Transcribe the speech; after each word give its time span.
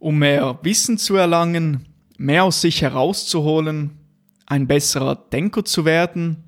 Um 0.00 0.18
mehr 0.18 0.58
Wissen 0.62 0.96
zu 0.96 1.14
erlangen, 1.16 1.86
mehr 2.16 2.44
aus 2.44 2.62
sich 2.62 2.80
herauszuholen, 2.80 3.90
ein 4.46 4.66
besserer 4.66 5.14
Denker 5.14 5.64
zu 5.64 5.84
werden, 5.84 6.42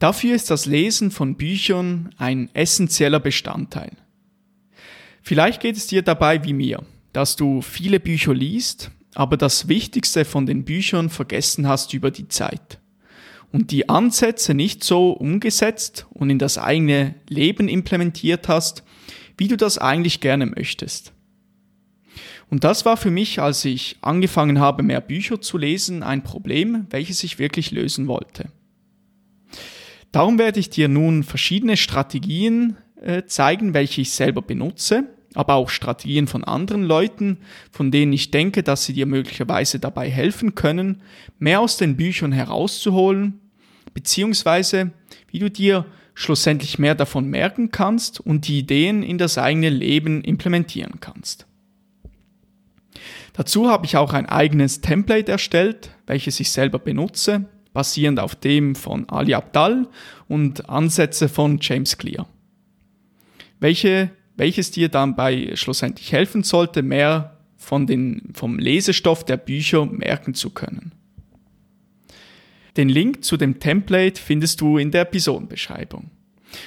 dafür 0.00 0.34
ist 0.34 0.50
das 0.50 0.66
Lesen 0.66 1.12
von 1.12 1.36
Büchern 1.36 2.12
ein 2.18 2.50
essentieller 2.54 3.20
Bestandteil. 3.20 3.92
Vielleicht 5.22 5.62
geht 5.62 5.76
es 5.76 5.86
dir 5.86 6.02
dabei 6.02 6.44
wie 6.44 6.52
mir, 6.52 6.82
dass 7.12 7.36
du 7.36 7.62
viele 7.62 8.00
Bücher 8.00 8.34
liest, 8.34 8.90
aber 9.14 9.36
das 9.36 9.68
Wichtigste 9.68 10.24
von 10.24 10.44
den 10.44 10.64
Büchern 10.64 11.08
vergessen 11.08 11.68
hast 11.68 11.94
über 11.94 12.10
die 12.10 12.26
Zeit 12.26 12.80
und 13.52 13.70
die 13.70 13.88
Ansätze 13.88 14.54
nicht 14.54 14.82
so 14.82 15.12
umgesetzt 15.12 16.06
und 16.10 16.30
in 16.30 16.40
das 16.40 16.58
eigene 16.58 17.14
Leben 17.28 17.68
implementiert 17.68 18.48
hast, 18.48 18.82
wie 19.38 19.46
du 19.46 19.56
das 19.56 19.78
eigentlich 19.78 20.20
gerne 20.20 20.46
möchtest. 20.46 21.11
Und 22.52 22.64
das 22.64 22.84
war 22.84 22.98
für 22.98 23.10
mich, 23.10 23.40
als 23.40 23.64
ich 23.64 23.96
angefangen 24.02 24.60
habe, 24.60 24.82
mehr 24.82 25.00
Bücher 25.00 25.40
zu 25.40 25.56
lesen, 25.56 26.02
ein 26.02 26.22
Problem, 26.22 26.86
welches 26.90 27.24
ich 27.24 27.38
wirklich 27.38 27.70
lösen 27.70 28.08
wollte. 28.08 28.50
Darum 30.10 30.38
werde 30.38 30.60
ich 30.60 30.68
dir 30.68 30.88
nun 30.88 31.22
verschiedene 31.22 31.78
Strategien 31.78 32.76
äh, 33.00 33.22
zeigen, 33.24 33.72
welche 33.72 34.02
ich 34.02 34.10
selber 34.10 34.42
benutze, 34.42 35.04
aber 35.32 35.54
auch 35.54 35.70
Strategien 35.70 36.26
von 36.26 36.44
anderen 36.44 36.82
Leuten, 36.82 37.38
von 37.70 37.90
denen 37.90 38.12
ich 38.12 38.30
denke, 38.30 38.62
dass 38.62 38.84
sie 38.84 38.92
dir 38.92 39.06
möglicherweise 39.06 39.78
dabei 39.78 40.10
helfen 40.10 40.54
können, 40.54 41.00
mehr 41.38 41.60
aus 41.60 41.78
den 41.78 41.96
Büchern 41.96 42.32
herauszuholen, 42.32 43.40
beziehungsweise 43.94 44.90
wie 45.30 45.38
du 45.38 45.50
dir 45.50 45.86
schlussendlich 46.12 46.78
mehr 46.78 46.96
davon 46.96 47.30
merken 47.30 47.70
kannst 47.70 48.20
und 48.20 48.46
die 48.46 48.58
Ideen 48.58 49.02
in 49.02 49.16
das 49.16 49.38
eigene 49.38 49.70
Leben 49.70 50.22
implementieren 50.22 51.00
kannst. 51.00 51.46
Dazu 53.32 53.68
habe 53.68 53.86
ich 53.86 53.96
auch 53.96 54.12
ein 54.12 54.26
eigenes 54.26 54.80
Template 54.80 55.32
erstellt, 55.32 55.90
welches 56.06 56.38
ich 56.40 56.50
selber 56.50 56.78
benutze, 56.78 57.46
basierend 57.72 58.20
auf 58.20 58.34
dem 58.34 58.74
von 58.74 59.08
Ali 59.08 59.34
Abdal 59.34 59.88
und 60.28 60.68
Ansätze 60.68 61.28
von 61.28 61.58
James 61.60 61.96
Clear. 61.96 62.26
Welche, 63.60 64.10
welches 64.36 64.70
dir 64.70 64.88
dabei 64.88 65.52
schlussendlich 65.54 66.12
helfen 66.12 66.42
sollte, 66.42 66.82
mehr 66.82 67.38
von 67.56 67.86
den, 67.86 68.32
vom 68.34 68.58
Lesestoff 68.58 69.24
der 69.24 69.36
Bücher 69.36 69.86
merken 69.86 70.34
zu 70.34 70.50
können. 70.50 70.92
Den 72.76 72.88
Link 72.88 73.24
zu 73.24 73.36
dem 73.36 73.60
Template 73.60 74.20
findest 74.20 74.60
du 74.60 74.78
in 74.78 74.90
der 74.90 75.02
Episodenbeschreibung. 75.02 76.10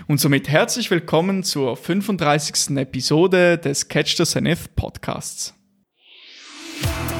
Und 0.07 0.19
somit 0.19 0.49
herzlich 0.49 0.89
willkommen 0.89 1.43
zur 1.43 1.75
35. 1.75 2.77
Episode 2.77 3.57
des 3.57 3.87
Catch 3.87 4.15
the 4.17 4.23
Zenith 4.23 4.75
Podcasts. 4.75 5.53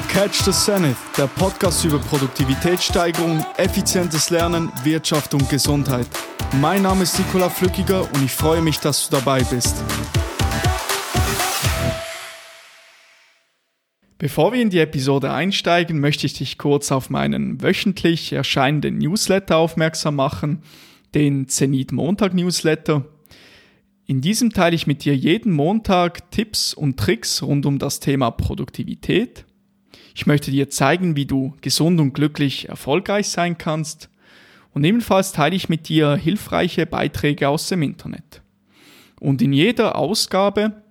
Catch 0.08 0.44
the 0.44 0.52
Zenith, 0.52 0.96
der 1.16 1.26
Podcast 1.26 1.84
über 1.84 1.98
Produktivitätssteigerung, 1.98 3.44
effizientes 3.56 4.30
Lernen, 4.30 4.72
Wirtschaft 4.82 5.34
und 5.34 5.48
Gesundheit. 5.48 6.06
Mein 6.60 6.82
Name 6.82 7.02
ist 7.02 7.18
Nikola 7.18 7.50
Flückiger 7.50 8.02
und 8.02 8.24
ich 8.24 8.32
freue 8.32 8.62
mich, 8.62 8.78
dass 8.78 9.08
du 9.08 9.16
dabei 9.16 9.42
bist. 9.42 9.76
Bevor 14.18 14.52
wir 14.52 14.62
in 14.62 14.70
die 14.70 14.78
Episode 14.78 15.32
einsteigen, 15.32 16.00
möchte 16.00 16.26
ich 16.26 16.34
dich 16.34 16.56
kurz 16.56 16.90
auf 16.90 17.10
meinen 17.10 17.62
wöchentlich 17.62 18.32
erscheinenden 18.32 18.98
Newsletter 18.98 19.58
aufmerksam 19.58 20.16
machen, 20.16 20.62
den 21.14 21.48
Zenit 21.48 21.92
Montag 21.92 22.32
Newsletter. 22.32 23.04
In 24.06 24.20
diesem 24.20 24.52
teile 24.52 24.76
ich 24.76 24.86
mit 24.86 25.04
dir 25.04 25.16
jeden 25.16 25.52
Montag 25.52 26.30
Tipps 26.30 26.72
und 26.72 26.96
Tricks 26.96 27.42
rund 27.42 27.66
um 27.66 27.78
das 27.78 27.98
Thema 27.98 28.30
Produktivität. 28.30 29.45
Ich 30.16 30.24
möchte 30.24 30.50
dir 30.50 30.70
zeigen, 30.70 31.14
wie 31.14 31.26
du 31.26 31.52
gesund 31.60 32.00
und 32.00 32.14
glücklich 32.14 32.70
erfolgreich 32.70 33.28
sein 33.28 33.58
kannst. 33.58 34.08
Und 34.72 34.82
ebenfalls 34.82 35.32
teile 35.32 35.54
ich 35.54 35.68
mit 35.68 35.90
dir 35.90 36.16
hilfreiche 36.16 36.86
Beiträge 36.86 37.50
aus 37.50 37.68
dem 37.68 37.82
Internet. 37.82 38.40
Und 39.20 39.42
in 39.42 39.52
jeder 39.52 39.96
Ausgabe, 39.96 40.82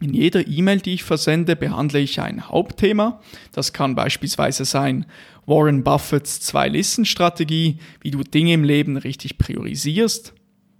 in 0.00 0.14
jeder 0.14 0.48
E-Mail, 0.48 0.80
die 0.80 0.94
ich 0.94 1.04
versende, 1.04 1.56
behandle 1.56 1.98
ich 2.00 2.22
ein 2.22 2.48
Hauptthema. 2.48 3.20
Das 3.52 3.74
kann 3.74 3.94
beispielsweise 3.94 4.64
sein 4.64 5.04
Warren 5.44 5.84
Buffetts 5.84 6.40
Zwei-Listen-Strategie, 6.40 7.76
wie 8.00 8.10
du 8.12 8.22
Dinge 8.22 8.54
im 8.54 8.64
Leben 8.64 8.96
richtig 8.96 9.36
priorisierst. 9.36 10.32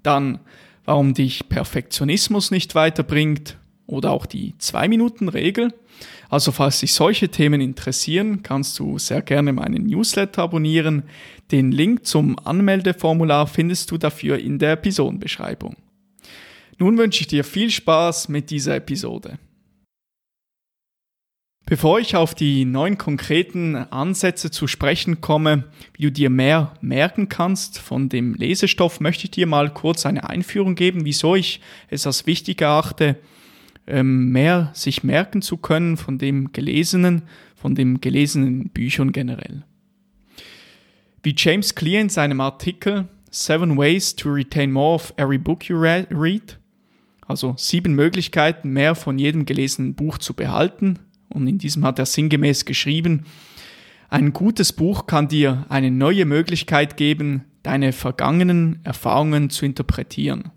Dann, 0.02 0.40
warum 0.86 1.12
dich 1.12 1.50
Perfektionismus 1.50 2.50
nicht 2.50 2.74
weiterbringt 2.74 3.58
oder 3.86 4.10
auch 4.10 4.24
die 4.24 4.54
Zwei-Minuten-Regel. 4.56 5.74
Also 6.34 6.50
falls 6.50 6.80
dich 6.80 6.92
solche 6.92 7.28
Themen 7.28 7.60
interessieren, 7.60 8.42
kannst 8.42 8.76
du 8.80 8.98
sehr 8.98 9.22
gerne 9.22 9.52
meinen 9.52 9.86
Newsletter 9.86 10.42
abonnieren. 10.42 11.04
Den 11.52 11.70
Link 11.70 12.06
zum 12.06 12.36
Anmeldeformular 12.40 13.46
findest 13.46 13.92
du 13.92 13.98
dafür 13.98 14.40
in 14.40 14.58
der 14.58 14.72
Episodenbeschreibung. 14.72 15.76
Nun 16.76 16.98
wünsche 16.98 17.20
ich 17.20 17.28
dir 17.28 17.44
viel 17.44 17.70
Spaß 17.70 18.30
mit 18.30 18.50
dieser 18.50 18.74
Episode. 18.74 19.38
Bevor 21.66 22.00
ich 22.00 22.16
auf 22.16 22.34
die 22.34 22.64
neun 22.64 22.98
konkreten 22.98 23.76
Ansätze 23.76 24.50
zu 24.50 24.66
sprechen 24.66 25.20
komme, 25.20 25.70
wie 25.92 26.02
du 26.02 26.10
dir 26.10 26.30
mehr 26.30 26.74
merken 26.80 27.28
kannst 27.28 27.78
von 27.78 28.08
dem 28.08 28.34
Lesestoff, 28.34 28.98
möchte 28.98 29.26
ich 29.26 29.30
dir 29.30 29.46
mal 29.46 29.72
kurz 29.72 30.04
eine 30.04 30.28
Einführung 30.28 30.74
geben, 30.74 31.04
wieso 31.04 31.36
ich 31.36 31.60
es 31.90 32.08
als 32.08 32.26
wichtig 32.26 32.60
erachte, 32.60 33.20
ähm, 33.86 34.30
mehr 34.30 34.70
sich 34.74 35.04
merken 35.04 35.42
zu 35.42 35.56
können 35.56 35.96
von 35.96 36.18
dem 36.18 36.52
Gelesenen, 36.52 37.22
von 37.54 37.74
dem 37.74 38.00
gelesenen 38.00 38.70
Büchern 38.70 39.12
generell. 39.12 39.64
Wie 41.22 41.34
James 41.36 41.74
Clear 41.74 42.02
in 42.02 42.08
seinem 42.08 42.40
Artikel 42.40 43.08
Seven 43.30 43.76
Ways 43.76 44.14
to 44.14 44.30
Retain 44.30 44.70
More 44.70 44.94
of 44.94 45.14
Every 45.16 45.38
Book 45.38 45.68
You 45.68 45.78
Read, 45.78 46.58
also 47.26 47.54
sieben 47.56 47.94
Möglichkeiten, 47.94 48.70
mehr 48.70 48.94
von 48.94 49.18
jedem 49.18 49.46
gelesenen 49.46 49.94
Buch 49.94 50.18
zu 50.18 50.34
behalten, 50.34 50.98
und 51.30 51.48
in 51.48 51.58
diesem 51.58 51.84
hat 51.84 51.98
er 51.98 52.06
sinngemäß 52.06 52.64
geschrieben, 52.64 53.24
ein 54.08 54.32
gutes 54.32 54.72
Buch 54.72 55.06
kann 55.06 55.26
dir 55.26 55.66
eine 55.68 55.90
neue 55.90 56.26
Möglichkeit 56.26 56.96
geben, 56.96 57.44
deine 57.64 57.92
vergangenen 57.92 58.78
Erfahrungen 58.84 59.50
zu 59.50 59.64
interpretieren. 59.64 60.52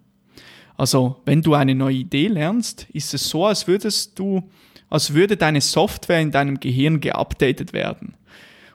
Also, 0.77 1.17
wenn 1.25 1.41
du 1.41 1.55
eine 1.55 1.73
neue 1.73 1.95
Idee 1.95 2.27
lernst, 2.27 2.87
ist 2.93 3.13
es 3.13 3.27
so, 3.27 3.45
als 3.45 3.67
würdest 3.67 4.17
du, 4.19 4.47
als 4.89 5.13
würde 5.15 5.35
deine 5.35 5.59
Software 5.59 6.21
in 6.21 6.31
deinem 6.31 6.59
Gehirn 6.59 7.01
geupdatet 7.01 7.73
werden. 7.73 8.13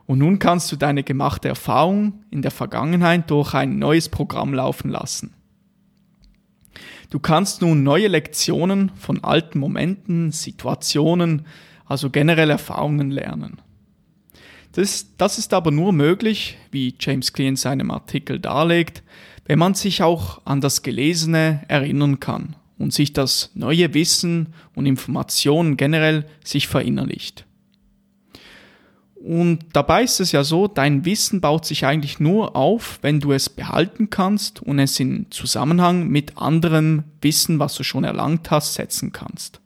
Und 0.07 0.19
nun 0.19 0.41
kannst 0.41 0.71
du 0.73 0.77
deine 0.77 1.05
gemachte 1.05 1.49
Erfahrung 1.49 2.25
in 2.31 2.43
der 2.43 2.51
Vergangenheit 2.51 3.31
durch 3.31 3.55
ein 3.55 3.79
neues 3.79 4.09
Programm 4.09 4.53
laufen 4.53 4.91
lassen. 4.91 5.35
Du 7.09 7.21
kannst 7.21 7.63
nun 7.63 7.85
neue 7.85 8.09
Lektionen 8.09 8.91
von 8.97 9.23
alten 9.23 9.59
Momenten, 9.59 10.33
Situationen, 10.33 11.47
also 11.87 12.11
generell 12.11 12.51
Erfahrungen 12.51 13.11
lernen. 13.11 13.61
Das, 14.73 15.15
das 15.19 15.39
ist 15.39 15.53
aber 15.53 15.71
nur 15.71 15.93
möglich, 15.93 16.57
wie 16.71 16.95
James 16.99 17.33
Clear 17.33 17.51
in 17.51 17.57
seinem 17.57 17.91
Artikel 17.91 18.41
darlegt, 18.41 19.03
wenn 19.45 19.59
man 19.59 19.75
sich 19.75 20.03
auch 20.03 20.41
an 20.45 20.61
das 20.61 20.83
Gelesene 20.83 21.63
erinnern 21.69 22.21
kann 22.21 22.57
und 22.79 22.93
sich 22.93 23.13
das 23.13 23.51
neue 23.55 23.95
Wissen 23.95 24.55
und 24.75 24.87
Informationen 24.87 25.77
generell 25.77 26.27
sich 26.45 26.69
verinnerlicht. 26.69 27.47
Und 29.23 29.67
dabei 29.73 30.03
ist 30.03 30.19
es 30.19 30.33
ja 30.33 30.43
so, 30.43 30.67
dein 30.67 31.05
Wissen 31.05 31.41
baut 31.41 31.65
sich 31.65 31.87
eigentlich 31.87 32.19
nur 32.19 32.57
auf, 32.57 32.99
wenn 33.03 33.21
du 33.21 33.31
es 33.31 33.49
behalten 33.49 34.11
kannst 34.11 34.61
und 34.61 34.81
es 34.81 34.99
in 34.99 35.27
Zusammenhang 35.31 36.09
mit 36.09 36.39
anderem 36.39 37.05
Wissen, 37.21 37.61
was 37.61 37.77
du 37.77 37.85
schon 37.85 38.03
erlangt 38.03 38.51
hast, 38.51 38.75
setzen 38.75 39.13
kannst. 39.13 39.61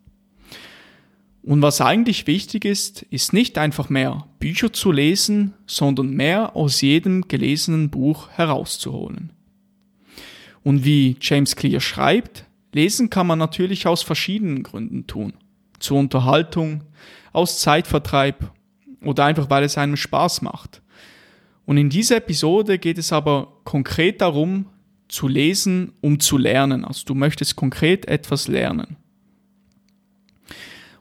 Und 1.43 1.63
was 1.63 1.81
eigentlich 1.81 2.27
wichtig 2.27 2.67
ist, 2.67 3.03
ist 3.03 3.33
nicht 3.33 3.57
einfach 3.57 3.89
mehr 3.89 4.27
Bücher 4.41 4.75
zu 4.75 4.93
lesen, 4.93 5.55
sondern 5.67 6.11
mehr 6.11 6.55
aus 6.55 6.83
jedem 6.83 7.29
gelesenen 7.29 7.89
Buch 7.89 8.29
herauszuholen. 8.31 9.31
Und 10.67 10.85
wie 10.85 11.17
James 11.21 11.55
Clear 11.55 11.79
schreibt, 11.79 12.45
lesen 12.73 13.09
kann 13.09 13.29
man 13.29 13.39
natürlich 13.39 13.87
aus 13.87 14.03
verschiedenen 14.03 14.65
Gründen 14.65 15.07
tun. 15.07 15.35
Zur 15.79 15.97
Unterhaltung, 15.97 16.83
aus 17.33 17.61
Zeitvertreib 17.61 18.51
oder 19.01 19.27
einfach 19.27 19.49
weil 19.49 19.63
es 19.63 19.79
einem 19.79 19.97
Spaß 19.97 20.43
macht. 20.43 20.83
Und 21.67 21.77
in 21.77 21.89
dieser 21.89 22.17
Episode 22.17 22.81
geht 22.81 22.99
es 22.99 23.13
aber 23.13 23.61
konkret 23.63 24.21
darum, 24.21 24.67
zu 25.07 25.29
lesen, 25.29 25.93
um 26.01 26.19
zu 26.19 26.37
lernen. 26.37 26.85
Also 26.85 27.05
du 27.05 27.15
möchtest 27.15 27.55
konkret 27.55 28.09
etwas 28.09 28.49
lernen. 28.49 28.97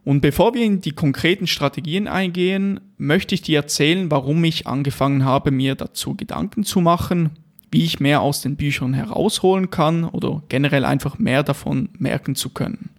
Und 0.04 0.22
bevor 0.22 0.54
wir 0.54 0.64
in 0.64 0.82
die 0.82 0.92
konkreten 0.92 1.48
Strategien 1.48 2.08
eingehen, 2.08 2.82
möchte 2.98 3.34
ich 3.34 3.42
dir 3.42 3.62
erzählen, 3.62 4.12
warum 4.12 4.44
ich 4.44 4.68
angefangen 4.68 5.26
habe, 5.26 5.50
mir 5.50 5.74
dazu 5.74 6.14
Gedanken 6.14 6.66
zu 6.66 6.82
machen, 6.82 7.32
wie 7.76 7.84
ich 7.84 8.00
mehr 8.00 8.22
aus 8.22 8.40
den 8.40 8.56
Büchern 8.56 8.94
herausholen 8.94 9.70
kann 9.70 10.06
oder 10.06 10.44
generell 10.48 10.86
einfach 10.86 11.20
mehr 11.20 11.44
davon 11.44 11.90
merken 11.98 12.34
zu 12.34 12.52
können. 12.52 12.92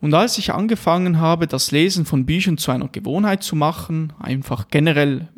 Und 0.00 0.12
als 0.12 0.38
ich 0.38 0.52
angefangen 0.52 1.20
habe, 1.20 1.46
das 1.46 1.70
Lesen 1.70 2.04
von 2.04 2.26
Büchern 2.26 2.58
zu 2.58 2.72
einer 2.72 2.88
Gewohnheit 2.88 3.44
zu 3.44 3.54
machen, 3.54 4.12
einfach 4.18 4.66
generell 4.72 5.28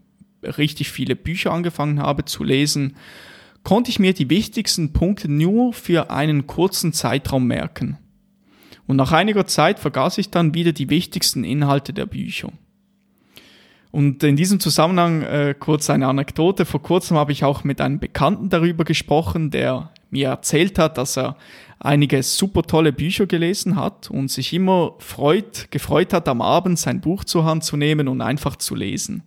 richtig 0.42 0.92
viele 0.92 1.14
Bücher 1.14 1.52
angefangen 1.52 2.00
habe 2.00 2.25
zu 2.25 2.42
lesen, 2.42 2.96
konnte 3.64 3.90
ich 3.90 3.98
mir 3.98 4.14
die 4.14 4.30
wichtigsten 4.30 4.94
Punkte 4.94 5.30
nur 5.30 5.75
für 5.75 6.10
einen 6.10 6.46
kurzen 6.46 6.94
Zeitraum 6.94 7.46
merken. 7.46 7.98
Und 8.87 8.96
nach 8.96 9.12
einiger 9.12 9.46
Zeit 9.46 9.78
vergaß 9.78 10.16
ich 10.16 10.30
dann 10.30 10.54
wieder 10.54 10.72
die 10.72 10.88
wichtigsten 10.88 11.44
Inhalte 11.44 11.92
der 11.92 12.06
Bücher. 12.06 12.50
Und 13.94 14.25
in 14.25 14.35
diesem 14.35 14.58
Zusammenhang 14.58 15.23
äh, 15.23 15.55
kurz 15.56 15.88
eine 15.88 16.08
Anekdote. 16.08 16.64
Vor 16.64 16.82
kurzem 16.82 17.17
habe 17.17 17.31
ich 17.31 17.44
auch 17.44 17.62
mit 17.62 17.81
einem 17.81 18.00
Bekannten 18.00 18.49
darüber 18.49 18.82
gesprochen, 18.82 19.52
der 19.52 19.93
mir 20.11 20.31
erzählt 20.31 20.81
hat, 20.81 20.99
dass 20.99 21.17
er 21.17 21.37
einige 21.79 22.20
super 22.25 22.62
tolle 22.62 22.93
Bücher 22.93 23.26
gelesen 23.26 23.76
hat 23.76 24.11
und 24.11 24.32
sich 24.32 24.52
immer 24.52 24.94
freut, 24.99 25.70
gefreut 25.70 26.12
hat, 26.12 26.26
am 26.26 26.43
Abend 26.43 26.76
sein 26.76 27.00
Buch 27.00 27.23
zur 27.23 27.44
Hand 27.44 27.62
zu 27.62 27.76
nehmen 27.76 28.08
und 28.08 28.20
einfach 28.20 28.56
zu 28.56 28.75
lesen. 28.75 29.23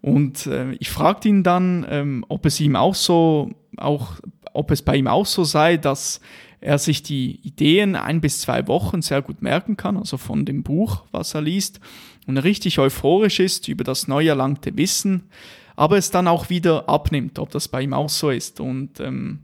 Und 0.00 0.46
äh, 0.46 0.72
ich 0.78 0.88
fragte 0.88 1.28
ihn 1.28 1.42
dann, 1.42 1.84
ähm, 1.90 2.24
ob 2.30 2.46
es 2.46 2.58
ihm 2.60 2.74
auch 2.74 2.94
so, 2.94 3.50
auch, 3.76 4.12
ob 4.54 4.70
es 4.70 4.80
bei 4.80 4.96
ihm 4.96 5.08
auch 5.08 5.26
so 5.26 5.44
sei, 5.44 5.76
dass 5.76 6.22
er 6.62 6.78
sich 6.78 7.02
die 7.02 7.38
Ideen 7.46 7.96
ein 7.96 8.22
bis 8.22 8.40
zwei 8.40 8.66
Wochen 8.66 9.02
sehr 9.02 9.20
gut 9.20 9.42
merken 9.42 9.76
kann, 9.76 9.98
also 9.98 10.16
von 10.16 10.46
dem 10.46 10.62
Buch, 10.62 11.04
was 11.12 11.34
er 11.34 11.42
liest, 11.42 11.80
und 12.28 12.36
richtig 12.36 12.78
euphorisch 12.78 13.40
ist 13.40 13.68
über 13.68 13.84
das 13.84 14.06
neu 14.06 14.26
erlangte 14.26 14.76
Wissen, 14.76 15.30
aber 15.76 15.96
es 15.96 16.10
dann 16.10 16.28
auch 16.28 16.50
wieder 16.50 16.86
abnimmt, 16.86 17.38
ob 17.38 17.50
das 17.50 17.68
bei 17.68 17.80
ihm 17.80 17.94
auch 17.94 18.10
so 18.10 18.30
ist. 18.30 18.60
Und 18.60 19.00
ähm, 19.00 19.40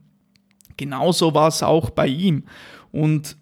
genauso 0.76 1.34
war 1.34 1.48
es 1.48 1.62
auch 1.62 1.88
bei 1.88 2.06
ihm. 2.06 2.44
Und 2.92 3.38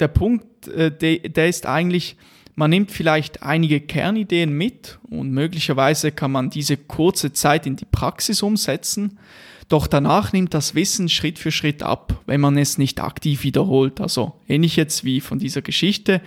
der 0.00 0.08
Punkt, 0.08 0.66
äh, 0.68 0.90
der, 0.90 1.18
der 1.18 1.48
ist 1.48 1.66
eigentlich, 1.66 2.16
man 2.54 2.70
nimmt 2.70 2.90
vielleicht 2.90 3.42
einige 3.42 3.82
Kernideen 3.82 4.50
mit 4.50 4.98
und 5.10 5.30
möglicherweise 5.30 6.10
kann 6.10 6.32
man 6.32 6.48
diese 6.48 6.78
kurze 6.78 7.34
Zeit 7.34 7.66
in 7.66 7.76
die 7.76 7.84
Praxis 7.84 8.42
umsetzen, 8.42 9.18
doch 9.68 9.86
danach 9.86 10.32
nimmt 10.32 10.54
das 10.54 10.74
Wissen 10.74 11.10
Schritt 11.10 11.38
für 11.38 11.52
Schritt 11.52 11.82
ab, 11.82 12.22
wenn 12.26 12.40
man 12.40 12.56
es 12.56 12.78
nicht 12.78 13.02
aktiv 13.02 13.42
wiederholt. 13.42 14.00
Also 14.00 14.40
ähnlich 14.48 14.76
jetzt 14.76 15.04
wie 15.04 15.20
von 15.20 15.38
dieser 15.38 15.62
Geschichte. 15.62 16.22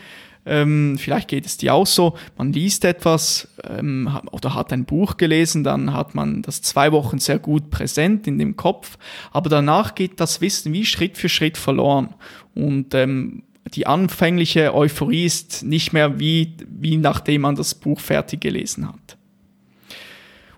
Ähm, 0.47 0.97
vielleicht 0.97 1.27
geht 1.27 1.45
es 1.45 1.57
dir 1.57 1.73
auch 1.73 1.85
so, 1.85 2.17
man 2.37 2.53
liest 2.53 2.85
etwas 2.85 3.49
ähm, 3.63 4.09
oder 4.31 4.55
hat 4.55 4.71
ein 4.71 4.85
Buch 4.85 5.17
gelesen, 5.17 5.63
dann 5.63 5.93
hat 5.93 6.15
man 6.15 6.41
das 6.41 6.61
zwei 6.61 6.91
Wochen 6.91 7.19
sehr 7.19 7.37
gut 7.37 7.69
präsent 7.69 8.27
in 8.27 8.39
dem 8.39 8.55
Kopf, 8.55 8.97
aber 9.31 9.49
danach 9.49 9.93
geht 9.93 10.19
das 10.19 10.39
Wissen 10.39 10.71
wie 10.71 10.85
Schritt 10.85 11.17
für 11.17 11.29
Schritt 11.29 11.57
verloren. 11.57 12.15
Und 12.55 12.93
ähm, 12.93 13.43
die 13.73 13.85
anfängliche 13.85 14.73
Euphorie 14.73 15.25
ist 15.25 15.63
nicht 15.63 15.91
mehr 15.91 16.19
wie, 16.19 16.55
wie 16.67 16.97
nachdem 16.97 17.41
man 17.41 17.55
das 17.55 17.75
Buch 17.75 17.99
fertig 17.99 18.41
gelesen 18.41 18.87
hat. 18.87 19.16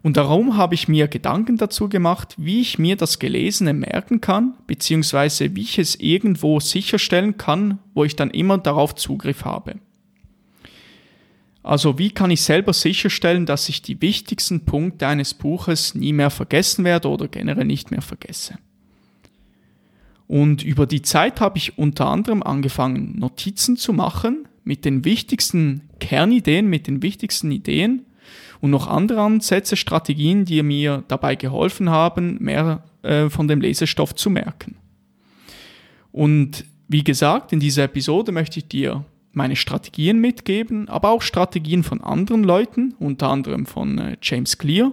Und 0.02 0.16
darum 0.18 0.56
habe 0.56 0.76
ich 0.76 0.88
mir 0.88 1.08
Gedanken 1.08 1.58
dazu 1.58 1.90
gemacht, 1.90 2.36
wie 2.38 2.62
ich 2.62 2.80
mir 2.80 2.96
das 2.96 3.20
Gelesene 3.20 3.74
merken 3.74 4.22
kann, 4.22 4.54
beziehungsweise 4.66 5.56
wie 5.56 5.62
ich 5.62 5.78
es 5.78 5.96
irgendwo 5.96 6.60
sicherstellen 6.60 7.38
kann, 7.38 7.80
wo 7.94 8.06
ich 8.06 8.16
dann 8.16 8.30
immer 8.30 8.58
darauf 8.58 8.96
Zugriff 8.96 9.44
habe. 9.44 9.76
Also 11.64 12.00
wie 12.00 12.12
kann 12.12 12.32
ich 12.32 12.42
selber 12.42 12.72
sicherstellen, 12.72 13.46
dass 13.46 13.68
ich 13.68 13.82
die 13.82 14.02
wichtigsten 14.02 14.64
Punkte 14.64 15.08
eines 15.08 15.34
Buches 15.34 15.94
nie 15.94 16.14
mehr 16.14 16.30
vergessen 16.30 16.86
werde 16.86 17.10
oder 17.10 17.28
generell 17.28 17.66
nicht 17.66 17.92
mehr 17.92 18.02
vergesse. 18.02 18.58
Und 20.28 20.64
über 20.64 20.86
die 20.86 21.02
Zeit 21.02 21.42
habe 21.42 21.58
ich 21.58 21.78
unter 21.78 22.08
anderem 22.08 22.42
angefangen, 22.44 23.18
Notizen 23.20 23.76
zu 23.76 23.92
machen 23.92 24.48
mit 24.64 24.86
den 24.86 25.04
wichtigsten 25.04 25.90
Kernideen, 26.00 26.68
mit 26.68 26.88
den 26.88 27.02
wichtigsten 27.02 27.52
Ideen 27.52 28.06
und 28.62 28.72
noch 28.72 28.88
andere 28.88 29.22
Ansätze, 29.22 29.76
Strategien, 29.76 30.46
die 30.46 30.62
mir 30.64 31.04
dabei 31.08 31.36
geholfen 31.36 31.90
haben, 31.90 32.38
mehr 32.40 32.84
äh, 33.04 33.30
von 33.30 33.48
dem 33.48 33.62
Lesestoff 33.62 34.16
zu 34.16 34.30
merken. 34.30 34.76
Und 36.12 36.66
wie 36.88 37.04
gesagt, 37.04 37.54
in 37.54 37.60
dieser 37.60 37.84
Episode 37.84 38.32
möchte 38.32 38.60
ich 38.60 38.68
dir 38.68 39.06
meine 39.32 39.56
Strategien 39.56 40.20
mitgeben, 40.20 40.90
aber 40.90 41.12
auch 41.12 41.22
Strategien 41.22 41.84
von 41.84 42.02
anderen 42.02 42.44
Leuten, 42.44 42.96
unter 43.00 43.30
anderem 43.30 43.66
von 43.66 43.98
äh, 44.00 44.18
James 44.22 44.58
Clear, 44.58 44.92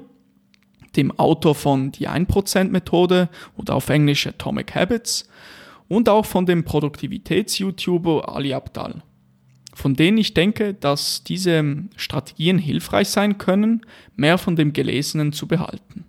dem 0.97 1.19
Autor 1.19 1.55
von 1.55 1.93
Die 1.93 2.09
1%-Methode 2.09 3.29
oder 3.57 3.75
auf 3.75 3.89
Englisch 3.89 4.27
Atomic 4.27 4.75
Habits 4.75 5.29
und 5.89 6.09
auch 6.09 6.27
von 6.27 6.47
dem 6.47 6.65
Produktivitäts-YouTuber 6.65 8.29
Ali 8.29 8.55
Abdal 8.55 9.03
von 9.77 9.93
denen 9.93 10.17
ich 10.17 10.33
denke, 10.33 10.73
dass 10.73 11.23
diese 11.23 11.77
Strategien 11.97 12.57
hilfreich 12.57 13.09
sein 13.09 13.37
können, 13.37 13.83
mehr 14.17 14.39
von 14.39 14.57
dem 14.57 14.73
Gelesenen 14.73 15.35
zu 15.35 15.47
behalten. 15.47 16.07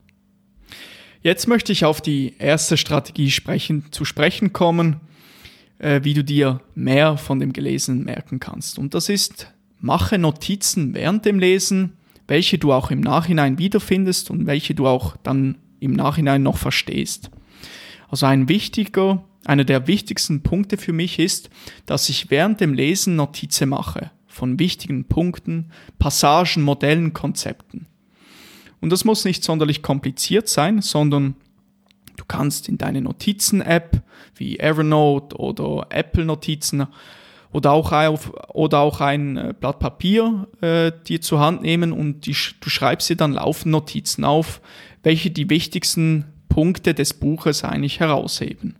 Jetzt 1.21 1.49
möchte 1.49 1.73
ich 1.73 1.83
auf 1.83 1.99
die 1.99 2.35
erste 2.39 2.77
Strategie 2.77 3.29
sprechen, 3.29 3.83
zu 3.91 4.05
sprechen 4.05 4.53
kommen, 4.53 5.01
äh, 5.79 5.99
wie 6.03 6.13
du 6.13 6.23
dir 6.23 6.61
mehr 6.75 7.17
von 7.17 7.41
dem 7.41 7.51
Gelesenen 7.51 8.05
merken 8.05 8.39
kannst. 8.39 8.79
Und 8.79 8.93
das 8.93 9.09
ist, 9.09 9.53
mache 9.81 10.17
Notizen 10.17 10.93
während 10.93 11.25
dem 11.25 11.37
Lesen, 11.37 11.97
welche 12.25 12.57
du 12.57 12.71
auch 12.71 12.89
im 12.89 13.01
Nachhinein 13.01 13.59
wiederfindest 13.59 14.31
und 14.31 14.45
welche 14.45 14.75
du 14.75 14.87
auch 14.87 15.17
dann 15.17 15.57
im 15.81 15.91
Nachhinein 15.91 16.41
noch 16.41 16.57
verstehst. 16.57 17.31
Also 18.07 18.27
ein 18.27 18.47
wichtiger 18.47 19.25
einer 19.47 19.63
der 19.63 19.87
wichtigsten 19.87 20.43
Punkte 20.43 20.77
für 20.77 20.93
mich 20.93 21.19
ist, 21.19 21.49
dass 21.85 22.09
ich 22.09 22.29
während 22.29 22.59
dem 22.59 22.73
Lesen 22.73 23.15
Notizen 23.15 23.69
mache 23.69 24.11
von 24.27 24.59
wichtigen 24.59 25.05
Punkten, 25.05 25.71
Passagen, 25.97 26.63
Modellen, 26.63 27.13
Konzepten. 27.13 27.87
Und 28.81 28.91
das 28.91 29.05
muss 29.05 29.25
nicht 29.25 29.43
sonderlich 29.43 29.81
kompliziert 29.81 30.47
sein, 30.47 30.81
sondern 30.81 31.35
du 32.17 32.25
kannst 32.27 32.69
in 32.69 32.77
deine 32.77 33.01
Notizen-App 33.01 34.03
wie 34.35 34.59
Evernote 34.59 35.35
oder 35.37 35.87
Apple 35.89 36.25
Notizen 36.25 36.85
oder 37.51 37.71
auch, 37.71 37.91
auf, 37.91 38.33
oder 38.53 38.79
auch 38.79 39.01
ein 39.01 39.37
äh, 39.37 39.53
Blatt 39.57 39.79
Papier 39.79 40.47
äh, 40.61 40.91
dir 41.07 41.21
zur 41.21 41.39
Hand 41.39 41.61
nehmen 41.61 41.91
und 41.93 42.25
die, 42.25 42.35
du 42.59 42.69
schreibst 42.69 43.09
dir 43.09 43.15
dann 43.15 43.33
laufend 43.33 43.71
Notizen 43.71 44.25
auf, 44.25 44.61
welche 45.03 45.31
die 45.31 45.49
wichtigsten 45.49 46.25
Punkte 46.49 46.93
des 46.93 47.13
Buches 47.13 47.63
eigentlich 47.63 47.99
herausheben. 47.99 48.75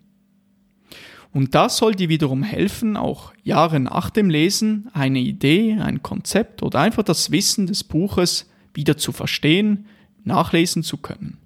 Und 1.31 1.55
das 1.55 1.77
soll 1.77 1.93
dir 1.93 2.09
wiederum 2.09 2.43
helfen, 2.43 2.97
auch 2.97 3.33
Jahre 3.43 3.79
nach 3.79 4.09
dem 4.09 4.29
Lesen 4.29 4.89
eine 4.93 5.19
Idee, 5.19 5.77
ein 5.79 6.01
Konzept 6.01 6.63
oder 6.63 6.79
einfach 6.79 7.03
das 7.03 7.31
Wissen 7.31 7.67
des 7.67 7.83
Buches 7.83 8.49
wieder 8.73 8.97
zu 8.97 9.11
verstehen, 9.11 9.85
nachlesen 10.23 10.83
zu 10.83 10.97
können. 10.97 11.37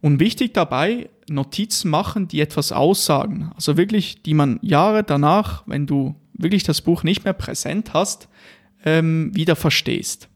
Und 0.00 0.20
wichtig 0.20 0.52
dabei, 0.52 1.08
Notizen 1.28 1.90
machen, 1.90 2.28
die 2.28 2.40
etwas 2.40 2.72
aussagen. 2.72 3.52
Also 3.54 3.76
wirklich, 3.76 4.22
die 4.22 4.34
man 4.34 4.58
Jahre 4.62 5.04
danach, 5.04 5.62
wenn 5.66 5.86
du 5.86 6.16
wirklich 6.34 6.64
das 6.64 6.80
Buch 6.80 7.04
nicht 7.04 7.24
mehr 7.24 7.32
präsent 7.32 7.94
hast, 7.94 8.28
ähm, 8.84 9.30
wieder 9.34 9.56
verstehst. 9.56 10.28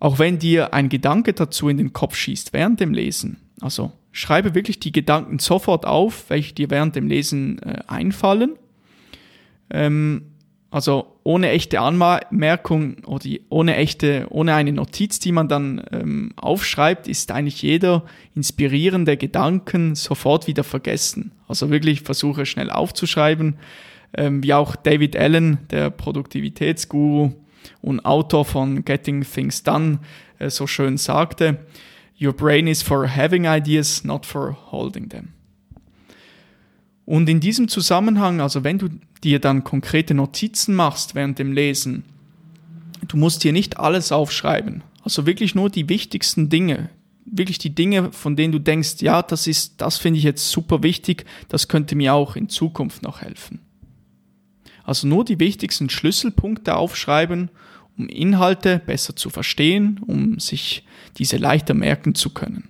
Auch 0.00 0.18
wenn 0.18 0.38
dir 0.38 0.74
ein 0.74 0.90
Gedanke 0.90 1.32
dazu 1.32 1.68
in 1.68 1.78
den 1.78 1.94
Kopf 1.94 2.14
schießt 2.14 2.52
während 2.52 2.78
dem 2.78 2.92
Lesen, 2.92 3.38
also 3.60 3.92
schreibe 4.14 4.54
wirklich 4.54 4.78
die 4.78 4.92
Gedanken 4.92 5.40
sofort 5.40 5.84
auf, 5.84 6.30
welche 6.30 6.54
dir 6.54 6.70
während 6.70 6.94
dem 6.94 7.08
Lesen 7.08 7.58
äh, 7.58 7.80
einfallen. 7.88 8.56
Ähm, 9.70 10.30
also 10.70 11.18
ohne 11.24 11.50
echte 11.50 11.80
Anmerkung 11.80 12.96
oder 13.06 13.28
ohne 13.48 13.76
echte, 13.76 14.26
ohne 14.30 14.54
eine 14.54 14.72
Notiz, 14.72 15.18
die 15.18 15.32
man 15.32 15.48
dann 15.48 15.82
ähm, 15.92 16.32
aufschreibt, 16.36 17.08
ist 17.08 17.32
eigentlich 17.32 17.60
jeder 17.62 18.04
inspirierende 18.34 19.16
Gedanken 19.16 19.94
sofort 19.96 20.46
wieder 20.46 20.64
vergessen. 20.64 21.32
Also 21.48 21.70
wirklich 21.70 22.02
versuche 22.02 22.46
schnell 22.46 22.70
aufzuschreiben, 22.70 23.56
ähm, 24.16 24.42
wie 24.44 24.54
auch 24.54 24.76
David 24.76 25.16
Allen, 25.16 25.58
der 25.70 25.90
Produktivitätsguru 25.90 27.32
und 27.82 28.04
Autor 28.04 28.44
von 28.44 28.84
Getting 28.84 29.22
Things 29.22 29.64
Done, 29.64 29.98
äh, 30.38 30.50
so 30.50 30.66
schön 30.68 30.98
sagte. 30.98 31.58
Your 32.20 32.32
brain 32.32 32.66
is 32.66 32.82
for 32.82 33.08
having 33.08 33.44
ideas, 33.46 34.04
not 34.04 34.24
for 34.24 34.56
holding 34.70 35.08
them. 35.08 35.30
Und 37.06 37.28
in 37.28 37.40
diesem 37.40 37.68
Zusammenhang, 37.68 38.40
also 38.40 38.64
wenn 38.64 38.78
du 38.78 38.88
dir 39.22 39.38
dann 39.40 39.64
konkrete 39.64 40.14
Notizen 40.14 40.74
machst 40.74 41.14
während 41.14 41.38
dem 41.38 41.52
Lesen, 41.52 42.04
du 43.08 43.16
musst 43.16 43.44
dir 43.44 43.52
nicht 43.52 43.78
alles 43.78 44.12
aufschreiben. 44.12 44.82
Also 45.02 45.26
wirklich 45.26 45.54
nur 45.54 45.68
die 45.68 45.88
wichtigsten 45.88 46.48
Dinge. 46.48 46.88
Wirklich 47.26 47.58
die 47.58 47.74
Dinge, 47.74 48.12
von 48.12 48.36
denen 48.36 48.52
du 48.52 48.58
denkst, 48.58 48.96
ja, 49.00 49.22
das 49.22 49.46
ist, 49.46 49.80
das 49.80 49.98
finde 49.98 50.18
ich 50.18 50.24
jetzt 50.24 50.50
super 50.50 50.82
wichtig, 50.82 51.24
das 51.48 51.68
könnte 51.68 51.96
mir 51.96 52.14
auch 52.14 52.36
in 52.36 52.48
Zukunft 52.48 53.02
noch 53.02 53.20
helfen. 53.20 53.60
Also 54.82 55.06
nur 55.06 55.24
die 55.24 55.40
wichtigsten 55.40 55.90
Schlüsselpunkte 55.90 56.76
aufschreiben 56.76 57.50
um 57.96 58.08
Inhalte 58.08 58.80
besser 58.84 59.16
zu 59.16 59.30
verstehen, 59.30 60.00
um 60.06 60.38
sich 60.38 60.84
diese 61.18 61.36
leichter 61.36 61.74
merken 61.74 62.14
zu 62.14 62.30
können. 62.30 62.68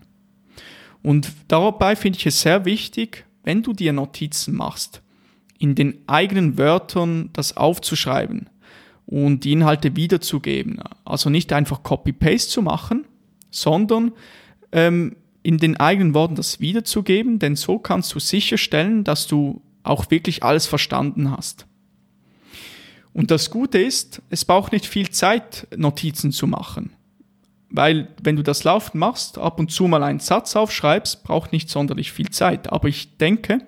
Und 1.02 1.32
dabei 1.48 1.96
finde 1.96 2.18
ich 2.18 2.26
es 2.26 2.40
sehr 2.40 2.64
wichtig, 2.64 3.24
wenn 3.42 3.62
du 3.62 3.72
dir 3.72 3.92
Notizen 3.92 4.54
machst, 4.54 5.02
in 5.58 5.74
den 5.74 5.98
eigenen 6.06 6.58
Wörtern 6.58 7.30
das 7.32 7.56
aufzuschreiben 7.56 8.48
und 9.06 9.44
die 9.44 9.52
Inhalte 9.52 9.96
wiederzugeben. 9.96 10.80
Also 11.04 11.30
nicht 11.30 11.52
einfach 11.52 11.82
Copy-Paste 11.82 12.50
zu 12.50 12.62
machen, 12.62 13.06
sondern 13.50 14.12
ähm, 14.72 15.16
in 15.42 15.58
den 15.58 15.76
eigenen 15.76 16.14
Worten 16.14 16.34
das 16.36 16.58
wiederzugeben, 16.60 17.38
denn 17.38 17.54
so 17.54 17.78
kannst 17.78 18.14
du 18.14 18.18
sicherstellen, 18.18 19.04
dass 19.04 19.26
du 19.26 19.62
auch 19.82 20.10
wirklich 20.10 20.42
alles 20.42 20.66
verstanden 20.66 21.30
hast. 21.30 21.66
Und 23.14 23.30
das 23.30 23.48
Gute 23.48 23.78
ist, 23.78 24.20
es 24.28 24.44
braucht 24.44 24.72
nicht 24.72 24.86
viel 24.86 25.08
Zeit, 25.08 25.68
Notizen 25.74 26.32
zu 26.32 26.46
machen. 26.46 26.90
Weil 27.70 28.08
wenn 28.22 28.36
du 28.36 28.42
das 28.42 28.64
laufend 28.64 28.96
machst, 28.96 29.38
ab 29.38 29.58
und 29.58 29.70
zu 29.70 29.88
mal 29.88 30.02
einen 30.02 30.20
Satz 30.20 30.54
aufschreibst, 30.54 31.24
braucht 31.24 31.52
nicht 31.52 31.70
sonderlich 31.70 32.12
viel 32.12 32.30
Zeit. 32.30 32.72
Aber 32.72 32.88
ich 32.88 33.16
denke, 33.16 33.58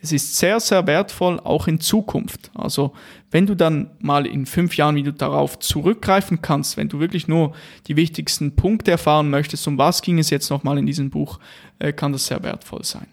es 0.00 0.10
ist 0.12 0.36
sehr, 0.36 0.58
sehr 0.58 0.86
wertvoll 0.86 1.38
auch 1.38 1.68
in 1.68 1.78
Zukunft. 1.80 2.50
Also 2.54 2.92
wenn 3.30 3.46
du 3.46 3.54
dann 3.54 3.90
mal 4.00 4.26
in 4.26 4.46
fünf 4.46 4.76
Jahren 4.76 4.96
wieder 4.96 5.12
darauf 5.12 5.58
zurückgreifen 5.58 6.42
kannst, 6.42 6.76
wenn 6.76 6.88
du 6.88 6.98
wirklich 6.98 7.28
nur 7.28 7.52
die 7.86 7.96
wichtigsten 7.96 8.56
Punkte 8.56 8.92
erfahren 8.92 9.30
möchtest, 9.30 9.66
um 9.68 9.78
was 9.78 10.02
ging 10.02 10.18
es 10.18 10.30
jetzt 10.30 10.50
nochmal 10.50 10.78
in 10.78 10.86
diesem 10.86 11.10
Buch, 11.10 11.38
äh, 11.78 11.92
kann 11.92 12.12
das 12.12 12.26
sehr 12.26 12.42
wertvoll 12.42 12.84
sein. 12.84 13.06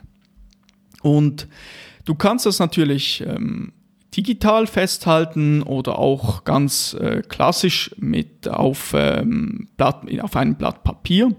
Und 1.01 1.47
du 2.05 2.15
kannst 2.15 2.47
das 2.47 2.57
natürlich 2.57 3.21
ähm, 3.21 3.71
digital 4.15 4.67
festhalten 4.67 5.61
oder 5.61 5.99
auch 5.99 6.43
ganz 6.43 6.95
äh, 6.99 7.21
klassisch 7.21 7.91
mit 7.97 8.47
auf, 8.47 8.93
ähm, 8.95 9.69
Blatt, 9.77 10.01
auf 10.21 10.35
einem 10.35 10.55
Blatt 10.55 10.83
Papier. 10.83 11.35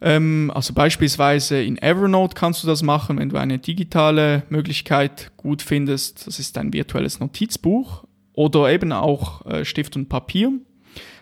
Ähm, 0.00 0.52
also 0.54 0.74
beispielsweise 0.74 1.60
in 1.60 1.78
Evernote 1.78 2.34
kannst 2.34 2.62
du 2.62 2.66
das 2.66 2.82
machen, 2.82 3.18
wenn 3.18 3.28
du 3.28 3.36
eine 3.36 3.58
digitale 3.58 4.44
Möglichkeit 4.48 5.32
gut 5.36 5.62
findest. 5.62 6.26
Das 6.26 6.38
ist 6.38 6.56
ein 6.58 6.72
virtuelles 6.72 7.20
Notizbuch 7.20 8.04
oder 8.32 8.70
eben 8.70 8.92
auch 8.92 9.44
äh, 9.46 9.64
Stift 9.64 9.96
und 9.96 10.08
Papier. 10.08 10.52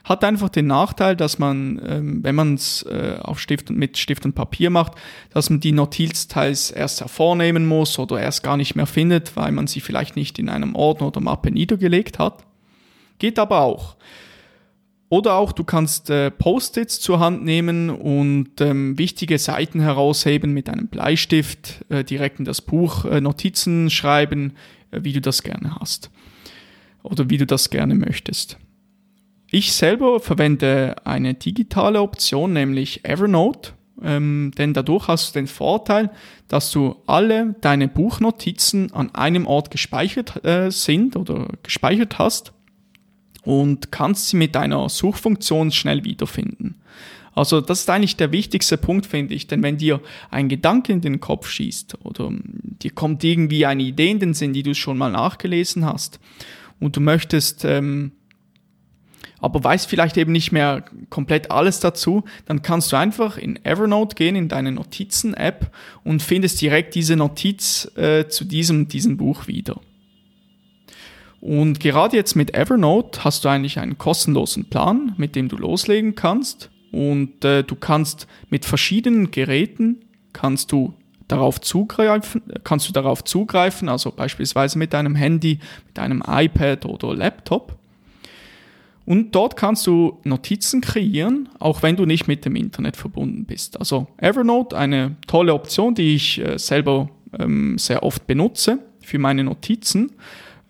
Hat 0.06 0.22
einfach 0.22 0.50
den 0.50 0.68
Nachteil, 0.68 1.16
dass 1.16 1.40
man, 1.40 1.80
ähm, 1.84 2.22
wenn 2.22 2.36
man 2.36 2.54
es 2.54 2.84
äh, 2.84 3.18
auf 3.20 3.40
Stift 3.40 3.70
und 3.70 3.76
mit 3.76 3.98
Stift 3.98 4.24
und 4.24 4.34
Papier 4.36 4.70
macht, 4.70 4.92
dass 5.30 5.50
man 5.50 5.58
die 5.58 5.72
Notiz 5.72 6.28
teils 6.28 6.70
erst 6.70 7.00
hervornehmen 7.00 7.66
muss 7.66 7.98
oder 7.98 8.20
erst 8.20 8.44
gar 8.44 8.56
nicht 8.56 8.76
mehr 8.76 8.86
findet, 8.86 9.34
weil 9.34 9.50
man 9.50 9.66
sie 9.66 9.80
vielleicht 9.80 10.14
nicht 10.14 10.38
in 10.38 10.48
einem 10.48 10.76
Ordner 10.76 11.08
oder 11.08 11.20
Mappe 11.20 11.50
niedergelegt 11.50 12.20
hat. 12.20 12.44
Geht 13.18 13.40
aber 13.40 13.62
auch. 13.62 13.96
Oder 15.08 15.34
auch 15.34 15.50
du 15.50 15.64
kannst 15.64 16.08
äh, 16.08 16.30
Post-its 16.30 17.00
zur 17.00 17.18
Hand 17.18 17.44
nehmen 17.44 17.90
und 17.90 18.60
ähm, 18.60 18.96
wichtige 18.98 19.40
Seiten 19.40 19.80
herausheben 19.80 20.52
mit 20.52 20.68
einem 20.68 20.86
Bleistift, 20.86 21.84
äh, 21.88 22.04
direkt 22.04 22.38
in 22.38 22.44
das 22.44 22.62
Buch 22.62 23.06
äh, 23.06 23.20
Notizen 23.20 23.90
schreiben, 23.90 24.52
äh, 24.92 25.00
wie 25.02 25.12
du 25.12 25.20
das 25.20 25.42
gerne 25.42 25.74
hast 25.80 26.12
oder 27.02 27.28
wie 27.28 27.38
du 27.38 27.46
das 27.46 27.70
gerne 27.70 27.96
möchtest. 27.96 28.56
Ich 29.50 29.72
selber 29.72 30.20
verwende 30.20 30.96
eine 31.04 31.34
digitale 31.34 32.00
Option, 32.00 32.52
nämlich 32.52 33.04
Evernote, 33.04 33.72
ähm, 34.02 34.52
denn 34.58 34.74
dadurch 34.74 35.08
hast 35.08 35.30
du 35.30 35.38
den 35.38 35.46
Vorteil, 35.46 36.10
dass 36.48 36.70
du 36.70 36.96
alle 37.06 37.54
deine 37.60 37.88
Buchnotizen 37.88 38.92
an 38.92 39.14
einem 39.14 39.46
Ort 39.46 39.70
gespeichert 39.70 40.44
äh, 40.44 40.70
sind 40.70 41.16
oder 41.16 41.48
gespeichert 41.62 42.18
hast 42.18 42.52
und 43.44 43.92
kannst 43.92 44.28
sie 44.28 44.36
mit 44.36 44.54
deiner 44.54 44.88
Suchfunktion 44.88 45.70
schnell 45.70 46.04
wiederfinden. 46.04 46.80
Also 47.34 47.60
das 47.60 47.80
ist 47.80 47.90
eigentlich 47.90 48.16
der 48.16 48.32
wichtigste 48.32 48.78
Punkt, 48.78 49.06
finde 49.06 49.34
ich, 49.34 49.46
denn 49.46 49.62
wenn 49.62 49.76
dir 49.76 50.00
ein 50.30 50.48
Gedanke 50.48 50.92
in 50.92 51.02
den 51.02 51.20
Kopf 51.20 51.48
schießt 51.48 51.98
oder 52.04 52.30
dir 52.32 52.90
kommt 52.90 53.22
irgendwie 53.24 53.66
eine 53.66 53.82
Idee 53.82 54.10
in 54.10 54.18
den 54.18 54.34
Sinn, 54.34 54.54
die 54.54 54.62
du 54.62 54.74
schon 54.74 54.98
mal 54.98 55.12
nachgelesen 55.12 55.84
hast 55.84 56.18
und 56.80 56.96
du 56.96 57.00
möchtest 57.00 57.64
ähm, 57.64 58.12
aber 59.46 59.62
weißt 59.62 59.88
vielleicht 59.88 60.16
eben 60.16 60.32
nicht 60.32 60.50
mehr 60.50 60.84
komplett 61.08 61.52
alles 61.52 61.78
dazu, 61.78 62.24
dann 62.46 62.62
kannst 62.62 62.90
du 62.90 62.96
einfach 62.96 63.38
in 63.38 63.64
Evernote 63.64 64.16
gehen, 64.16 64.34
in 64.34 64.48
deine 64.48 64.72
Notizen-App 64.72 65.70
und 66.02 66.20
findest 66.20 66.60
direkt 66.60 66.96
diese 66.96 67.14
Notiz 67.14 67.90
äh, 67.96 68.26
zu 68.26 68.44
diesem, 68.44 68.88
diesem 68.88 69.16
Buch 69.16 69.46
wieder. 69.46 69.80
Und 71.40 71.78
gerade 71.78 72.16
jetzt 72.16 72.34
mit 72.34 72.54
Evernote 72.54 73.22
hast 73.22 73.44
du 73.44 73.48
eigentlich 73.48 73.78
einen 73.78 73.98
kostenlosen 73.98 74.68
Plan, 74.68 75.14
mit 75.16 75.36
dem 75.36 75.48
du 75.48 75.56
loslegen 75.56 76.16
kannst. 76.16 76.70
Und 76.90 77.44
äh, 77.44 77.62
du 77.62 77.76
kannst 77.76 78.26
mit 78.50 78.64
verschiedenen 78.64 79.30
Geräten 79.30 80.04
kannst 80.32 80.72
du 80.72 80.94
darauf 81.28 81.60
zugreifen, 81.60 82.42
kannst 82.64 82.88
du 82.88 82.92
darauf 82.92 83.22
zugreifen, 83.22 83.88
also 83.88 84.10
beispielsweise 84.10 84.76
mit 84.76 84.92
deinem 84.92 85.14
Handy, 85.14 85.60
mit 85.86 86.00
einem 86.00 86.22
iPad 86.26 86.84
oder 86.84 87.14
Laptop. 87.14 87.78
Und 89.06 89.36
dort 89.36 89.56
kannst 89.56 89.86
du 89.86 90.20
Notizen 90.24 90.80
kreieren, 90.80 91.48
auch 91.60 91.82
wenn 91.82 91.94
du 91.94 92.04
nicht 92.04 92.26
mit 92.26 92.44
dem 92.44 92.56
Internet 92.56 92.96
verbunden 92.96 93.44
bist. 93.46 93.78
Also 93.78 94.08
Evernote, 94.18 94.76
eine 94.76 95.16
tolle 95.28 95.54
Option, 95.54 95.94
die 95.94 96.16
ich 96.16 96.40
äh, 96.40 96.58
selber 96.58 97.08
ähm, 97.38 97.78
sehr 97.78 98.02
oft 98.02 98.26
benutze 98.26 98.80
für 99.00 99.20
meine 99.20 99.44
Notizen, 99.44 100.12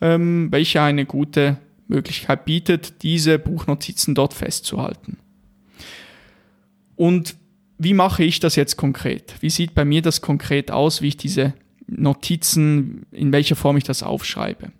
ähm, 0.02 0.49
welche 0.50 0.83
eine 0.83 1.07
gute 1.07 1.57
Möglichkeit 1.88 2.45
bietet, 2.45 3.02
diese 3.02 3.38
Buchnotizen 3.38 4.14
dort 4.14 4.35
festzuhalten. 4.35 5.16
Und 6.95 7.37
wie 7.78 7.95
mache 7.95 8.23
ich 8.23 8.38
das 8.40 8.55
jetzt 8.57 8.76
konkret? 8.76 9.35
Wie 9.40 9.50
sieht 9.50 9.75
bei 9.75 9.85
mir 9.85 10.02
das 10.02 10.21
konkret 10.21 10.71
aus, 10.71 11.00
wie 11.00 11.09
ich 11.09 11.16
diese 11.16 11.55
Notizen, 11.87 13.07
in 13.12 13.33
welcher 13.33 13.57
Form 13.57 13.78
ich 13.78 13.85
das 13.85 14.02
aufschreibe? 14.02 14.73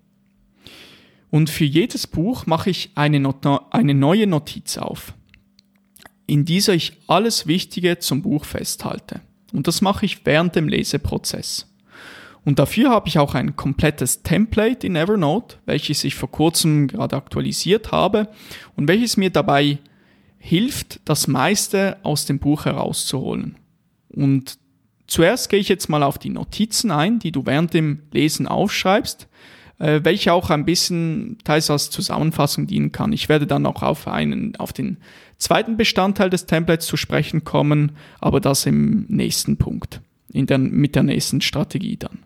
Und 1.29 1.49
für 1.49 1.65
jedes 1.65 2.07
Buch 2.07 2.45
mache 2.45 2.69
ich 2.69 2.91
eine, 2.95 3.19
Not 3.19 3.45
eine 3.71 3.93
neue 3.93 4.27
Notiz 4.27 4.77
auf, 4.77 5.13
in 6.25 6.45
dieser 6.45 6.73
ich 6.73 6.93
alles 7.07 7.47
Wichtige 7.47 7.99
zum 7.99 8.21
Buch 8.21 8.45
festhalte. 8.45 9.21
Und 9.53 9.67
das 9.67 9.81
mache 9.81 10.05
ich 10.05 10.25
während 10.25 10.55
dem 10.55 10.67
Leseprozess. 10.67 11.67
Und 12.47 12.59
dafür 12.59 12.91
habe 12.91 13.09
ich 13.09 13.19
auch 13.19 13.35
ein 13.35 13.57
komplettes 13.57 14.23
Template 14.23 14.87
in 14.87 14.95
Evernote, 14.95 15.57
welches 15.65 16.05
ich 16.05 16.15
vor 16.15 16.31
kurzem 16.31 16.87
gerade 16.87 17.17
aktualisiert 17.17 17.91
habe 17.91 18.29
und 18.77 18.87
welches 18.87 19.17
mir 19.17 19.29
dabei 19.29 19.79
hilft, 20.39 21.01
das 21.03 21.27
meiste 21.27 21.97
aus 22.03 22.25
dem 22.25 22.39
Buch 22.39 22.63
herauszuholen. 22.63 23.57
Und 24.07 24.59
zuerst 25.07 25.49
gehe 25.49 25.59
ich 25.59 25.67
jetzt 25.67 25.89
mal 25.89 26.03
auf 26.03 26.17
die 26.17 26.29
Notizen 26.29 26.89
ein, 26.89 27.19
die 27.19 27.33
du 27.33 27.45
während 27.45 27.73
dem 27.73 28.03
Lesen 28.11 28.47
aufschreibst, 28.47 29.27
äh, 29.79 30.01
welche 30.03 30.33
auch 30.33 30.49
ein 30.49 30.65
bisschen 30.65 31.37
teils 31.43 31.69
als 31.69 31.89
Zusammenfassung 31.89 32.67
dienen 32.67 32.91
kann. 32.91 33.13
Ich 33.13 33.29
werde 33.29 33.47
dann 33.47 33.65
auch 33.65 33.83
auf 33.83 34.07
einen, 34.07 34.55
auf 34.55 34.73
den 34.73 34.97
zweiten 35.37 35.77
Bestandteil 35.77 36.29
des 36.29 36.45
Templates 36.45 36.87
zu 36.87 36.97
sprechen 36.97 37.43
kommen, 37.43 37.91
aber 38.19 38.39
das 38.39 38.65
im 38.65 39.05
nächsten 39.07 39.57
Punkt, 39.57 40.01
in 40.31 40.47
der, 40.47 40.57
mit 40.57 40.95
der 40.95 41.03
nächsten 41.03 41.41
Strategie 41.41 41.97
dann. 41.97 42.19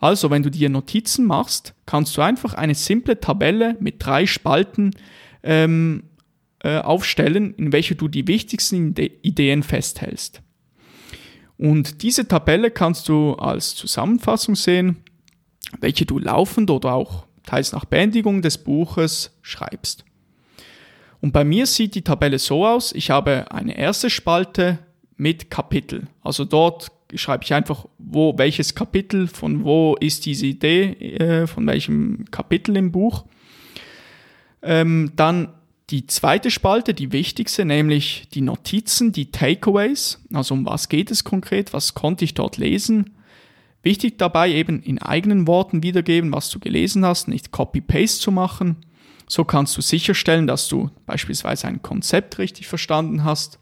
Also, 0.00 0.30
wenn 0.30 0.42
du 0.42 0.50
dir 0.50 0.68
Notizen 0.68 1.26
machst, 1.26 1.74
kannst 1.86 2.16
du 2.16 2.22
einfach 2.22 2.54
eine 2.54 2.74
simple 2.74 3.20
Tabelle 3.20 3.76
mit 3.78 4.04
drei 4.04 4.26
Spalten 4.26 4.90
ähm, 5.44 6.04
äh, 6.60 6.78
aufstellen, 6.78 7.54
in 7.54 7.72
welcher 7.72 7.94
du 7.94 8.08
die 8.08 8.26
wichtigsten 8.26 8.94
Ideen 9.22 9.62
festhältst. 9.62 10.42
Und 11.56 12.02
diese 12.02 12.26
Tabelle 12.26 12.70
kannst 12.70 13.08
du 13.08 13.34
als 13.34 13.76
Zusammenfassung 13.76 14.56
sehen 14.56 14.96
welche 15.80 16.06
du 16.06 16.18
laufend 16.18 16.70
oder 16.70 16.94
auch 16.94 17.26
teils 17.44 17.72
nach 17.72 17.84
Beendigung 17.84 18.42
des 18.42 18.58
Buches 18.58 19.36
schreibst. 19.42 20.04
Und 21.20 21.32
bei 21.32 21.44
mir 21.44 21.66
sieht 21.66 21.94
die 21.94 22.02
Tabelle 22.02 22.38
so 22.38 22.66
aus, 22.66 22.92
ich 22.92 23.10
habe 23.10 23.50
eine 23.52 23.76
erste 23.76 24.08
Spalte 24.08 24.78
mit 25.16 25.50
Kapitel. 25.50 26.06
Also 26.22 26.44
dort 26.44 26.90
schreibe 27.14 27.44
ich 27.44 27.52
einfach, 27.52 27.86
wo 27.98 28.38
welches 28.38 28.74
Kapitel, 28.74 29.26
von 29.26 29.64
wo 29.64 29.96
ist 30.00 30.24
diese 30.26 30.46
Idee, 30.46 30.92
äh, 30.92 31.46
von 31.46 31.66
welchem 31.66 32.24
Kapitel 32.30 32.76
im 32.76 32.92
Buch. 32.92 33.24
Ähm, 34.62 35.12
dann 35.16 35.48
die 35.90 36.06
zweite 36.06 36.50
Spalte, 36.50 36.94
die 36.94 37.12
wichtigste, 37.12 37.64
nämlich 37.64 38.28
die 38.32 38.42
Notizen, 38.42 39.12
die 39.12 39.30
Takeaways. 39.30 40.20
Also 40.32 40.54
um 40.54 40.64
was 40.64 40.88
geht 40.88 41.10
es 41.10 41.24
konkret, 41.24 41.72
was 41.72 41.94
konnte 41.94 42.24
ich 42.24 42.34
dort 42.34 42.56
lesen, 42.56 43.10
Wichtig 43.82 44.18
dabei 44.18 44.50
eben 44.52 44.82
in 44.82 45.00
eigenen 45.00 45.46
Worten 45.46 45.82
wiedergeben, 45.82 46.32
was 46.32 46.50
du 46.50 46.58
gelesen 46.58 47.04
hast, 47.04 47.28
nicht 47.28 47.50
Copy-Paste 47.50 48.20
zu 48.20 48.30
machen. 48.30 48.76
So 49.26 49.44
kannst 49.44 49.76
du 49.76 49.80
sicherstellen, 49.80 50.46
dass 50.46 50.68
du 50.68 50.90
beispielsweise 51.06 51.68
ein 51.68 51.82
Konzept 51.82 52.38
richtig 52.38 52.68
verstanden 52.68 53.24
hast. 53.24 53.58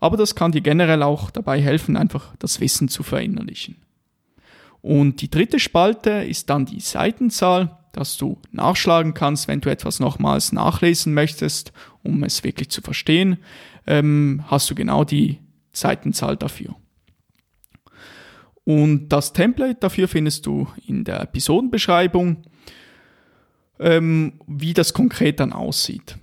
Aber 0.00 0.16
das 0.16 0.34
kann 0.34 0.52
dir 0.52 0.60
generell 0.60 1.02
auch 1.02 1.30
dabei 1.30 1.60
helfen, 1.60 1.96
einfach 1.96 2.34
das 2.38 2.60
Wissen 2.60 2.88
zu 2.88 3.02
verinnerlichen. 3.02 3.76
Und 4.80 5.20
die 5.20 5.30
dritte 5.30 5.58
Spalte 5.58 6.10
ist 6.10 6.48
dann 6.48 6.64
die 6.64 6.80
Seitenzahl, 6.80 7.76
dass 7.92 8.16
du 8.16 8.38
nachschlagen 8.52 9.14
kannst, 9.14 9.48
wenn 9.48 9.60
du 9.60 9.70
etwas 9.70 10.00
nochmals 10.00 10.52
nachlesen 10.52 11.12
möchtest, 11.14 11.72
um 12.02 12.22
es 12.22 12.44
wirklich 12.44 12.68
zu 12.68 12.82
verstehen, 12.82 13.38
ähm, 13.86 14.44
hast 14.46 14.70
du 14.70 14.74
genau 14.74 15.02
die 15.02 15.40
Seitenzahl 15.72 16.36
dafür. 16.36 16.76
Und 18.66 19.10
das 19.10 19.32
Template 19.32 19.78
dafür 19.78 20.08
findest 20.08 20.44
du 20.44 20.66
in 20.86 21.04
der 21.04 21.20
Episodenbeschreibung, 21.20 22.42
ähm, 23.78 24.40
wie 24.48 24.74
das 24.74 24.92
konkret 24.92 25.38
dann 25.38 25.52
aussieht. 25.52 26.18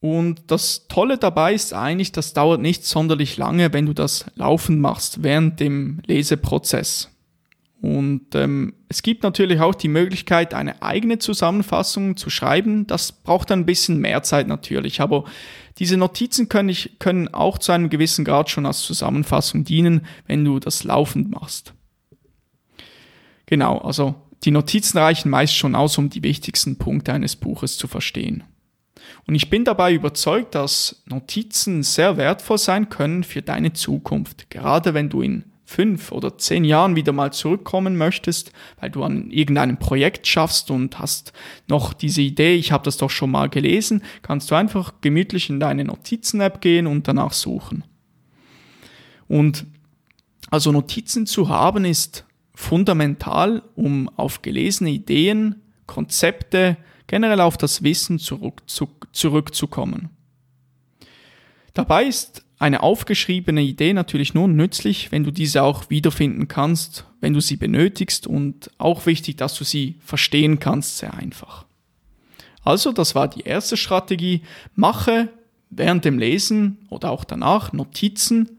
Und 0.00 0.50
das 0.50 0.88
Tolle 0.88 1.16
dabei 1.16 1.54
ist 1.54 1.72
eigentlich, 1.72 2.10
das 2.10 2.34
dauert 2.34 2.60
nicht 2.60 2.84
sonderlich 2.84 3.36
lange, 3.36 3.72
wenn 3.72 3.86
du 3.86 3.92
das 3.92 4.26
laufend 4.34 4.80
machst 4.80 5.22
während 5.22 5.60
dem 5.60 6.02
Leseprozess. 6.06 7.13
Und 7.84 8.34
ähm, 8.34 8.72
es 8.88 9.02
gibt 9.02 9.24
natürlich 9.24 9.60
auch 9.60 9.74
die 9.74 9.88
Möglichkeit, 9.88 10.54
eine 10.54 10.80
eigene 10.80 11.18
Zusammenfassung 11.18 12.16
zu 12.16 12.30
schreiben. 12.30 12.86
Das 12.86 13.12
braucht 13.12 13.52
ein 13.52 13.66
bisschen 13.66 13.98
mehr 13.98 14.22
Zeit 14.22 14.48
natürlich, 14.48 15.02
aber 15.02 15.24
diese 15.76 15.98
Notizen 15.98 16.48
können, 16.48 16.70
ich, 16.70 16.98
können 16.98 17.28
auch 17.34 17.58
zu 17.58 17.72
einem 17.72 17.90
gewissen 17.90 18.24
Grad 18.24 18.48
schon 18.48 18.64
als 18.64 18.80
Zusammenfassung 18.80 19.64
dienen, 19.64 20.06
wenn 20.26 20.42
du 20.46 20.60
das 20.60 20.84
laufend 20.84 21.30
machst. 21.30 21.74
Genau, 23.44 23.76
also 23.76 24.14
die 24.44 24.50
Notizen 24.50 24.96
reichen 24.96 25.28
meist 25.28 25.54
schon 25.54 25.74
aus, 25.74 25.98
um 25.98 26.08
die 26.08 26.22
wichtigsten 26.22 26.78
Punkte 26.78 27.12
eines 27.12 27.36
Buches 27.36 27.76
zu 27.76 27.86
verstehen. 27.86 28.44
Und 29.26 29.34
ich 29.34 29.50
bin 29.50 29.66
dabei 29.66 29.92
überzeugt, 29.92 30.54
dass 30.54 31.02
Notizen 31.04 31.82
sehr 31.82 32.16
wertvoll 32.16 32.56
sein 32.56 32.88
können 32.88 33.24
für 33.24 33.42
deine 33.42 33.74
Zukunft, 33.74 34.48
gerade 34.48 34.94
wenn 34.94 35.10
du 35.10 35.20
in 35.20 35.44
fünf 35.74 36.12
oder 36.12 36.38
zehn 36.38 36.64
Jahren 36.64 36.94
wieder 36.94 37.12
mal 37.12 37.32
zurückkommen 37.32 37.96
möchtest, 37.96 38.52
weil 38.78 38.90
du 38.90 39.02
an 39.02 39.30
irgendeinem 39.32 39.76
Projekt 39.76 40.28
schaffst 40.28 40.70
und 40.70 41.00
hast 41.00 41.32
noch 41.66 41.92
diese 41.92 42.22
Idee, 42.22 42.54
ich 42.54 42.70
habe 42.70 42.84
das 42.84 42.96
doch 42.96 43.10
schon 43.10 43.32
mal 43.32 43.48
gelesen, 43.48 44.02
kannst 44.22 44.50
du 44.50 44.54
einfach 44.54 44.94
gemütlich 45.00 45.50
in 45.50 45.58
deine 45.58 45.84
Notizen-App 45.84 46.60
gehen 46.60 46.86
und 46.86 47.08
danach 47.08 47.32
suchen. 47.32 47.82
Und 49.26 49.66
also 50.48 50.70
Notizen 50.70 51.26
zu 51.26 51.48
haben 51.48 51.84
ist 51.84 52.24
fundamental, 52.54 53.62
um 53.74 54.08
auf 54.16 54.42
gelesene 54.42 54.90
Ideen, 54.90 55.56
Konzepte, 55.86 56.76
generell 57.08 57.40
auf 57.40 57.56
das 57.56 57.82
Wissen 57.82 58.20
zurück, 58.20 58.62
zu, 58.66 58.88
zurückzukommen. 59.10 60.10
Dabei 61.72 62.04
ist 62.04 62.43
eine 62.58 62.82
aufgeschriebene 62.82 63.62
Idee 63.62 63.92
natürlich 63.92 64.34
nur 64.34 64.48
nützlich, 64.48 65.10
wenn 65.12 65.24
du 65.24 65.30
diese 65.30 65.62
auch 65.62 65.90
wiederfinden 65.90 66.48
kannst, 66.48 67.04
wenn 67.20 67.32
du 67.32 67.40
sie 67.40 67.56
benötigst 67.56 68.26
und 68.26 68.70
auch 68.78 69.06
wichtig, 69.06 69.36
dass 69.36 69.54
du 69.54 69.64
sie 69.64 69.96
verstehen 70.00 70.60
kannst, 70.60 70.98
sehr 70.98 71.14
einfach. 71.14 71.66
Also, 72.62 72.92
das 72.92 73.14
war 73.14 73.28
die 73.28 73.42
erste 73.42 73.76
Strategie. 73.76 74.42
Mache 74.74 75.28
während 75.70 76.04
dem 76.04 76.18
Lesen 76.18 76.78
oder 76.88 77.10
auch 77.10 77.24
danach 77.24 77.72
Notizen, 77.72 78.58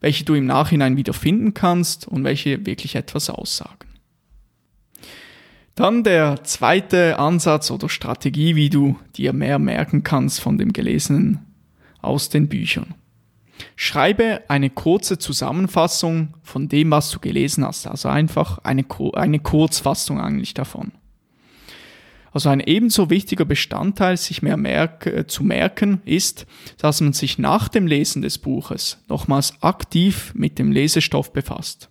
welche 0.00 0.24
du 0.24 0.34
im 0.34 0.46
Nachhinein 0.46 0.96
wiederfinden 0.96 1.54
kannst 1.54 2.08
und 2.08 2.24
welche 2.24 2.66
wirklich 2.66 2.96
etwas 2.96 3.30
aussagen. 3.30 3.88
Dann 5.74 6.04
der 6.04 6.44
zweite 6.44 7.18
Ansatz 7.18 7.70
oder 7.70 7.88
Strategie, 7.88 8.54
wie 8.54 8.70
du 8.70 8.96
dir 9.16 9.32
mehr 9.32 9.58
merken 9.58 10.02
kannst 10.02 10.40
von 10.40 10.56
dem 10.56 10.72
Gelesenen 10.72 11.40
aus 12.00 12.28
den 12.28 12.48
Büchern. 12.48 12.94
Schreibe 13.76 14.42
eine 14.48 14.70
kurze 14.70 15.18
Zusammenfassung 15.18 16.34
von 16.42 16.68
dem, 16.68 16.90
was 16.90 17.10
du 17.10 17.20
gelesen 17.20 17.64
hast. 17.64 17.86
Also 17.86 18.08
einfach 18.08 18.58
eine, 18.58 18.84
eine 19.14 19.38
Kurzfassung 19.38 20.20
eigentlich 20.20 20.54
davon. 20.54 20.92
Also 22.34 22.48
ein 22.48 22.58
ebenso 22.58 23.10
wichtiger 23.10 23.44
Bestandteil, 23.44 24.16
sich 24.16 24.42
mehr 24.42 24.56
merk 24.56 25.06
äh, 25.06 25.26
zu 25.26 25.44
merken, 25.44 26.02
ist, 26.04 26.46
dass 26.78 27.00
man 27.00 27.12
sich 27.12 27.38
nach 27.38 27.68
dem 27.68 27.86
Lesen 27.86 28.22
des 28.22 28.38
Buches 28.38 28.98
nochmals 29.08 29.62
aktiv 29.62 30.32
mit 30.34 30.58
dem 30.58 30.72
Lesestoff 30.72 31.32
befasst 31.32 31.90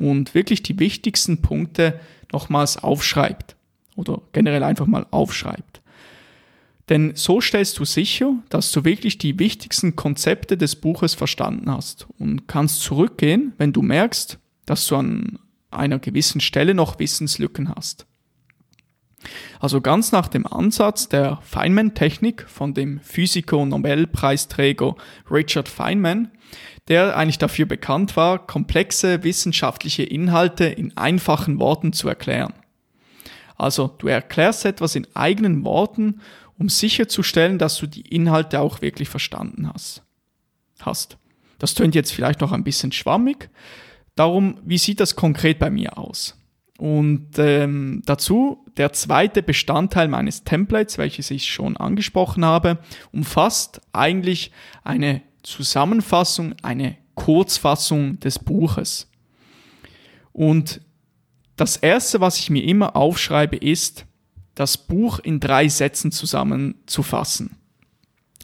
und 0.00 0.34
wirklich 0.34 0.64
die 0.64 0.80
wichtigsten 0.80 1.42
Punkte 1.42 2.00
nochmals 2.32 2.76
aufschreibt 2.76 3.54
oder 3.94 4.20
generell 4.32 4.64
einfach 4.64 4.86
mal 4.86 5.06
aufschreibt. 5.12 5.77
Denn 6.88 7.12
so 7.14 7.40
stellst 7.40 7.78
du 7.78 7.84
sicher, 7.84 8.34
dass 8.48 8.72
du 8.72 8.84
wirklich 8.84 9.18
die 9.18 9.38
wichtigsten 9.38 9.94
Konzepte 9.94 10.56
des 10.56 10.76
Buches 10.76 11.14
verstanden 11.14 11.70
hast 11.70 12.06
und 12.18 12.48
kannst 12.48 12.80
zurückgehen, 12.80 13.52
wenn 13.58 13.72
du 13.72 13.82
merkst, 13.82 14.38
dass 14.64 14.86
du 14.86 14.96
an 14.96 15.38
einer 15.70 15.98
gewissen 15.98 16.40
Stelle 16.40 16.74
noch 16.74 16.98
Wissenslücken 16.98 17.74
hast. 17.74 18.06
Also 19.60 19.80
ganz 19.80 20.12
nach 20.12 20.28
dem 20.28 20.46
Ansatz 20.46 21.08
der 21.08 21.40
Feynman-Technik 21.42 22.46
von 22.48 22.72
dem 22.72 23.00
Physiker 23.00 23.58
und 23.58 23.70
Nobelpreisträger 23.70 24.94
Richard 25.30 25.68
Feynman, 25.68 26.30
der 26.86 27.16
eigentlich 27.16 27.38
dafür 27.38 27.66
bekannt 27.66 28.16
war, 28.16 28.46
komplexe 28.46 29.24
wissenschaftliche 29.24 30.04
Inhalte 30.04 30.66
in 30.66 30.96
einfachen 30.96 31.58
Worten 31.58 31.92
zu 31.92 32.08
erklären. 32.08 32.54
Also 33.56 33.88
du 33.98 34.06
erklärst 34.06 34.64
etwas 34.64 34.94
in 34.94 35.06
eigenen 35.14 35.64
Worten, 35.64 36.20
um 36.58 36.68
sicherzustellen, 36.68 37.58
dass 37.58 37.78
du 37.78 37.86
die 37.86 38.02
Inhalte 38.02 38.60
auch 38.60 38.82
wirklich 38.82 39.08
verstanden 39.08 39.70
hast. 39.72 40.02
hast. 40.80 41.18
Das 41.58 41.74
tönt 41.74 41.94
jetzt 41.94 42.12
vielleicht 42.12 42.40
noch 42.40 42.52
ein 42.52 42.64
bisschen 42.64 42.92
schwammig. 42.92 43.50
Darum, 44.14 44.58
wie 44.64 44.78
sieht 44.78 45.00
das 45.00 45.16
konkret 45.16 45.58
bei 45.58 45.70
mir 45.70 45.98
aus? 45.98 46.36
Und 46.78 47.38
ähm, 47.38 48.02
dazu 48.06 48.64
der 48.76 48.92
zweite 48.92 49.42
Bestandteil 49.42 50.06
meines 50.06 50.44
Templates, 50.44 50.96
welches 50.96 51.30
ich 51.32 51.52
schon 51.52 51.76
angesprochen 51.76 52.44
habe, 52.44 52.78
umfasst 53.12 53.80
eigentlich 53.92 54.52
eine 54.84 55.22
Zusammenfassung, 55.42 56.54
eine 56.62 56.96
Kurzfassung 57.16 58.20
des 58.20 58.38
Buches. 58.38 59.10
Und 60.32 60.80
das 61.56 61.76
Erste, 61.76 62.20
was 62.20 62.38
ich 62.38 62.50
mir 62.50 62.62
immer 62.62 62.94
aufschreibe, 62.94 63.56
ist, 63.56 64.06
das 64.58 64.76
Buch 64.76 65.20
in 65.20 65.38
drei 65.38 65.68
Sätzen 65.68 66.10
zusammenzufassen. 66.10 67.56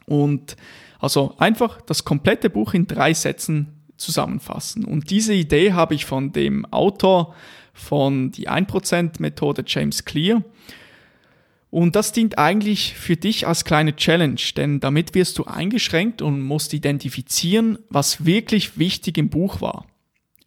Und 0.07 0.57
also 1.01 1.35
einfach 1.39 1.83
das 1.83 2.05
komplette 2.05 2.51
Buch 2.51 2.73
in 2.73 2.87
drei 2.87 3.13
Sätzen 3.15 3.83
zusammenfassen. 3.97 4.85
Und 4.85 5.11
diese 5.11 5.35
Idee 5.35 5.73
habe 5.73 5.95
ich 5.95 6.05
von 6.05 6.31
dem 6.31 6.67
Autor 6.67 7.35
von 7.73 8.31
die 8.31 8.49
1% 8.49 9.21
Methode 9.21 9.65
James 9.67 10.05
Clear. 10.05 10.45
Und 11.71 11.97
das 11.97 12.13
dient 12.13 12.39
eigentlich 12.39 12.95
für 12.95 13.17
dich 13.17 13.49
als 13.49 13.65
kleine 13.65 13.97
Challenge, 13.97 14.41
denn 14.57 14.79
damit 14.79 15.17
wirst 15.17 15.39
du 15.39 15.45
eingeschränkt 15.45 16.23
und 16.23 16.41
musst 16.41 16.73
identifizieren, 16.73 17.79
was 17.89 18.25
wirklich 18.25 18.79
wichtig 18.79 19.19
im 19.19 19.31
Buch 19.31 19.61
war. 19.61 19.85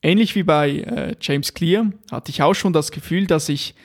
Ähnlich 0.02 0.36
wie 0.36 0.44
bei 0.44 0.70
äh, 0.70 1.16
James 1.20 1.54
Clear 1.54 1.92
hatte 2.10 2.30
ich 2.30 2.42
auch 2.42 2.54
schon 2.54 2.72
das 2.72 2.92
Gefühl, 2.92 3.28
dass 3.28 3.50
ich 3.50 3.76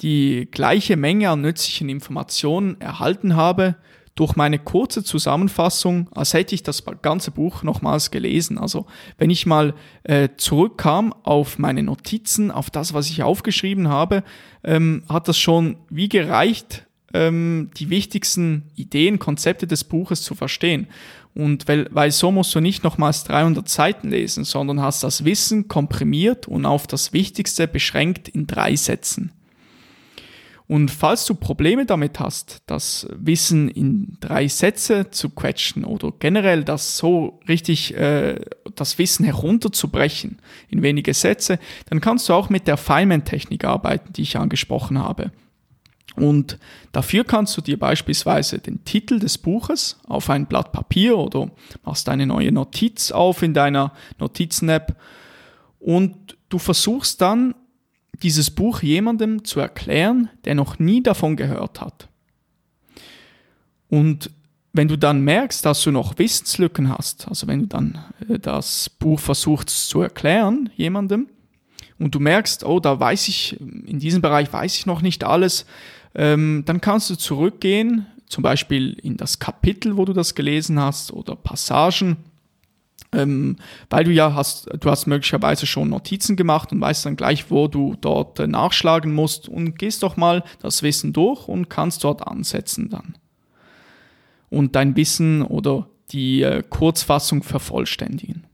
die 0.00 0.48
gleiche 0.50 0.96
Menge 0.96 1.30
an 1.30 1.42
nützlichen 1.42 1.88
Informationen 1.88 2.80
erhalten 2.80 3.36
habe 3.36 3.76
durch 4.14 4.36
meine 4.36 4.58
kurze 4.58 5.02
Zusammenfassung, 5.02 6.08
als 6.12 6.34
hätte 6.34 6.54
ich 6.54 6.62
das 6.62 6.84
ganze 7.00 7.30
Buch 7.30 7.62
nochmals 7.62 8.10
gelesen. 8.10 8.58
Also 8.58 8.86
wenn 9.18 9.30
ich 9.30 9.46
mal 9.46 9.74
äh, 10.02 10.28
zurückkam 10.36 11.14
auf 11.22 11.58
meine 11.58 11.82
Notizen, 11.82 12.50
auf 12.50 12.70
das, 12.70 12.92
was 12.92 13.08
ich 13.08 13.22
aufgeschrieben 13.22 13.88
habe, 13.88 14.22
ähm, 14.62 15.04
hat 15.08 15.28
das 15.28 15.38
schon 15.38 15.76
wie 15.88 16.08
gereicht, 16.08 16.86
ähm, 17.14 17.70
die 17.76 17.88
wichtigsten 17.88 18.64
Ideen, 18.76 19.18
Konzepte 19.18 19.66
des 19.66 19.84
Buches 19.84 20.22
zu 20.22 20.34
verstehen. 20.34 20.88
Und 21.34 21.68
weil, 21.68 21.88
weil 21.90 22.10
so 22.10 22.30
musst 22.32 22.54
du 22.54 22.60
nicht 22.60 22.82
nochmals 22.82 23.24
300 23.24 23.68
Seiten 23.68 24.10
lesen, 24.10 24.44
sondern 24.44 24.82
hast 24.82 25.04
das 25.04 25.24
Wissen 25.24 25.68
komprimiert 25.68 26.48
und 26.48 26.66
auf 26.66 26.86
das 26.86 27.12
Wichtigste 27.12 27.68
beschränkt 27.68 28.28
in 28.28 28.46
drei 28.46 28.76
Sätzen. 28.76 29.32
Und 30.70 30.92
falls 30.92 31.26
du 31.26 31.34
Probleme 31.34 31.84
damit 31.84 32.20
hast, 32.20 32.62
das 32.66 33.08
Wissen 33.18 33.68
in 33.68 34.16
drei 34.20 34.46
Sätze 34.46 35.10
zu 35.10 35.30
quetschen 35.30 35.84
oder 35.84 36.12
generell 36.16 36.62
das 36.62 36.96
so 36.96 37.40
richtig, 37.48 37.96
äh, 37.96 38.38
das 38.76 38.96
Wissen 38.96 39.24
herunterzubrechen 39.24 40.38
in 40.68 40.82
wenige 40.82 41.12
Sätze, 41.12 41.58
dann 41.86 42.00
kannst 42.00 42.28
du 42.28 42.34
auch 42.34 42.50
mit 42.50 42.68
der 42.68 42.76
Feynman-Technik 42.76 43.64
arbeiten, 43.64 44.12
die 44.12 44.22
ich 44.22 44.36
angesprochen 44.36 45.00
habe. 45.00 45.32
Und 46.14 46.56
dafür 46.92 47.24
kannst 47.24 47.56
du 47.56 47.62
dir 47.62 47.76
beispielsweise 47.76 48.60
den 48.60 48.84
Titel 48.84 49.18
des 49.18 49.38
Buches 49.38 49.98
auf 50.06 50.30
ein 50.30 50.46
Blatt 50.46 50.70
Papier 50.70 51.18
oder 51.18 51.50
machst 51.82 52.08
eine 52.08 52.26
neue 52.26 52.52
Notiz 52.52 53.10
auf 53.10 53.42
in 53.42 53.54
deiner 53.54 53.92
Notizen-App 54.20 54.94
und 55.80 56.36
du 56.48 56.58
versuchst 56.58 57.20
dann 57.20 57.56
dieses 58.22 58.50
Buch 58.50 58.82
jemandem 58.82 59.44
zu 59.44 59.60
erklären, 59.60 60.28
der 60.44 60.54
noch 60.54 60.78
nie 60.78 61.02
davon 61.02 61.36
gehört 61.36 61.80
hat. 61.80 62.08
Und 63.88 64.30
wenn 64.72 64.88
du 64.88 64.96
dann 64.96 65.22
merkst, 65.22 65.64
dass 65.64 65.82
du 65.82 65.90
noch 65.90 66.18
Wissenslücken 66.18 66.88
hast, 66.90 67.26
also 67.28 67.46
wenn 67.46 67.60
du 67.60 67.66
dann 67.66 67.98
äh, 68.28 68.38
das 68.38 68.88
Buch 68.88 69.18
versuchst 69.18 69.88
zu 69.88 70.00
erklären 70.00 70.70
jemandem 70.76 71.28
und 71.98 72.14
du 72.14 72.20
merkst, 72.20 72.64
oh, 72.64 72.78
da 72.78 72.98
weiß 72.98 73.28
ich, 73.28 73.60
in 73.60 73.98
diesem 73.98 74.22
Bereich 74.22 74.52
weiß 74.52 74.76
ich 74.76 74.86
noch 74.86 75.02
nicht 75.02 75.24
alles, 75.24 75.66
ähm, 76.14 76.62
dann 76.66 76.80
kannst 76.80 77.10
du 77.10 77.16
zurückgehen, 77.16 78.06
zum 78.26 78.42
Beispiel 78.42 78.92
in 78.92 79.16
das 79.16 79.40
Kapitel, 79.40 79.96
wo 79.96 80.04
du 80.04 80.12
das 80.12 80.36
gelesen 80.36 80.78
hast 80.78 81.12
oder 81.12 81.34
Passagen 81.34 82.16
Ähm, 83.12 83.56
weil 83.88 84.04
du 84.04 84.12
ja 84.12 84.34
hast, 84.34 84.68
du 84.78 84.90
hast 84.90 85.06
möglicherweise 85.06 85.66
schon 85.66 85.88
Notizen 85.88 86.36
gemacht 86.36 86.70
und 86.70 86.80
weißt 86.80 87.06
dann 87.06 87.16
gleich, 87.16 87.50
wo 87.50 87.66
du 87.66 87.96
dort 88.00 88.38
äh, 88.38 88.46
nachschlagen 88.46 89.12
musst 89.12 89.48
und 89.48 89.78
gehst 89.78 90.04
doch 90.04 90.16
mal 90.16 90.44
das 90.60 90.82
Wissen 90.82 91.12
durch 91.12 91.48
und 91.48 91.68
kannst 91.68 92.04
dort 92.04 92.26
ansetzen 92.26 92.88
dann. 92.88 93.16
Und 94.48 94.76
dein 94.76 94.94
Wissen 94.96 95.42
oder 95.42 95.88
die 96.12 96.42
äh, 96.42 96.62
Kurzfassung 96.68 97.42
vervollständigen. 97.42 98.44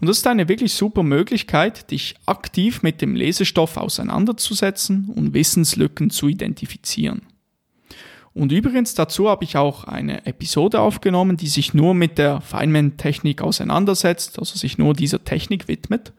Und 0.00 0.08
das 0.08 0.18
ist 0.18 0.26
eine 0.26 0.48
wirklich 0.48 0.74
super 0.74 1.02
Möglichkeit, 1.02 1.90
dich 1.90 2.14
aktiv 2.26 2.82
mit 2.82 3.02
dem 3.02 3.16
Lesestoff 3.16 3.76
auseinanderzusetzen 3.76 5.10
und 5.14 5.34
Wissenslücken 5.34 6.10
zu 6.10 6.28
identifizieren. 6.28 7.22
Und 8.38 8.52
übrigens 8.52 8.94
dazu 8.94 9.28
habe 9.28 9.42
ich 9.42 9.56
auch 9.56 9.82
eine 9.82 10.24
Episode 10.24 10.80
aufgenommen, 10.80 11.36
die 11.36 11.48
sich 11.48 11.74
nur 11.74 11.92
mit 11.92 12.18
der 12.18 12.40
Feynman-Technik 12.40 13.42
auseinandersetzt, 13.42 14.38
also 14.38 14.56
sich 14.56 14.78
nur 14.78 14.94
dieser 14.94 15.24
Technik 15.24 15.66
widmet, 15.66 16.12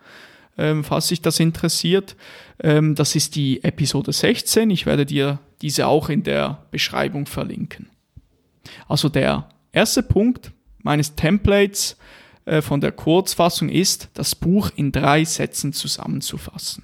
ähm, 0.57 0.83
falls 0.83 1.07
sich 1.07 1.21
das 1.21 1.39
interessiert. 1.39 2.17
Ähm, 2.61 2.95
das 2.95 3.15
ist 3.15 3.35
die 3.35 3.63
Episode 3.63 4.11
16. 4.11 4.69
Ich 4.69 4.85
werde 4.85 5.05
dir 5.05 5.39
diese 5.61 5.87
auch 5.87 6.09
in 6.09 6.23
der 6.23 6.65
Beschreibung 6.71 7.25
verlinken. 7.25 7.87
Also 8.89 9.07
der 9.07 9.47
erste 9.71 10.03
Punkt 10.03 10.51
meines 10.79 11.15
Templates 11.15 11.95
äh, 12.43 12.61
von 12.61 12.81
der 12.81 12.91
Kurzfassung 12.91 13.69
ist, 13.69 14.09
das 14.13 14.35
Buch 14.35 14.71
in 14.75 14.91
drei 14.91 15.23
Sätzen 15.23 15.71
zusammenzufassen. 15.71 16.83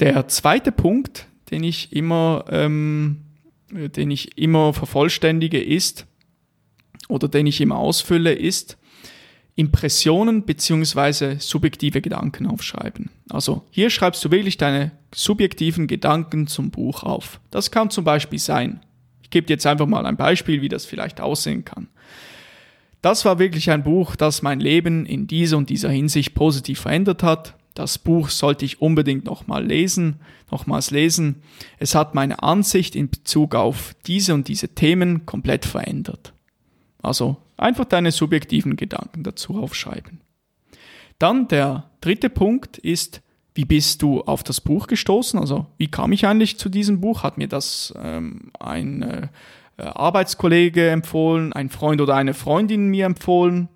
Der 0.00 0.26
zweite 0.26 0.72
Punkt, 0.72 1.28
den 1.52 1.62
ich 1.62 1.92
immer 1.92 2.46
ähm, 2.50 3.20
äh, 3.20 3.25
den 3.70 4.10
ich 4.10 4.38
immer 4.38 4.72
vervollständige, 4.72 5.62
ist, 5.62 6.06
oder 7.08 7.28
den 7.28 7.46
ich 7.46 7.60
immer 7.60 7.76
ausfülle, 7.76 8.32
ist, 8.32 8.78
Impressionen 9.54 10.44
beziehungsweise 10.44 11.36
subjektive 11.40 12.02
Gedanken 12.02 12.46
aufschreiben. 12.46 13.08
Also 13.30 13.64
hier 13.70 13.88
schreibst 13.88 14.22
du 14.24 14.30
wirklich 14.30 14.58
deine 14.58 14.92
subjektiven 15.14 15.86
Gedanken 15.86 16.46
zum 16.46 16.70
Buch 16.70 17.02
auf. 17.02 17.40
Das 17.50 17.70
kann 17.70 17.88
zum 17.88 18.04
Beispiel 18.04 18.38
sein. 18.38 18.80
Ich 19.22 19.30
gebe 19.30 19.46
dir 19.46 19.54
jetzt 19.54 19.66
einfach 19.66 19.86
mal 19.86 20.04
ein 20.04 20.18
Beispiel, 20.18 20.60
wie 20.60 20.68
das 20.68 20.84
vielleicht 20.84 21.22
aussehen 21.22 21.64
kann. 21.64 21.88
Das 23.00 23.24
war 23.24 23.38
wirklich 23.38 23.70
ein 23.70 23.82
Buch, 23.82 24.14
das 24.14 24.42
mein 24.42 24.60
Leben 24.60 25.06
in 25.06 25.26
dieser 25.26 25.56
und 25.56 25.70
dieser 25.70 25.90
Hinsicht 25.90 26.34
positiv 26.34 26.80
verändert 26.80 27.22
hat. 27.22 27.54
Das 27.76 27.98
Buch 27.98 28.30
sollte 28.30 28.64
ich 28.64 28.80
unbedingt 28.80 29.26
nochmal 29.26 29.62
lesen, 29.62 30.16
nochmals 30.50 30.90
lesen. 30.90 31.42
Es 31.78 31.94
hat 31.94 32.14
meine 32.14 32.42
Ansicht 32.42 32.96
in 32.96 33.10
Bezug 33.10 33.54
auf 33.54 33.94
diese 34.06 34.32
und 34.32 34.48
diese 34.48 34.74
Themen 34.74 35.26
komplett 35.26 35.66
verändert. 35.66 36.32
Also 37.02 37.36
einfach 37.58 37.84
deine 37.84 38.12
subjektiven 38.12 38.76
Gedanken 38.76 39.24
dazu 39.24 39.58
aufschreiben. 39.58 40.22
Dann 41.18 41.48
der 41.48 41.90
dritte 42.00 42.30
Punkt 42.30 42.78
ist, 42.78 43.20
wie 43.54 43.66
bist 43.66 44.00
du 44.00 44.22
auf 44.22 44.42
das 44.42 44.62
Buch 44.62 44.86
gestoßen? 44.86 45.38
Also 45.38 45.66
wie 45.76 45.88
kam 45.88 46.12
ich 46.12 46.26
eigentlich 46.26 46.58
zu 46.58 46.70
diesem 46.70 47.02
Buch? 47.02 47.24
Hat 47.24 47.36
mir 47.36 47.46
das 47.46 47.92
ähm, 48.02 48.52
ein 48.58 49.02
äh, 49.02 49.28
Arbeitskollege 49.76 50.88
empfohlen, 50.88 51.52
ein 51.52 51.68
Freund 51.68 52.00
oder 52.00 52.14
eine 52.14 52.32
Freundin 52.32 52.88
mir 52.88 53.04
empfohlen? 53.04 53.68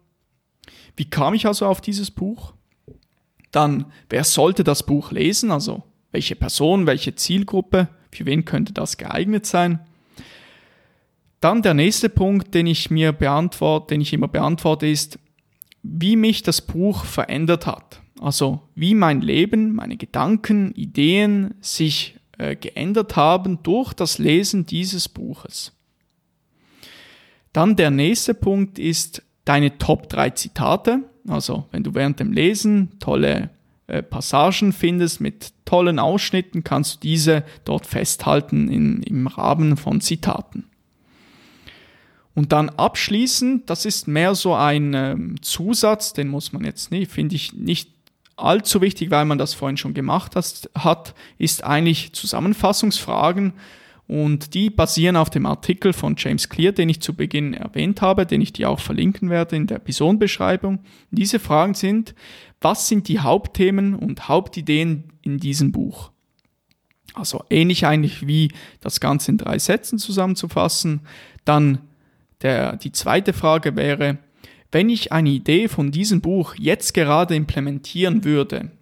Wie 0.97 1.05
kam 1.05 1.35
ich 1.35 1.47
also 1.47 1.67
auf 1.67 1.83
dieses 1.83 2.11
Buch? 2.11 2.55
Dann, 3.51 3.87
wer 4.09 4.25
sollte 4.25 4.65
das 4.65 4.85
Buch 4.85 5.13
lesen? 5.13 5.51
Also, 5.51 5.83
welche 6.13 6.37
Person, 6.37 6.87
welche 6.87 7.15
Zielgruppe, 7.15 7.89
für 8.13 8.27
wen 8.27 8.45
könnte 8.45 8.73
das 8.73 8.97
geeignet 8.97 9.47
sein? 9.47 9.81
Dann 11.41 11.63
der 11.63 11.75
nächste 11.75 12.09
Punkt, 12.09 12.55
den 12.55 12.67
ich 12.67 12.91
mir 12.91 13.13
beantworte, 13.13 13.95
den 13.95 14.01
ich 14.01 14.13
immer 14.13 14.29
beantworte, 14.29 14.87
ist, 14.87 15.19
wie 15.83 16.17
mich 16.17 16.43
das 16.43 16.61
Buch 16.61 17.05
verändert 17.05 17.67
hat. 17.67 18.03
Also, 18.21 18.69
wie 18.75 18.95
mein 18.95 19.23
Leben, 19.23 19.75
meine 19.75 19.97
Gedanken, 19.97 20.73
Ideen 20.75 21.55
sich 21.61 22.19
äh, 22.37 22.55
geändert 22.57 23.17
haben 23.17 23.63
durch 23.63 23.95
das 23.95 24.19
Lesen 24.19 24.67
dieses 24.67 25.09
Buches. 25.09 25.73
Dann 27.53 27.77
der 27.77 27.91
nächste 27.91 28.35
Punkt 28.35 28.79
ist 28.79 29.23
deine 29.45 29.79
Top 29.79 30.09
3 30.09 30.31
Zitate. 30.31 31.05
Also 31.29 31.67
wenn 31.71 31.83
du 31.83 31.95
während 31.95 32.21
dem 32.21 32.33
Lesen 32.33 32.99
tolle 32.99 33.51
äh, 33.87 34.03
Passagen 34.03 34.73
findest 34.73 35.21
mit 35.21 35.53
tollen 35.65 35.99
Ausschnitten, 35.99 36.65
kannst 36.65 36.97
du 36.97 37.01
diese 37.01 37.45
dort 37.65 37.87
festhalten 37.87 38.69
in, 38.69 39.03
im 39.03 39.27
Rahmen 39.27 39.77
von 39.77 40.01
Zitaten. 40.01 40.65
Und 42.35 42.53
dann 42.53 42.69
abschließend, 42.71 43.69
das 43.69 43.85
ist 43.85 44.07
mehr 44.07 44.35
so 44.35 44.55
ein 44.55 44.95
ähm, 44.95 45.43
Zusatz, 45.43 46.13
den 46.13 46.29
muss 46.29 46.53
man 46.53 46.65
jetzt 46.65 46.91
nicht, 46.91 47.11
finde 47.11 47.35
ich 47.35 47.53
nicht 47.53 47.91
allzu 48.37 48.81
wichtig, 48.81 49.11
weil 49.11 49.25
man 49.25 49.39
das 49.39 49.55
vorhin 49.55 49.77
schon 49.77 49.95
gemacht 49.95 50.35
hat, 50.37 51.15
ist 51.39 51.65
eigentlich 51.65 52.13
Zusammenfassungsfragen 52.13 53.53
und 54.11 54.55
die 54.55 54.71
basieren 54.71 55.15
auf 55.15 55.31
dem 55.31 55.47
Artikel 55.47 55.93
von 55.93 56.17
James 56.19 56.49
Clear, 56.49 56.73
den 56.73 56.89
ich 56.89 57.01
zu 57.01 57.15
Beginn 57.15 57.55
erwähnt 57.55 58.03
habe, 58.03 58.27
den 58.27 58.41
ich 58.41 58.53
dir 58.53 58.69
auch 58.69 58.81
verlinken 58.81 59.31
werde 59.31 59.55
in 59.55 59.69
der 59.69 59.77
Episodenbeschreibung. 59.77 60.81
Diese 61.13 61.39
Fragen 61.39 61.75
sind, 61.75 62.17
was 62.61 62.89
sind 62.89 63.07
die 63.07 63.21
Hauptthemen 63.21 63.95
und 63.95 64.27
Hauptideen 64.27 65.05
in 65.23 65.39
diesem 65.39 65.71
Buch? 65.71 66.11
Also 67.15 67.45
ähnlich 67.51 67.87
eigentlich 67.87 68.27
wie 68.27 68.51
das 68.81 68.99
Ganze 68.99 69.31
in 69.31 69.39
drei 69.39 69.61
Sätzen 69.61 70.01
zusammenzufassen. 70.01 71.03
Dann 71.45 71.79
der, 72.43 72.79
die 72.79 72.91
zweite 72.91 73.33
Frage 73.33 73.77
wäre, 73.77 74.19
wenn 74.73 74.89
ich 74.89 75.13
eine 75.13 75.31
Idee 75.31 75.69
von 75.69 75.93
diesem 75.93 76.21
Buch 76.21 76.57
jetzt 76.57 76.95
gerade 76.95 77.37
implementieren 77.37 78.25
würde, 78.25 78.73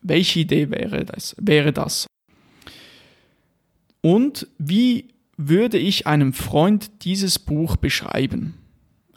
welche 0.00 0.40
Idee 0.40 0.70
wäre 0.70 1.04
das? 1.04 1.36
Wäre 1.38 1.74
das? 1.74 2.07
Und 4.00 4.46
wie 4.58 5.08
würde 5.36 5.78
ich 5.78 6.06
einem 6.06 6.32
Freund 6.32 7.04
dieses 7.04 7.38
Buch 7.38 7.76
beschreiben? 7.76 8.54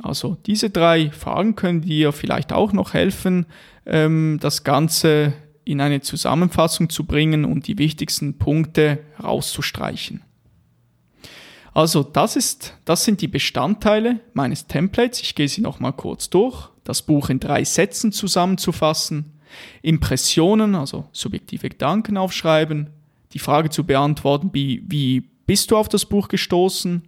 Also 0.01 0.37
diese 0.45 0.69
drei 0.69 1.11
Fragen 1.11 1.55
können 1.55 1.81
dir 1.81 2.11
vielleicht 2.11 2.53
auch 2.53 2.73
noch 2.73 2.93
helfen, 2.93 3.45
ähm, 3.85 4.39
das 4.41 4.63
Ganze 4.63 5.33
in 5.63 5.79
eine 5.79 6.01
Zusammenfassung 6.01 6.89
zu 6.89 7.05
bringen 7.05 7.45
und 7.45 7.67
die 7.67 7.77
wichtigsten 7.77 8.37
Punkte 8.37 8.99
herauszustreichen. 9.17 10.23
Also 11.73 12.03
das 12.03 12.35
ist, 12.35 12.75
das 12.83 13.05
sind 13.05 13.21
die 13.21 13.27
Bestandteile 13.27 14.19
meines 14.33 14.67
Templates. 14.67 15.21
Ich 15.21 15.35
gehe 15.35 15.47
sie 15.47 15.61
nochmal 15.61 15.93
kurz 15.93 16.29
durch. 16.29 16.69
Das 16.83 17.03
Buch 17.03 17.29
in 17.29 17.39
drei 17.39 17.63
Sätzen 17.63 18.11
zusammenzufassen, 18.11 19.39
Impressionen, 19.81 20.75
also 20.75 21.05
subjektive 21.11 21.69
Gedanken 21.69 22.17
aufschreiben, 22.17 22.89
die 23.33 23.39
Frage 23.39 23.69
zu 23.69 23.85
beantworten, 23.85 24.49
wie, 24.53 24.83
wie 24.87 25.21
bist 25.45 25.71
du 25.71 25.77
auf 25.77 25.89
das 25.89 26.05
Buch 26.05 26.27
gestoßen? 26.27 27.03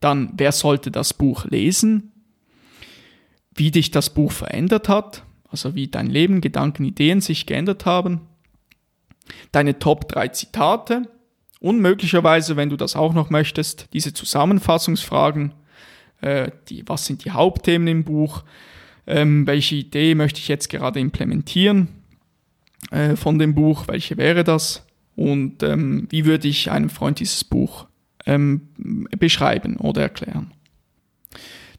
Dann, 0.00 0.32
wer 0.36 0.52
sollte 0.52 0.90
das 0.90 1.14
Buch 1.14 1.44
lesen? 1.46 2.12
Wie 3.54 3.70
dich 3.70 3.90
das 3.90 4.12
Buch 4.12 4.32
verändert 4.32 4.88
hat, 4.88 5.24
also 5.48 5.74
wie 5.74 5.88
dein 5.88 6.06
Leben, 6.06 6.40
Gedanken, 6.40 6.84
Ideen 6.84 7.20
sich 7.20 7.46
geändert 7.46 7.86
haben. 7.86 8.20
Deine 9.52 9.78
Top 9.78 10.08
3 10.08 10.28
Zitate 10.28 11.02
und 11.60 11.80
möglicherweise, 11.80 12.56
wenn 12.56 12.70
du 12.70 12.76
das 12.76 12.96
auch 12.96 13.14
noch 13.14 13.30
möchtest, 13.30 13.88
diese 13.92 14.12
Zusammenfassungsfragen, 14.12 15.54
äh, 16.20 16.50
die, 16.68 16.86
was 16.86 17.06
sind 17.06 17.24
die 17.24 17.30
Hauptthemen 17.30 17.88
im 17.88 18.04
Buch, 18.04 18.44
ähm, 19.06 19.46
welche 19.46 19.76
Idee 19.76 20.14
möchte 20.14 20.40
ich 20.40 20.48
jetzt 20.48 20.68
gerade 20.68 21.00
implementieren 21.00 21.88
äh, 22.90 23.16
von 23.16 23.38
dem 23.38 23.54
Buch, 23.54 23.88
welche 23.88 24.16
wäre 24.16 24.44
das? 24.44 24.85
Und 25.16 25.62
ähm, 25.62 26.06
wie 26.10 26.24
würde 26.24 26.46
ich 26.46 26.70
einem 26.70 26.90
Freund 26.90 27.18
dieses 27.18 27.42
Buch 27.42 27.86
ähm, 28.26 28.68
beschreiben 29.18 29.76
oder 29.78 30.02
erklären. 30.02 30.52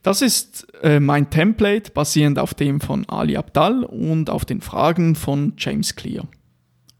Das 0.02 0.22
ist 0.22 0.66
äh, 0.82 1.00
mein 1.00 1.30
Template 1.30 1.90
basierend 1.92 2.38
auf 2.38 2.54
dem 2.54 2.80
von 2.80 3.08
Ali 3.08 3.36
Abdal 3.36 3.84
und 3.84 4.30
auf 4.30 4.44
den 4.44 4.60
Fragen 4.60 5.14
von 5.14 5.54
James 5.58 5.96
Clear. 5.96 6.26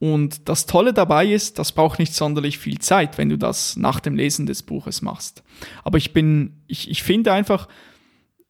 Und 0.01 0.49
das 0.49 0.67
Tolle 0.67 0.93
dabei 0.93 1.27
ist, 1.27 1.59
das 1.59 1.73
braucht 1.73 1.99
nicht 1.99 2.15
sonderlich 2.15 2.59
viel 2.59 2.79
Zeit, 2.79 3.19
wenn 3.19 3.31
du 3.31 3.39
das 3.39 3.77
nach 3.77 3.99
dem 3.99 4.15
Lesen 4.15 4.47
des 4.47 4.63
Buches 4.63 5.03
machst. 5.03 5.43
Aber 5.83 5.99
ich 5.99 6.13
bin, 6.13 6.63
ich, 6.69 6.89
ich 6.91 7.03
finde 7.03 7.33
einfach, 7.33 7.69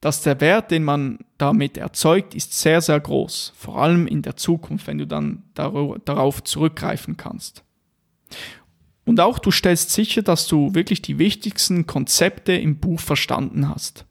dass 0.01 0.23
der 0.23 0.41
Wert, 0.41 0.71
den 0.71 0.85
man 0.85 1.21
damit 1.39 1.79
erzeugt, 1.79 2.35
ist 2.35 2.53
sehr, 2.53 2.81
sehr 2.81 3.01
groß. 3.01 3.55
Vor 3.57 3.79
allem 3.79 4.07
in 4.07 4.23
der 4.23 4.37
Zukunft, 4.37 4.87
wenn 4.87 4.99
du 4.99 5.07
dann 5.07 5.45
darauf 5.55 6.45
zurückgreifen 6.45 7.17
kannst. 7.17 7.65
Und 9.05 9.21
auch 9.21 9.39
du 9.39 9.51
stellst 9.51 9.91
sicher, 9.91 10.23
dass 10.23 10.47
du 10.47 10.75
wirklich 10.75 11.01
die 11.01 11.19
wichtigsten 11.19 11.87
Konzepte 11.87 12.53
im 12.53 12.79
Buch 12.79 13.01
verstanden 13.01 13.69
hast. 13.69 14.05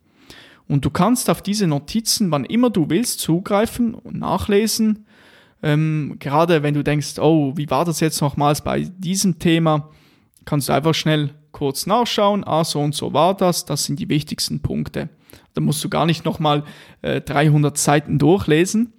Und 0.68 0.86
du 0.86 0.90
kannst 0.90 1.30
auf 1.30 1.42
diese 1.42 1.68
Notizen, 1.68 2.32
wann 2.32 2.46
immer 2.46 2.70
du 2.70 2.90
willst, 2.90 3.20
zugreifen 3.20 3.94
und 3.94 4.18
nachlesen. 4.18 5.06
Ähm, 5.64 6.18
gerade 6.20 6.64
wenn 6.64 6.74
du 6.74 6.84
denkst, 6.84 7.20
oh, 7.20 7.54
wie 7.56 7.70
war 7.70 7.86
das 7.86 8.00
jetzt 8.00 8.22
nochmals 8.22 8.62
bei 8.62 8.82
diesem 8.98 9.40
Thema, 9.40 9.90
kannst 10.46 10.70
du 10.70 10.74
einfach 10.74 10.94
schnell 10.94 11.34
kurz 11.52 11.86
nachschauen. 11.86 12.44
Ah, 12.46 12.64
so 12.64 12.82
und 12.82 12.94
so 12.94 13.14
war 13.14 13.36
das. 13.36 13.66
Das 13.66 13.86
sind 13.86 14.00
die 14.00 14.10
wichtigsten 14.10 14.62
Punkte. 14.62 15.10
Da 15.54 15.62
musst 15.62 15.84
du 15.84 15.90
gar 15.90 16.06
nicht 16.06 16.26
nochmal 16.26 16.64
äh, 17.02 17.22
300 17.22 17.78
Seiten 17.78 18.20
durchlesen, 18.20 18.94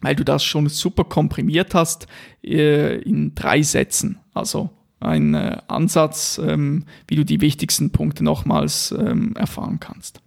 weil 0.00 0.16
du 0.16 0.24
das 0.24 0.44
schon 0.44 0.68
super 0.68 1.04
komprimiert 1.04 1.74
hast 1.74 2.06
äh, 2.44 2.98
in 2.98 3.34
drei 3.34 3.62
Sätzen. 3.62 4.18
Also 4.34 4.70
ein 5.00 5.34
äh, 5.34 5.58
Ansatz, 5.68 6.40
ähm, 6.42 6.84
wie 7.06 7.16
du 7.16 7.24
die 7.24 7.40
wichtigsten 7.40 7.90
Punkte 7.90 8.24
nochmals 8.24 8.94
ähm, 8.98 9.34
erfahren 9.36 9.78
kannst. 9.80 10.20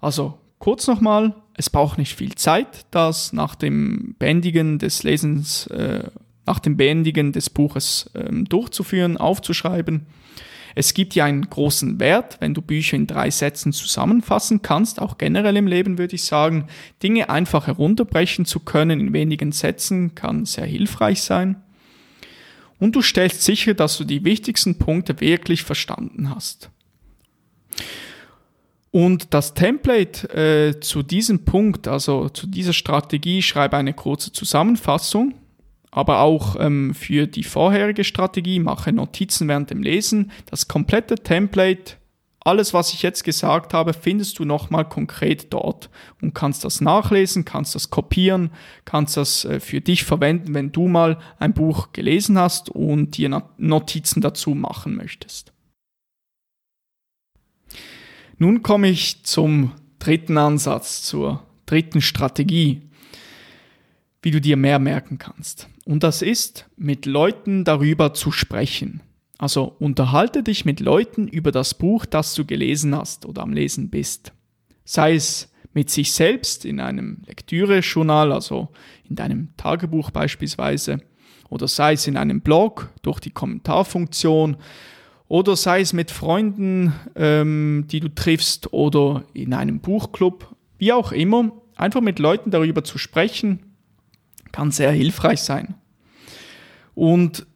Also 0.00 0.38
kurz 0.58 0.86
nochmal, 0.86 1.34
es 1.54 1.70
braucht 1.70 1.98
nicht 1.98 2.14
viel 2.14 2.34
Zeit, 2.34 2.86
das 2.90 3.32
nach 3.32 3.54
dem 3.54 4.14
Beendigen 4.18 4.78
des 4.78 5.02
Lesens, 5.02 5.66
äh, 5.68 6.04
nach 6.46 6.60
dem 6.60 6.76
Beendigen 6.76 7.32
des 7.32 7.50
Buches 7.50 8.10
ähm, 8.14 8.44
durchzuführen, 8.44 9.16
aufzuschreiben. 9.16 10.06
Es 10.74 10.94
gibt 10.94 11.14
ja 11.14 11.24
einen 11.24 11.48
großen 11.48 12.00
Wert, 12.00 12.38
wenn 12.40 12.54
du 12.54 12.62
Bücher 12.62 12.96
in 12.96 13.06
drei 13.06 13.30
Sätzen 13.30 13.72
zusammenfassen 13.72 14.62
kannst, 14.62 15.00
auch 15.00 15.18
generell 15.18 15.56
im 15.56 15.66
Leben 15.66 15.98
würde 15.98 16.14
ich 16.14 16.24
sagen, 16.24 16.66
Dinge 17.02 17.30
einfach 17.30 17.66
herunterbrechen 17.66 18.44
zu 18.44 18.60
können 18.60 19.00
in 19.00 19.12
wenigen 19.12 19.52
Sätzen 19.52 20.14
kann 20.14 20.44
sehr 20.44 20.66
hilfreich 20.66 21.22
sein. 21.22 21.62
Und 22.78 22.94
du 22.94 23.02
stellst 23.02 23.42
sicher, 23.42 23.74
dass 23.74 23.98
du 23.98 24.04
die 24.04 24.24
wichtigsten 24.24 24.78
Punkte 24.78 25.20
wirklich 25.20 25.64
verstanden 25.64 26.32
hast. 26.34 26.70
Und 28.90 29.34
das 29.34 29.54
Template 29.54 30.28
äh, 30.34 30.80
zu 30.80 31.02
diesem 31.02 31.44
Punkt, 31.44 31.88
also 31.88 32.28
zu 32.28 32.46
dieser 32.46 32.72
Strategie, 32.72 33.42
schreibe 33.42 33.76
eine 33.76 33.92
kurze 33.92 34.32
Zusammenfassung, 34.32 35.34
aber 35.90 36.20
auch 36.20 36.56
ähm, 36.58 36.94
für 36.94 37.26
die 37.26 37.44
vorherige 37.44 38.04
Strategie 38.04 38.60
mache 38.60 38.92
Notizen 38.92 39.48
während 39.48 39.70
dem 39.70 39.82
Lesen. 39.82 40.30
Das 40.46 40.68
komplette 40.68 41.16
Template, 41.16 41.94
alles, 42.40 42.72
was 42.72 42.92
ich 42.92 43.02
jetzt 43.02 43.24
gesagt 43.24 43.74
habe, 43.74 43.92
findest 43.92 44.38
du 44.38 44.44
nochmal 44.44 44.88
konkret 44.88 45.52
dort 45.52 45.90
und 46.22 46.34
kannst 46.34 46.64
das 46.64 46.80
nachlesen, 46.80 47.44
kannst 47.44 47.74
das 47.74 47.90
kopieren, 47.90 48.50
kannst 48.84 49.16
das 49.16 49.44
äh, 49.44 49.60
für 49.60 49.80
dich 49.80 50.04
verwenden, 50.04 50.54
wenn 50.54 50.72
du 50.72 50.88
mal 50.88 51.18
ein 51.38 51.52
Buch 51.52 51.92
gelesen 51.92 52.38
hast 52.38 52.70
und 52.70 53.16
dir 53.16 53.42
Notizen 53.58 54.20
dazu 54.20 54.54
machen 54.54 54.94
möchtest. 54.94 55.52
Nun 58.38 58.62
komme 58.62 58.88
ich 58.88 59.24
zum 59.24 59.72
dritten 59.98 60.38
Ansatz, 60.38 61.02
zur 61.02 61.42
dritten 61.66 62.00
Strategie, 62.00 62.87
wie 64.28 64.30
du 64.30 64.42
dir 64.42 64.58
mehr 64.58 64.78
merken 64.78 65.16
kannst. 65.16 65.70
Und 65.86 66.02
das 66.02 66.20
ist, 66.20 66.68
mit 66.76 67.06
Leuten 67.06 67.64
darüber 67.64 68.12
zu 68.12 68.30
sprechen. 68.30 69.00
Also 69.38 69.74
unterhalte 69.78 70.42
dich 70.42 70.66
mit 70.66 70.80
Leuten 70.80 71.28
über 71.28 71.50
das 71.50 71.72
Buch, 71.72 72.04
das 72.04 72.34
du 72.34 72.44
gelesen 72.44 72.94
hast 72.94 73.24
oder 73.24 73.40
am 73.40 73.54
Lesen 73.54 73.88
bist. 73.88 74.34
Sei 74.84 75.14
es 75.14 75.50
mit 75.72 75.88
sich 75.88 76.12
selbst 76.12 76.66
in 76.66 76.78
einem 76.78 77.22
Lektüre-Journal, 77.26 78.32
also 78.32 78.68
in 79.08 79.16
deinem 79.16 79.56
Tagebuch 79.56 80.10
beispielsweise, 80.10 81.00
oder 81.48 81.66
sei 81.66 81.94
es 81.94 82.06
in 82.06 82.18
einem 82.18 82.42
Blog 82.42 82.90
durch 83.00 83.20
die 83.20 83.30
Kommentarfunktion 83.30 84.58
oder 85.28 85.56
sei 85.56 85.80
es 85.80 85.94
mit 85.94 86.10
Freunden, 86.10 86.92
ähm, 87.16 87.86
die 87.90 88.00
du 88.00 88.14
triffst 88.14 88.74
oder 88.74 89.24
in 89.32 89.54
einem 89.54 89.80
Buchclub, 89.80 90.54
wie 90.76 90.92
auch 90.92 91.12
immer, 91.12 91.50
einfach 91.76 92.02
mit 92.02 92.18
Leuten 92.18 92.50
darüber 92.50 92.84
zu 92.84 92.98
sprechen, 92.98 93.67
kann 94.52 94.70
sehr 94.70 94.92
hilfreich 94.92 95.40
sein. 95.40 95.74
Und 96.94 97.46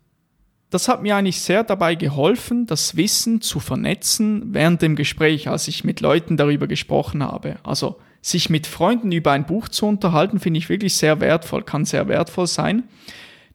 das 0.70 0.88
hat 0.88 1.02
mir 1.02 1.16
eigentlich 1.16 1.40
sehr 1.42 1.64
dabei 1.64 1.96
geholfen, 1.96 2.66
das 2.66 2.96
Wissen 2.96 3.42
zu 3.42 3.60
vernetzen 3.60 4.54
während 4.54 4.80
dem 4.80 4.96
Gespräch, 4.96 5.48
als 5.48 5.68
ich 5.68 5.84
mit 5.84 6.00
Leuten 6.00 6.36
darüber 6.36 6.66
gesprochen 6.66 7.22
habe. 7.22 7.56
Also 7.62 7.98
sich 8.22 8.48
mit 8.48 8.66
Freunden 8.66 9.12
über 9.12 9.32
ein 9.32 9.44
Buch 9.44 9.68
zu 9.68 9.84
unterhalten, 9.84 10.40
finde 10.40 10.58
ich 10.58 10.68
wirklich 10.68 10.94
sehr 10.94 11.20
wertvoll, 11.20 11.62
kann 11.64 11.84
sehr 11.84 12.08
wertvoll 12.08 12.46
sein. 12.46 12.84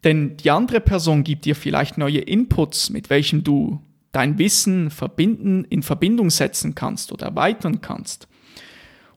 Denn 0.04 0.38
die 0.38 0.52
andere 0.52 0.80
Person 0.80 1.24
gibt 1.24 1.46
dir 1.46 1.56
vielleicht 1.56 1.98
neue 1.98 2.20
Inputs, 2.20 2.92
mit 2.92 3.10
welchen 3.10 3.44
du 3.44 3.82
dein 4.12 4.38
Wissen 4.38 4.92
verbinden, 4.92 5.66
in 5.70 5.84
Verbindung 5.84 6.30
setzen 6.30 6.76
kannst 6.76 7.12
oder 7.12 7.28
erweitern 7.28 7.82
kannst. 7.82 8.28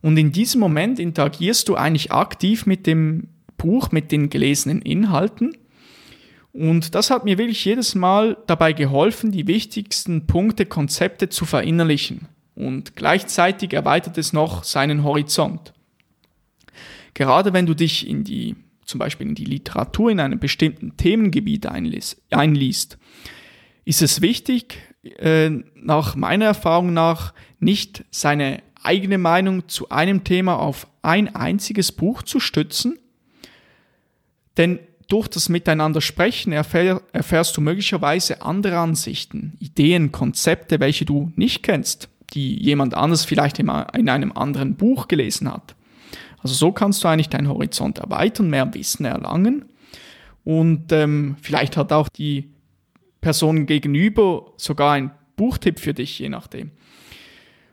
Und 0.02 0.16
in 0.16 0.33
diesem 0.33 0.61
Moment 0.61 0.98
interagierst 0.98 1.68
du 1.68 1.74
eigentlich 1.74 2.12
aktiv 2.12 2.64
mit 2.64 2.87
dem 2.87 3.28
Buch, 3.61 3.92
mit 3.92 4.11
den 4.11 4.31
gelesenen 4.31 4.81
Inhalten. 4.81 5.57
Und 6.53 6.94
das 6.94 7.11
hat 7.11 7.25
mir 7.25 7.38
wirklich 7.38 7.64
jedes 7.64 7.94
Mal 7.94 8.37
dabei 8.46 8.73
geholfen, 8.73 9.31
die 9.31 9.46
wichtigsten 9.46 10.27
Punkte, 10.27 10.66
Konzepte 10.66 11.29
zu 11.29 11.44
verinnerlichen. 11.44 12.27
Und 12.55 12.96
gleichzeitig 12.96 13.73
erweitert 13.73 14.18
es 14.18 14.33
noch 14.33 14.64
seinen 14.64 15.05
Horizont. 15.05 15.73
Gerade 17.14 17.53
wenn 17.53 17.66
du 17.66 17.75
dich 17.75 18.09
in 18.09 18.25
die, 18.25 18.57
zum 18.85 18.99
Beispiel 18.99 19.29
in 19.29 19.35
die 19.35 19.44
Literatur 19.44 20.11
in 20.11 20.20
einem 20.20 20.38
bestimmten 20.38 20.96
Themengebiet 20.96 21.66
einliest, 21.66 22.99
ist 23.85 24.03
es 24.03 24.20
wichtig, 24.20 24.79
äh, 25.18 25.51
nach 25.75 26.16
meiner 26.16 26.46
Erfahrung 26.46 26.92
nach, 26.92 27.35
nicht 27.59 28.05
seine 28.11 28.62
eigene 28.83 29.18
Meinung 29.18 29.68
zu 29.68 29.90
einem 29.90 30.25
Thema 30.25 30.59
auf 30.59 30.87
ein 31.03 31.35
einziges 31.35 31.92
Buch 31.92 32.23
zu 32.23 32.40
stützen, 32.40 32.99
denn 34.57 34.79
durch 35.09 35.29
das 35.29 35.49
Miteinander 35.49 36.01
sprechen 36.01 36.53
erfähr, 36.53 37.03
erfährst 37.13 37.57
du 37.57 37.61
möglicherweise 37.61 38.43
andere 38.43 38.79
Ansichten, 38.79 39.57
Ideen, 39.59 40.13
Konzepte, 40.13 40.79
welche 40.79 41.05
du 41.05 41.33
nicht 41.35 41.63
kennst, 41.63 42.09
die 42.33 42.63
jemand 42.63 42.95
anders 42.95 43.25
vielleicht 43.25 43.59
in 43.59 43.69
einem 43.69 44.33
anderen 44.33 44.77
Buch 44.77 45.09
gelesen 45.09 45.53
hat. 45.53 45.75
Also 46.39 46.55
so 46.55 46.73
kannst 46.73 47.03
du 47.03 47.09
eigentlich 47.09 47.29
deinen 47.29 47.49
Horizont 47.49 47.99
erweitern, 47.99 48.51
mehr 48.51 48.73
Wissen 48.73 49.05
erlangen 49.05 49.65
und 50.45 50.93
ähm, 50.93 51.37
vielleicht 51.43 51.77
hat 51.77 51.93
auch 51.93 52.09
die 52.09 52.51
Person 53.21 53.67
gegenüber 53.67 54.53
sogar 54.57 54.93
ein 54.93 55.11
Buchtipp 55.37 55.79
für 55.79 55.93
dich, 55.93 56.19
je 56.19 56.29
nachdem. 56.29 56.71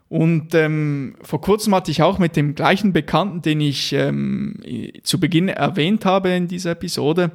Und 0.10 0.54
ähm, 0.56 1.16
vor 1.22 1.42
kurzem 1.42 1.76
hatte 1.76 1.92
ich 1.92 2.02
auch 2.02 2.18
mit 2.18 2.36
dem 2.36 2.56
gleichen 2.56 2.94
Bekannten, 2.94 3.42
den 3.42 3.60
ich 3.60 3.92
ähm, 3.94 4.62
zu 5.04 5.20
Beginn 5.20 5.50
erwähnt 5.50 6.06
habe 6.06 6.30
in 6.30 6.48
dieser 6.48 6.72
Episode, 6.72 7.32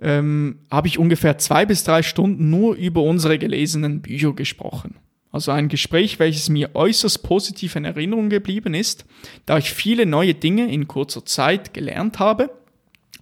ähm, 0.00 0.60
habe 0.70 0.88
ich 0.88 0.98
ungefähr 0.98 1.38
zwei 1.38 1.66
bis 1.66 1.84
drei 1.84 2.02
Stunden 2.02 2.50
nur 2.50 2.74
über 2.74 3.02
unsere 3.02 3.38
gelesenen 3.38 4.00
Bücher 4.00 4.32
gesprochen. 4.32 4.96
Also 5.30 5.50
ein 5.50 5.68
Gespräch, 5.68 6.18
welches 6.18 6.48
mir 6.48 6.70
äußerst 6.74 7.22
positiv 7.22 7.76
in 7.76 7.84
Erinnerung 7.84 8.30
geblieben 8.30 8.72
ist, 8.72 9.04
da 9.46 9.58
ich 9.58 9.72
viele 9.72 10.06
neue 10.06 10.34
Dinge 10.34 10.72
in 10.72 10.88
kurzer 10.88 11.24
Zeit 11.26 11.74
gelernt 11.74 12.18
habe 12.18 12.50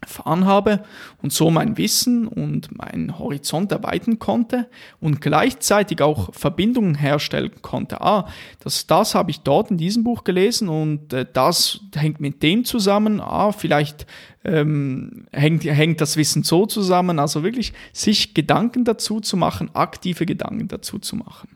erfahren 0.02 0.44
habe 0.44 0.84
und 1.22 1.32
so 1.32 1.50
mein 1.50 1.78
Wissen 1.78 2.26
und 2.26 2.76
meinen 2.76 3.18
Horizont 3.18 3.72
erweitern 3.72 4.18
konnte 4.18 4.68
und 5.00 5.20
gleichzeitig 5.20 6.02
auch 6.02 6.34
Verbindungen 6.34 6.96
herstellen 6.96 7.52
konnte. 7.62 8.00
Ah, 8.00 8.28
das, 8.60 8.86
das 8.86 9.14
habe 9.14 9.30
ich 9.30 9.40
dort 9.40 9.70
in 9.70 9.78
diesem 9.78 10.04
Buch 10.04 10.24
gelesen 10.24 10.68
und 10.68 11.12
äh, 11.12 11.24
das 11.32 11.80
hängt 11.94 12.20
mit 12.20 12.42
dem 12.42 12.64
zusammen. 12.64 13.20
Ah, 13.20 13.52
vielleicht 13.52 14.06
ähm, 14.44 15.26
hängt, 15.30 15.64
hängt 15.64 16.00
das 16.00 16.16
Wissen 16.16 16.42
so 16.42 16.66
zusammen. 16.66 17.18
Also 17.18 17.44
wirklich 17.44 17.72
sich 17.92 18.34
Gedanken 18.34 18.84
dazu 18.84 19.20
zu 19.20 19.36
machen, 19.36 19.70
aktive 19.72 20.26
Gedanken 20.26 20.68
dazu 20.68 20.98
zu 20.98 21.16
machen. 21.16 21.48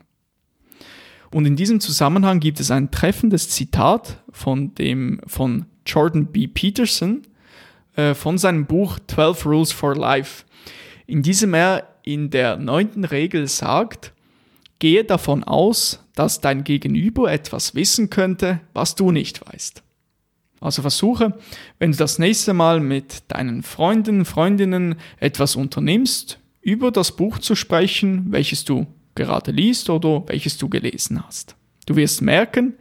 Und 1.31 1.45
in 1.45 1.57
diesem 1.57 1.81
Zusammenhang 1.81 2.39
gibt 2.39 2.61
es 2.61 2.71
ein 2.71 2.91
treffendes 2.91 3.49
Zitat 3.49 4.23
von 4.31 4.73
dem, 4.75 5.19
von 5.27 5.65
Jordan 5.85 6.27
B. 6.27 6.47
Peterson, 6.47 7.23
äh, 7.97 8.13
von 8.13 8.37
seinem 8.37 8.65
Buch 8.65 8.99
12 9.07 9.45
Rules 9.45 9.71
for 9.73 9.95
Life, 9.95 10.45
in 11.07 11.23
diesem 11.23 11.53
er 11.53 11.95
in 12.03 12.29
der 12.29 12.55
neunten 12.55 13.03
Regel 13.03 13.47
sagt, 13.47 14.13
gehe 14.79 15.03
davon 15.03 15.43
aus, 15.43 16.03
dass 16.15 16.39
dein 16.39 16.63
Gegenüber 16.63 17.31
etwas 17.31 17.75
wissen 17.75 18.09
könnte, 18.09 18.61
was 18.73 18.95
du 18.95 19.11
nicht 19.11 19.45
weißt. 19.45 19.83
Also 20.59 20.81
versuche, 20.81 21.37
wenn 21.79 21.91
du 21.91 21.97
das 21.97 22.19
nächste 22.19 22.53
Mal 22.53 22.79
mit 22.79 23.23
deinen 23.27 23.61
Freunden, 23.63 24.25
Freundinnen 24.25 24.95
etwas 25.19 25.55
unternimmst, 25.55 26.39
über 26.61 26.91
das 26.91 27.15
Buch 27.15 27.39
zu 27.39 27.55
sprechen, 27.55 28.27
welches 28.29 28.65
du 28.65 28.87
gerade 29.15 29.51
liest 29.51 29.89
oder 29.89 30.23
welches 30.27 30.57
du 30.57 30.69
gelesen 30.69 31.23
hast. 31.25 31.55
Du 31.85 31.95
wirst 31.95 32.21
merken, 32.21 32.73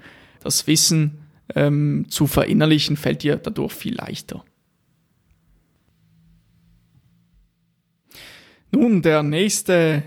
das 0.42 0.66
Wissen 0.66 1.22
ähm, 1.54 2.06
zu 2.08 2.26
verinnerlichen 2.26 2.96
fällt 2.96 3.22
dir 3.22 3.36
dadurch 3.36 3.72
viel 3.72 3.94
leichter. 3.94 4.44
Nun, 8.78 9.00
der 9.00 9.22
nächste 9.22 10.02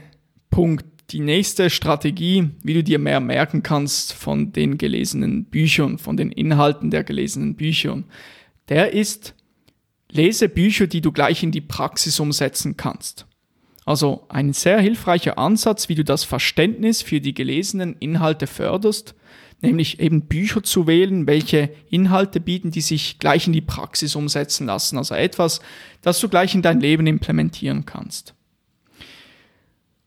Punkt, 0.52 0.86
die 1.10 1.22
nächste 1.22 1.72
Strategie, 1.72 2.52
wie 2.62 2.76
du 2.76 2.84
dir 2.84 3.00
mehr 3.00 3.20
merken 3.20 3.64
kannst 3.64 4.14
von 4.14 4.52
den 4.54 4.78
gelesenen 4.78 5.46
Büchern, 5.46 5.98
von 5.98 6.18
den 6.18 6.32
Inhalten 6.32 6.92
der 6.92 7.04
gelesenen 7.04 7.56
Büchern, 7.56 8.06
der 8.68 8.94
ist, 8.94 9.34
lese 10.12 10.50
Bücher, 10.50 10.86
die 10.86 11.02
du 11.02 11.12
gleich 11.12 11.42
in 11.42 11.52
die 11.52 11.62
Praxis 11.62 12.20
umsetzen 12.20 12.78
kannst. 12.78 13.26
Also 13.86 14.28
ein 14.30 14.54
sehr 14.54 14.80
hilfreicher 14.80 15.40
Ansatz, 15.40 15.90
wie 15.90 15.96
du 15.96 16.04
das 16.04 16.24
Verständnis 16.24 17.02
für 17.02 17.22
die 17.22 17.34
gelesenen 17.34 17.96
Inhalte 17.98 18.46
förderst, 18.46 19.16
nämlich 19.64 20.00
eben 20.00 20.28
Bücher 20.28 20.62
zu 20.62 20.86
wählen, 20.86 21.26
welche 21.26 21.72
Inhalte 21.90 22.40
bieten, 22.40 22.70
die 22.70 22.82
sich 22.82 23.18
gleich 23.18 23.48
in 23.48 23.54
die 23.54 23.62
Praxis 23.62 24.16
umsetzen 24.16 24.68
lassen. 24.68 25.00
Also 25.00 25.16
etwas, 25.16 25.60
das 26.04 26.20
du 26.20 26.30
gleich 26.30 26.54
in 26.54 26.62
dein 26.62 26.80
Leben 26.80 27.08
implementieren 27.08 27.88
kannst. 27.88 28.36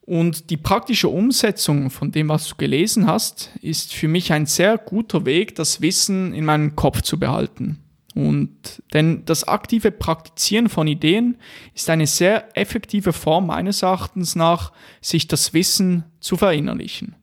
Und 0.04 0.50
die 0.50 0.56
praktische 0.56 1.08
Umsetzung 1.08 1.88
von 1.90 2.10
dem, 2.10 2.28
was 2.28 2.48
du 2.48 2.56
gelesen 2.56 3.06
hast, 3.06 3.50
ist 3.62 3.94
für 3.94 4.08
mich 4.08 4.32
ein 4.32 4.46
sehr 4.46 4.76
guter 4.76 5.24
Weg, 5.24 5.54
das 5.54 5.80
Wissen 5.80 6.34
in 6.34 6.44
meinem 6.44 6.74
Kopf 6.74 7.02
zu 7.02 7.18
behalten. 7.18 7.78
Und 8.14 8.82
denn 8.92 9.24
das 9.24 9.44
aktive 9.44 9.90
Praktizieren 9.90 10.68
von 10.68 10.86
Ideen 10.86 11.38
ist 11.74 11.88
eine 11.88 12.06
sehr 12.06 12.56
effektive 12.58 13.12
Form 13.12 13.46
meines 13.46 13.82
Erachtens 13.82 14.34
nach, 14.34 14.72
sich 15.00 15.28
das 15.28 15.54
Wissen 15.54 16.04
zu 16.20 16.36
verinnerlichen. 16.36 17.14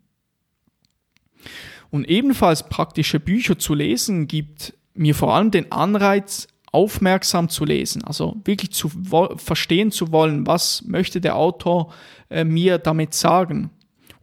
Und 1.92 2.08
ebenfalls 2.08 2.70
praktische 2.70 3.20
Bücher 3.20 3.60
zu 3.60 3.74
lesen 3.74 4.28
gibt 4.28 4.74
mir 4.94 5.16
vor 5.16 5.36
allem 5.36 5.52
den 5.52 5.72
Anreiz, 5.72 6.48
aufmerksam 6.72 7.50
zu 7.50 7.66
lesen, 7.66 8.04
also 8.04 8.36
wirklich 8.44 8.72
zu 8.72 8.92
verstehen 9.38 9.92
zu 9.92 10.12
wollen, 10.12 10.46
was 10.46 10.84
möchte 10.84 11.20
der 11.20 11.36
Autor 11.36 11.92
äh, 12.30 12.44
mir 12.44 12.78
damit 12.78 13.14
sagen. 13.14 13.72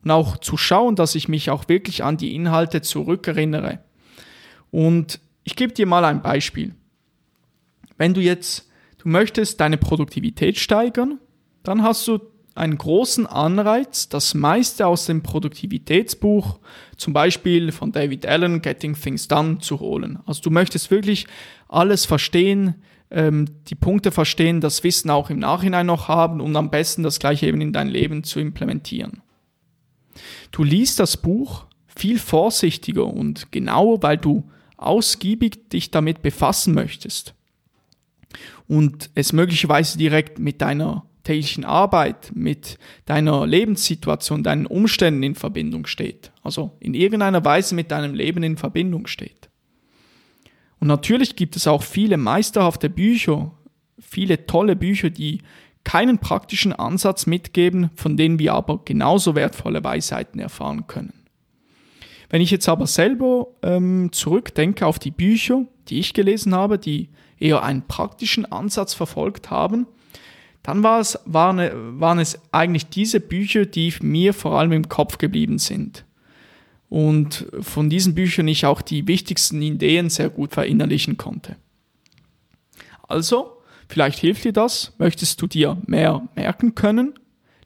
Und 0.02 0.10
auch 0.10 0.36
zu 0.38 0.56
schauen, 0.56 0.96
dass 0.96 1.14
ich 1.14 1.28
mich 1.28 1.50
auch 1.50 1.68
wirklich 1.68 2.04
an 2.04 2.16
die 2.16 2.34
Inhalte 2.34 2.80
zurückerinnere. 2.82 3.80
Und 4.70 5.20
ich 5.44 5.56
gebe 5.56 5.72
dir 5.72 5.86
mal 5.86 6.04
ein 6.04 6.22
Beispiel. 6.22 6.74
Wenn 7.96 8.14
du 8.14 8.20
jetzt, 8.20 8.68
du 8.98 9.08
möchtest 9.08 9.60
deine 9.60 9.78
Produktivität 9.78 10.58
steigern, 10.58 11.18
dann 11.62 11.82
hast 11.82 12.06
du 12.06 12.20
einen 12.56 12.78
großen 12.78 13.26
Anreiz, 13.26 14.08
das 14.08 14.34
meiste 14.34 14.86
aus 14.86 15.06
dem 15.06 15.22
Produktivitätsbuch, 15.22 16.58
zum 16.96 17.12
Beispiel 17.12 17.70
von 17.70 17.92
David 17.92 18.26
Allen, 18.26 18.62
Getting 18.62 18.94
Things 18.94 19.28
Done, 19.28 19.58
zu 19.58 19.80
holen. 19.80 20.20
Also 20.26 20.42
du 20.42 20.50
möchtest 20.50 20.90
wirklich 20.90 21.26
alles 21.68 22.06
verstehen, 22.06 22.76
ähm, 23.10 23.46
die 23.68 23.74
Punkte 23.74 24.10
verstehen, 24.10 24.60
das 24.60 24.84
Wissen 24.84 25.10
auch 25.10 25.30
im 25.30 25.38
Nachhinein 25.38 25.86
noch 25.86 26.08
haben 26.08 26.40
und 26.40 26.56
am 26.56 26.70
besten 26.70 27.02
das 27.02 27.18
gleiche 27.18 27.46
eben 27.46 27.60
in 27.60 27.72
dein 27.72 27.88
Leben 27.88 28.24
zu 28.24 28.40
implementieren. 28.40 29.22
Du 30.50 30.64
liest 30.64 30.98
das 30.98 31.16
Buch 31.16 31.66
viel 31.86 32.18
vorsichtiger 32.18 33.06
und 33.06 33.52
genauer, 33.52 34.02
weil 34.02 34.18
du 34.18 34.48
ausgiebig 34.76 35.70
dich 35.70 35.90
damit 35.90 36.22
befassen 36.22 36.74
möchtest 36.74 37.34
und 38.68 39.10
es 39.14 39.32
möglicherweise 39.32 39.98
direkt 39.98 40.38
mit 40.38 40.60
deiner 40.60 41.06
täglichen 41.22 41.64
Arbeit, 41.64 42.30
mit 42.34 42.78
deiner 43.04 43.46
Lebenssituation, 43.46 44.44
deinen 44.44 44.66
Umständen 44.66 45.22
in 45.22 45.34
Verbindung 45.34 45.86
steht. 45.86 46.30
Also 46.42 46.76
in 46.78 46.94
irgendeiner 46.94 47.44
Weise 47.44 47.74
mit 47.74 47.90
deinem 47.90 48.14
Leben 48.14 48.42
in 48.42 48.56
Verbindung 48.56 49.06
steht. 49.06 49.45
Und 50.86 50.90
natürlich 50.90 51.34
gibt 51.34 51.56
es 51.56 51.66
auch 51.66 51.82
viele 51.82 52.16
meisterhafte 52.16 52.88
Bücher, 52.88 53.50
viele 53.98 54.46
tolle 54.46 54.76
Bücher, 54.76 55.10
die 55.10 55.40
keinen 55.82 56.18
praktischen 56.18 56.72
Ansatz 56.72 57.26
mitgeben, 57.26 57.90
von 57.96 58.16
denen 58.16 58.38
wir 58.38 58.54
aber 58.54 58.82
genauso 58.84 59.34
wertvolle 59.34 59.82
Weisheiten 59.82 60.38
erfahren 60.38 60.86
können. 60.86 61.24
Wenn 62.30 62.40
ich 62.40 62.52
jetzt 62.52 62.68
aber 62.68 62.86
selber 62.86 63.48
ähm, 63.64 64.10
zurückdenke 64.12 64.86
auf 64.86 65.00
die 65.00 65.10
Bücher, 65.10 65.64
die 65.88 65.98
ich 65.98 66.14
gelesen 66.14 66.54
habe, 66.54 66.78
die 66.78 67.08
eher 67.40 67.64
einen 67.64 67.82
praktischen 67.88 68.44
Ansatz 68.44 68.94
verfolgt 68.94 69.50
haben, 69.50 69.88
dann 70.62 70.84
war 70.84 71.00
es, 71.00 71.18
waren, 71.24 72.00
waren 72.00 72.20
es 72.20 72.38
eigentlich 72.52 72.86
diese 72.90 73.18
Bücher, 73.18 73.66
die 73.66 73.92
mir 74.02 74.32
vor 74.32 74.56
allem 74.56 74.70
im 74.70 74.88
Kopf 74.88 75.18
geblieben 75.18 75.58
sind. 75.58 76.04
Und 76.88 77.46
von 77.60 77.90
diesen 77.90 78.14
Büchern 78.14 78.48
ich 78.48 78.64
auch 78.64 78.80
die 78.80 79.06
wichtigsten 79.08 79.60
Ideen 79.60 80.08
sehr 80.08 80.30
gut 80.30 80.52
verinnerlichen 80.52 81.16
konnte. 81.16 81.56
Also, 83.08 83.62
vielleicht 83.88 84.18
hilft 84.18 84.44
dir 84.44 84.52
das. 84.52 84.92
Möchtest 84.98 85.42
du 85.42 85.46
dir 85.46 85.80
mehr 85.86 86.28
merken 86.34 86.74
können? 86.74 87.14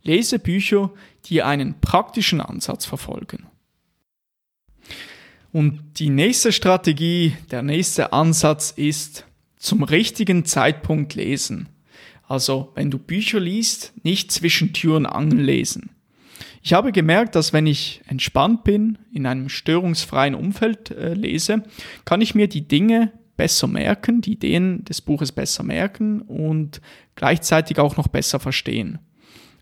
Lese 0.03 0.39
Bücher, 0.39 0.91
die 1.27 1.43
einen 1.43 1.81
praktischen 1.81 2.41
Ansatz 2.41 2.87
verfolgen. 2.87 3.47
Und 5.53 5.99
die 5.99 6.11
nächste 6.11 6.53
Strategie, 6.53 7.37
der 7.51 7.63
nächste 7.63 8.13
Ansatz 8.13 8.71
ist 8.71 9.27
zum 9.57 9.83
richtigen 9.83 10.45
Zeitpunkt 10.45 11.15
lesen. 11.15 11.69
Also 12.27 12.71
wenn 12.77 12.91
du 12.91 12.99
Bücher 12.99 13.41
liest, 13.41 13.93
nicht 14.05 14.31
zwischen 14.31 14.73
Tür 14.73 14.97
und 14.97 15.07
Angel 15.07 15.41
lesen. 15.41 15.91
Ich 16.62 16.73
habe 16.73 16.92
gemerkt, 16.92 17.35
dass 17.35 17.53
wenn 17.53 17.66
ich 17.66 18.03
entspannt 18.07 18.64
bin, 18.64 18.99
in 19.12 19.27
einem 19.27 19.49
störungsfreien 19.49 20.35
Umfeld 20.35 20.90
äh, 20.90 21.14
lese, 21.14 21.62
kann 22.05 22.20
ich 22.20 22.35
mir 22.35 22.49
die 22.49 22.68
Dinge 22.68 23.12
besser 23.37 23.66
merken, 23.66 24.20
die 24.20 24.33
Ideen 24.33 24.85
des 24.85 25.01
Buches 25.01 25.33
besser 25.33 25.62
merken 25.62 26.20
und 26.20 26.83
gleichzeitig 27.14 27.79
auch 27.79 27.96
noch 27.96 28.09
besser 28.09 28.38
verstehen. 28.38 28.99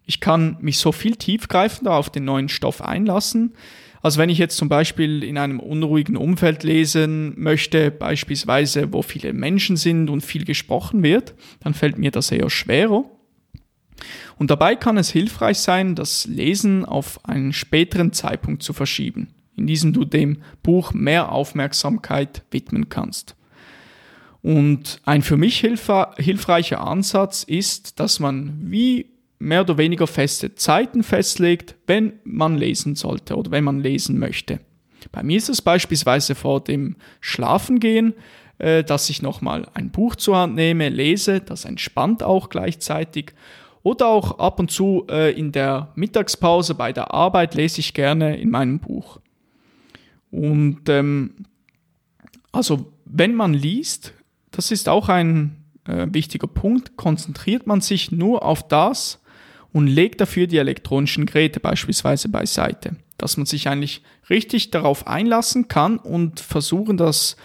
Ich 0.05 0.21
kann 0.21 0.57
mich 0.61 0.79
so 0.79 0.91
viel 0.91 1.15
tiefgreifender 1.15 1.95
auf 1.95 2.11
den 2.11 2.25
neuen 2.25 2.49
Stoff 2.49 2.83
einlassen, 2.83 3.53
also 4.01 4.19
wenn 4.19 4.31
ich 4.31 4.39
jetzt 4.39 4.57
zum 4.57 4.69
Beispiel 4.69 5.25
in 5.25 5.39
einem 5.39 5.61
unruhigen 5.61 6.17
Umfeld 6.17 6.63
lesen 6.63 7.35
möchte, 7.37 7.91
beispielsweise 7.91 8.93
wo 8.93 9.03
viele 9.03 9.33
Menschen 9.33 9.77
sind 9.77 10.09
und 10.09 10.21
viel 10.21 10.45
gesprochen 10.45 11.03
wird, 11.03 11.35
dann 11.61 11.75
fällt 11.75 11.99
mir 11.99 12.11
das 12.11 12.31
eher 12.31 12.51
schwerer. 12.51 13.05
Und 14.37 14.51
dabei 14.51 14.77
kann 14.77 14.97
es 14.97 15.11
hilfreich 15.11 15.59
sein, 15.59 15.95
das 15.95 16.27
Lesen 16.27 16.85
auf 16.85 17.25
einen 17.25 17.53
späteren 17.53 18.13
Zeitpunkt 18.13 18.63
zu 18.63 18.73
verschieben, 18.73 19.35
in 19.57 19.67
diesem 19.67 19.93
du 19.93 20.05
dem 20.05 20.43
Buch 20.63 20.93
mehr 20.93 21.33
Aufmerksamkeit 21.33 22.43
widmen 22.51 22.89
kannst. 22.89 23.37
Und 24.43 25.01
ein 25.05 25.23
für 25.23 25.37
mich 25.37 25.61
hilfreicher 25.61 26.81
Ansatz 26.81 27.43
ist, 27.43 27.99
dass 27.99 28.21
man 28.21 28.59
wie 28.63 29.07
mehr 29.39 29.63
oder 29.63 29.79
weniger 29.79 30.07
feste 30.07 30.55
Zeiten 30.55 31.03
festlegt, 31.03 31.77
wenn 31.87 32.15
man 32.25 32.57
lesen 32.57 32.95
sollte 32.95 33.37
oder 33.37 33.51
wenn 33.51 33.65
man 33.65 33.81
lesen 33.81 34.19
möchte. 34.19 34.61
Bei 35.13 35.23
mir 35.23 35.37
ist 35.39 35.49
es 35.49 35.63
beispielsweise 35.63 36.35
vor 36.35 36.63
dem 36.63 36.97
Schlafengehen, 37.21 38.15
äh, 38.59 38.83
dass 38.83 39.09
ich 39.11 39.23
nochmal 39.23 39.69
ein 39.75 39.91
Buch 39.91 40.17
zur 40.17 40.37
Hand 40.37 40.55
nehme, 40.55 40.89
lese, 40.89 41.41
das 41.41 41.65
entspannt 41.65 42.23
auch 42.23 42.49
gleichzeitig. 42.49 43.33
Oder 43.89 44.09
auch 44.09 44.39
ab 44.39 44.61
und 44.61 44.71
zu 44.71 45.07
äh, 45.09 45.33
in 45.33 45.51
der 45.51 45.93
Mittagspause 45.95 46.75
bei 46.75 46.93
der 46.93 47.15
Arbeit 47.15 47.55
lese 47.55 47.81
ich 47.81 47.95
gerne 47.95 48.37
in 48.37 48.51
meinem 48.51 48.81
Buch. 48.81 49.19
Und 50.31 50.91
ähm, 50.91 51.47
also 52.53 52.93
wenn 53.07 53.35
man 53.35 53.55
liest, 53.55 54.13
das 54.51 54.73
ist 54.73 54.91
auch 54.91 55.09
ein 55.09 55.65
äh, 55.87 56.07
wichtiger 56.11 56.49
Punkt, 56.49 56.99
konzentriert 56.99 57.67
man 57.67 57.81
sich 57.81 58.13
nur 58.13 58.45
auf 58.45 58.69
das, 58.69 59.23
und 59.73 59.87
legt 59.87 60.21
dafür 60.21 60.47
die 60.47 60.59
elektronischen 60.59 61.25
Geräte 61.25 61.59
beispielsweise 61.59 62.29
beiseite. 62.29 62.97
Dass 63.17 63.39
man 63.39 63.47
sich 63.47 63.69
eigentlich 63.69 64.03
richtig 64.29 64.71
darauf 64.71 65.07
einlassen 65.07 65.69
kann 65.69 65.97
und 65.97 66.41
versuchen, 66.41 66.99
das, 66.99 67.37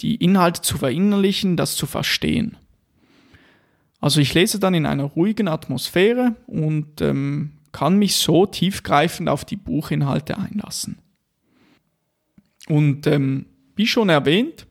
die 0.00 0.16
Inhalte 0.16 0.60
zu 0.60 0.76
verinnerlichen, 0.76 1.56
das 1.56 1.74
zu 1.74 1.86
verstehen. 1.86 2.58
Also 4.06 4.20
ich 4.20 4.34
lese 4.34 4.60
dann 4.60 4.72
in 4.72 4.86
einer 4.86 5.02
ruhigen 5.02 5.48
Atmosphäre 5.48 6.36
und 6.46 7.00
ähm, 7.00 7.50
kann 7.72 7.98
mich 7.98 8.14
so 8.14 8.46
tiefgreifend 8.46 9.28
auf 9.28 9.44
die 9.44 9.56
Buchinhalte 9.56 10.38
einlassen. 10.38 10.98
Und 12.68 13.08
ähm, 13.08 13.46
wie 13.74 13.88
schon 13.88 14.08
erwähnt, 14.08 14.68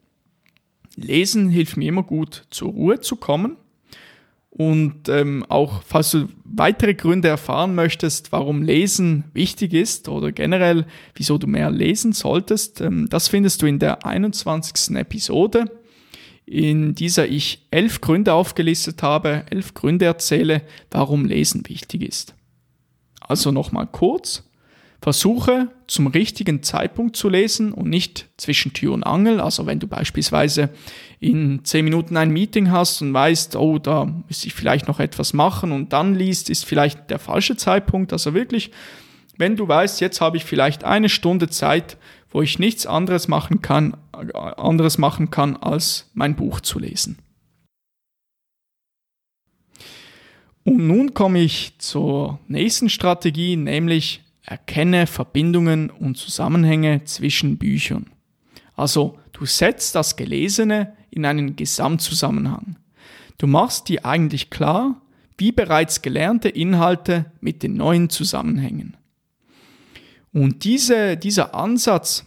Lesen 0.96 1.50
hilft 1.50 1.76
mir 1.76 1.90
immer 1.90 2.04
gut, 2.04 2.48
zur 2.50 2.70
Ruhe 2.72 3.02
zu 3.02 3.18
kommen 3.18 3.58
und 4.52 5.10
ähm, 5.10 5.46
auch, 5.50 5.84
falls 5.84 6.12
du 6.12 6.30
weitere 6.46 6.94
Gründe 6.94 7.28
erfahren 7.28 7.76
möchtest, 7.76 8.32
warum 8.32 8.62
Lesen 8.62 9.26
wichtig 9.34 9.74
ist 9.74 10.08
oder 10.08 10.32
generell, 10.32 10.86
wieso 11.14 11.38
du 11.38 11.48
mehr 11.48 11.72
lesen 11.72 12.14
solltest, 12.14 12.80
ähm, 12.80 13.10
das 13.10 13.28
findest 13.28 13.62
du 13.62 13.66
in 13.66 13.80
der 13.80 14.06
21. 14.06 14.96
Episode, 14.96 15.66
in 16.46 16.96
dieser 16.96 17.28
ich 17.28 17.66
elf 17.72 18.02
Gründe 18.02 18.34
aufgelistet 18.34 19.02
habe, 19.02 19.46
elf 19.50 19.74
Gründe 19.74 20.06
erzähle, 20.06 20.62
warum 20.92 21.26
Lesen 21.26 21.68
wichtig 21.68 22.04
ist. 22.04 22.36
Also 23.20 23.52
nochmal 23.52 23.88
kurz. 23.88 24.44
Versuche 25.02 25.68
zum 25.86 26.08
richtigen 26.08 26.64
Zeitpunkt 26.64 27.16
zu 27.16 27.30
lesen 27.30 27.74
und 27.74 27.90
nicht 27.90 28.28
zwischen 28.38 28.74
Tür 28.74 28.94
und 28.94 29.04
Angel. 29.04 29.40
Also 29.40 29.68
wenn 29.68 29.80
du 29.80 29.88
beispielsweise 29.88 30.70
in 31.20 31.64
zehn 31.64 31.86
Minuten 31.86 32.18
ein 32.18 32.32
Meeting 32.32 32.72
hast 32.72 33.02
und 33.02 33.14
weißt, 33.14 33.56
oh, 33.56 33.78
da 33.78 34.06
müsste 34.28 34.48
ich 34.48 34.54
vielleicht 34.54 34.88
noch 34.88 35.00
etwas 35.00 35.34
machen 35.34 35.72
und 35.72 35.94
dann 35.94 36.16
liest, 36.16 36.50
ist 36.50 36.66
vielleicht 36.66 37.12
der 37.12 37.20
falsche 37.20 37.56
Zeitpunkt. 37.56 38.14
Also 38.14 38.34
wirklich, 38.34 38.72
wenn 39.38 39.56
du 39.56 39.68
weißt, 39.68 40.02
jetzt 40.02 40.22
habe 40.22 40.38
ich 40.38 40.46
vielleicht 40.46 40.84
eine 40.84 41.10
Stunde 41.10 41.50
Zeit, 41.50 41.98
wo 42.30 42.42
ich 42.42 42.60
nichts 42.60 42.86
anderes 42.86 43.28
machen 43.28 43.62
kann, 43.62 43.96
anderes 44.12 44.98
machen 44.98 45.32
kann, 45.32 45.56
als 45.58 46.10
mein 46.14 46.36
Buch 46.36 46.60
zu 46.60 46.80
lesen. 46.80 47.18
Und 50.64 50.88
nun 50.88 51.14
komme 51.14 51.40
ich 51.40 51.76
zur 51.78 52.40
nächsten 52.48 52.90
Strategie, 52.90 53.56
nämlich 53.56 54.24
erkenne 54.42 55.08
Verbindungen 55.08 55.90
und 55.90 56.18
Zusammenhänge 56.18 57.04
zwischen 57.04 57.58
Büchern. 57.58 58.08
Also 58.76 59.20
du 59.32 59.46
setzt 59.46 59.96
das 59.96 60.16
Gelesene 60.16 60.96
in 61.12 61.26
einen 61.26 61.56
Gesamtzusammenhang. 61.56 62.78
Du 63.38 63.48
machst 63.48 63.90
dir 63.90 64.06
eigentlich 64.06 64.50
klar, 64.50 65.02
wie 65.38 65.52
bereits 65.52 66.02
gelernte 66.02 66.50
Inhalte 66.50 67.32
mit 67.42 67.64
den 67.64 67.76
neuen 67.76 68.10
zusammenhängen. 68.10 68.98
Und 70.36 70.66
diese, 70.66 71.16
dieser 71.16 71.56
Ansatz, 71.56 72.26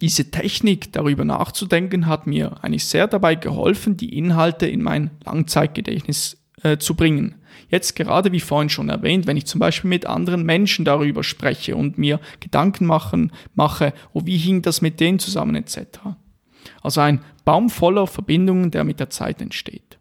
diese 0.00 0.30
Technik 0.30 0.92
darüber 0.92 1.24
nachzudenken, 1.24 2.06
hat 2.06 2.28
mir 2.28 2.62
eigentlich 2.62 2.86
sehr 2.86 3.08
dabei 3.08 3.34
geholfen, 3.34 3.96
die 3.96 4.16
Inhalte 4.16 4.68
in 4.68 4.82
mein 4.82 5.10
Langzeitgedächtnis 5.24 6.36
äh, 6.62 6.78
zu 6.78 6.94
bringen. 6.94 7.34
Jetzt 7.70 7.96
gerade 7.96 8.30
wie 8.30 8.38
vorhin 8.38 8.68
schon 8.68 8.88
erwähnt, 8.88 9.26
wenn 9.26 9.36
ich 9.36 9.46
zum 9.46 9.58
Beispiel 9.58 9.88
mit 9.88 10.06
anderen 10.06 10.44
Menschen 10.44 10.84
darüber 10.84 11.24
spreche 11.24 11.74
und 11.74 11.98
mir 11.98 12.20
Gedanken 12.38 12.86
machen, 12.86 13.32
mache, 13.56 13.94
oh, 14.12 14.22
wie 14.24 14.36
hing 14.36 14.62
das 14.62 14.80
mit 14.80 15.00
denen 15.00 15.18
zusammen 15.18 15.56
etc. 15.56 15.98
Also 16.82 17.00
ein 17.00 17.24
Baum 17.44 17.68
voller 17.68 18.06
Verbindungen, 18.06 18.70
der 18.70 18.84
mit 18.84 19.00
der 19.00 19.10
Zeit 19.10 19.42
entsteht. 19.42 19.98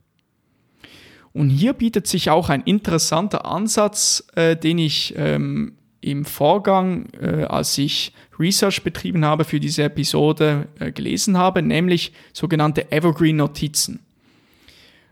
Und 1.34 1.50
hier 1.50 1.74
bietet 1.74 2.06
sich 2.06 2.30
auch 2.30 2.50
ein 2.50 2.62
interessanter 2.62 3.48
Ansatz, 3.48 4.28
äh, 4.36 4.56
den 4.56 4.78
ich 4.78 5.16
ähm, 5.18 5.77
im 6.02 6.26
Vorgang, 6.26 7.08
äh, 7.20 7.44
als 7.44 7.78
ich 7.78 8.14
Research 8.40 8.84
betrieben 8.84 9.26
habe 9.26 9.44
für 9.44 9.60
diese 9.60 9.84
Episode, 9.84 10.68
äh, 10.80 10.92
gelesen 10.92 11.38
habe, 11.38 11.62
nämlich 11.62 12.14
sogenannte 12.34 12.92
Evergreen-Notizen. 12.92 14.00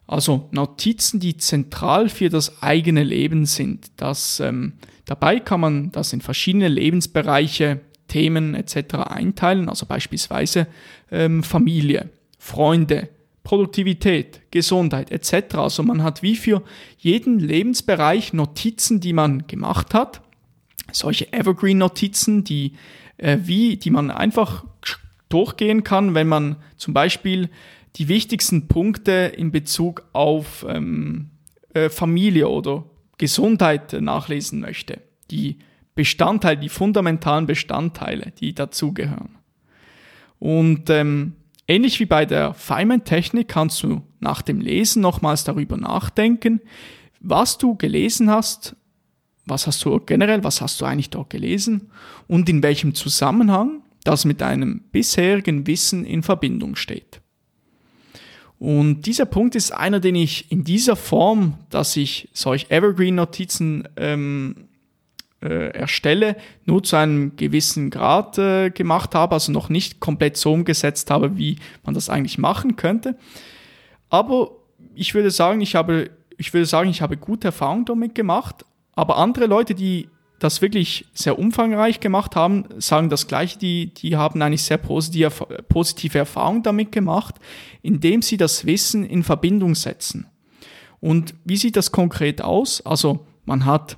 Also 0.08 0.48
Notizen, 0.52 1.20
die 1.20 1.38
zentral 1.38 2.10
für 2.10 2.30
das 2.30 2.62
eigene 2.62 3.04
Leben 3.04 3.46
sind. 3.46 3.88
Das, 3.98 4.40
ähm, 4.40 4.74
dabei 5.06 5.40
kann 5.40 5.60
man 5.60 5.92
das 5.92 6.14
in 6.14 6.22
verschiedene 6.22 6.68
Lebensbereiche, 6.68 7.82
Themen 8.08 8.54
etc. 8.54 8.96
einteilen, 9.08 9.68
also 9.68 9.88
beispielsweise 9.88 10.68
ähm, 11.12 11.42
Familie, 11.42 12.10
Freunde, 12.38 13.10
Produktivität, 13.44 14.42
Gesundheit 14.52 15.12
etc. 15.12 15.56
Also 15.56 15.84
man 15.84 16.04
hat 16.04 16.22
wie 16.22 16.36
für 16.36 16.64
jeden 16.98 17.40
Lebensbereich 17.40 18.34
Notizen, 18.34 19.00
die 19.00 19.14
man 19.14 19.48
gemacht 19.48 19.94
hat. 19.94 20.22
Solche 20.96 21.32
Evergreen-Notizen, 21.34 22.44
die, 22.44 22.74
äh, 23.18 23.38
wie, 23.42 23.78
die 23.78 23.90
man 23.90 24.12
einfach 24.12 24.64
durchgehen 25.30 25.84
kann, 25.84 26.16
wenn 26.16 26.28
man 26.28 26.56
zum 26.78 26.94
Beispiel 26.94 27.50
die 27.98 28.08
wichtigsten 28.08 28.68
Punkte 28.68 29.34
in 29.36 29.52
Bezug 29.52 30.08
auf 30.14 30.66
ähm, 30.68 31.30
äh, 31.74 31.90
Familie 31.90 32.48
oder 32.48 32.86
Gesundheit 33.18 33.94
nachlesen 33.94 34.60
möchte. 34.60 35.02
Die 35.32 35.58
Bestandteile, 35.96 36.60
die 36.60 36.70
fundamentalen 36.70 37.46
Bestandteile, 37.46 38.32
die 38.40 38.54
dazugehören. 38.54 39.38
Und 40.40 40.90
ähm, 40.90 41.34
ähnlich 41.68 42.00
wie 42.00 42.06
bei 42.06 42.26
der 42.26 42.54
Feynman-Technik 42.54 43.48
kannst 43.48 43.82
du 43.84 44.02
nach 44.20 44.42
dem 44.42 44.60
Lesen 44.60 45.02
nochmals 45.02 45.46
darüber 45.46 45.78
nachdenken, 45.78 46.62
was 47.22 47.58
du 47.58 47.76
gelesen 47.76 48.30
hast, 48.30 48.76
was 49.46 49.68
hast 49.68 49.84
du 49.86 50.00
generell, 50.00 50.44
was 50.44 50.62
hast 50.62 50.82
du 50.82 50.86
eigentlich 50.86 51.10
dort 51.10 51.30
gelesen 51.30 51.90
und 52.28 52.50
in 52.50 52.64
welchem 52.64 52.96
Zusammenhang 52.96 53.82
das 54.04 54.26
mit 54.26 54.42
deinem 54.42 54.82
bisherigen 54.92 55.68
Wissen 55.68 56.06
in 56.06 56.24
Verbindung 56.24 56.76
steht. 56.76 57.22
Und 58.58 59.02
dieser 59.02 59.26
Punkt 59.26 59.56
ist 59.56 59.72
einer, 59.72 60.00
den 60.00 60.16
ich 60.16 60.52
in 60.52 60.64
dieser 60.64 60.96
Form, 60.96 61.56
dass 61.70 61.98
ich 61.98 62.30
solch 62.34 62.68
Evergreen-Notizen 62.70 63.88
ähm, 63.98 64.68
äh, 65.42 65.72
erstelle, 65.72 66.38
nur 66.66 66.82
zu 66.82 66.96
einem 66.96 67.36
gewissen 67.36 67.90
Grad 67.90 68.38
äh, 68.38 68.70
gemacht 68.70 69.14
habe, 69.14 69.34
also 69.34 69.52
noch 69.52 69.70
nicht 69.70 70.00
komplett 70.00 70.38
so 70.38 70.54
umgesetzt 70.54 71.12
habe, 71.12 71.38
wie 71.38 71.58
man 71.84 71.94
das 71.94 72.10
eigentlich 72.10 72.38
machen 72.38 72.76
könnte. 72.76 73.18
Aber 74.10 74.52
ich 74.96 75.14
würde 75.14 75.32
sagen, 75.32 75.62
ich 75.62 75.76
habe, 75.76 76.10
ich 76.38 76.54
würde 76.54 76.66
sagen, 76.66 76.90
ich 76.90 77.02
habe 77.02 77.18
gute 77.18 77.50
Erfahrungen 77.50 77.86
damit 77.86 78.16
gemacht. 78.16 78.66
Aber 78.96 79.18
andere 79.18 79.46
Leute, 79.46 79.76
die 79.76 80.10
das 80.40 80.62
wirklich 80.62 81.06
sehr 81.14 81.40
umfangreich 81.40 82.00
gemacht 82.00 82.36
haben, 82.36 82.66
sagen 82.78 83.10
das 83.10 83.28
gleiche, 83.28 83.58
die, 83.58 83.94
die 83.94 84.18
haben 84.18 84.42
eigentlich 84.42 84.64
sehr 84.64 84.78
positive, 84.78 85.46
positive 85.70 86.18
Erfahrungen 86.18 86.64
damit 86.64 86.92
gemacht, 86.92 87.36
indem 87.82 88.22
sie 88.22 88.38
das 88.38 88.66
Wissen 88.66 89.06
in 89.06 89.24
Verbindung 89.24 89.76
setzen. 89.76 90.28
Und 91.00 91.36
wie 91.46 91.58
sieht 91.58 91.76
das 91.76 91.92
konkret 91.92 92.42
aus? 92.42 92.86
Also 92.86 93.26
man 93.46 93.66
hat 93.66 93.98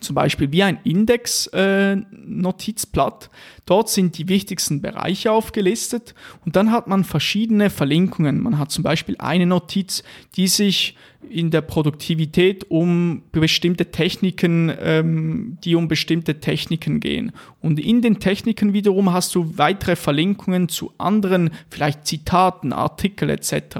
zum 0.00 0.14
Beispiel 0.14 0.52
wie 0.52 0.62
ein 0.62 0.78
Index-Notizblatt. 0.84 3.24
Äh, 3.24 3.28
Dort 3.66 3.88
sind 3.88 4.18
die 4.18 4.28
wichtigsten 4.28 4.82
Bereiche 4.82 5.32
aufgelistet 5.32 6.14
und 6.44 6.54
dann 6.54 6.70
hat 6.70 6.86
man 6.86 7.02
verschiedene 7.02 7.70
Verlinkungen. 7.70 8.42
Man 8.42 8.58
hat 8.58 8.70
zum 8.70 8.84
Beispiel 8.84 9.16
eine 9.18 9.46
Notiz, 9.46 10.02
die 10.36 10.48
sich 10.48 10.96
in 11.30 11.50
der 11.50 11.62
Produktivität 11.62 12.70
um 12.70 13.22
bestimmte 13.32 13.90
Techniken, 13.90 14.70
ähm, 14.78 15.56
die 15.64 15.76
um 15.76 15.88
bestimmte 15.88 16.40
Techniken 16.40 17.00
gehen. 17.00 17.32
Und 17.62 17.80
in 17.80 18.02
den 18.02 18.20
Techniken 18.20 18.74
wiederum 18.74 19.14
hast 19.14 19.34
du 19.34 19.56
weitere 19.56 19.96
Verlinkungen 19.96 20.68
zu 20.68 20.92
anderen, 20.98 21.48
vielleicht 21.70 22.06
Zitaten, 22.06 22.74
Artikel 22.74 23.30
etc. 23.30 23.78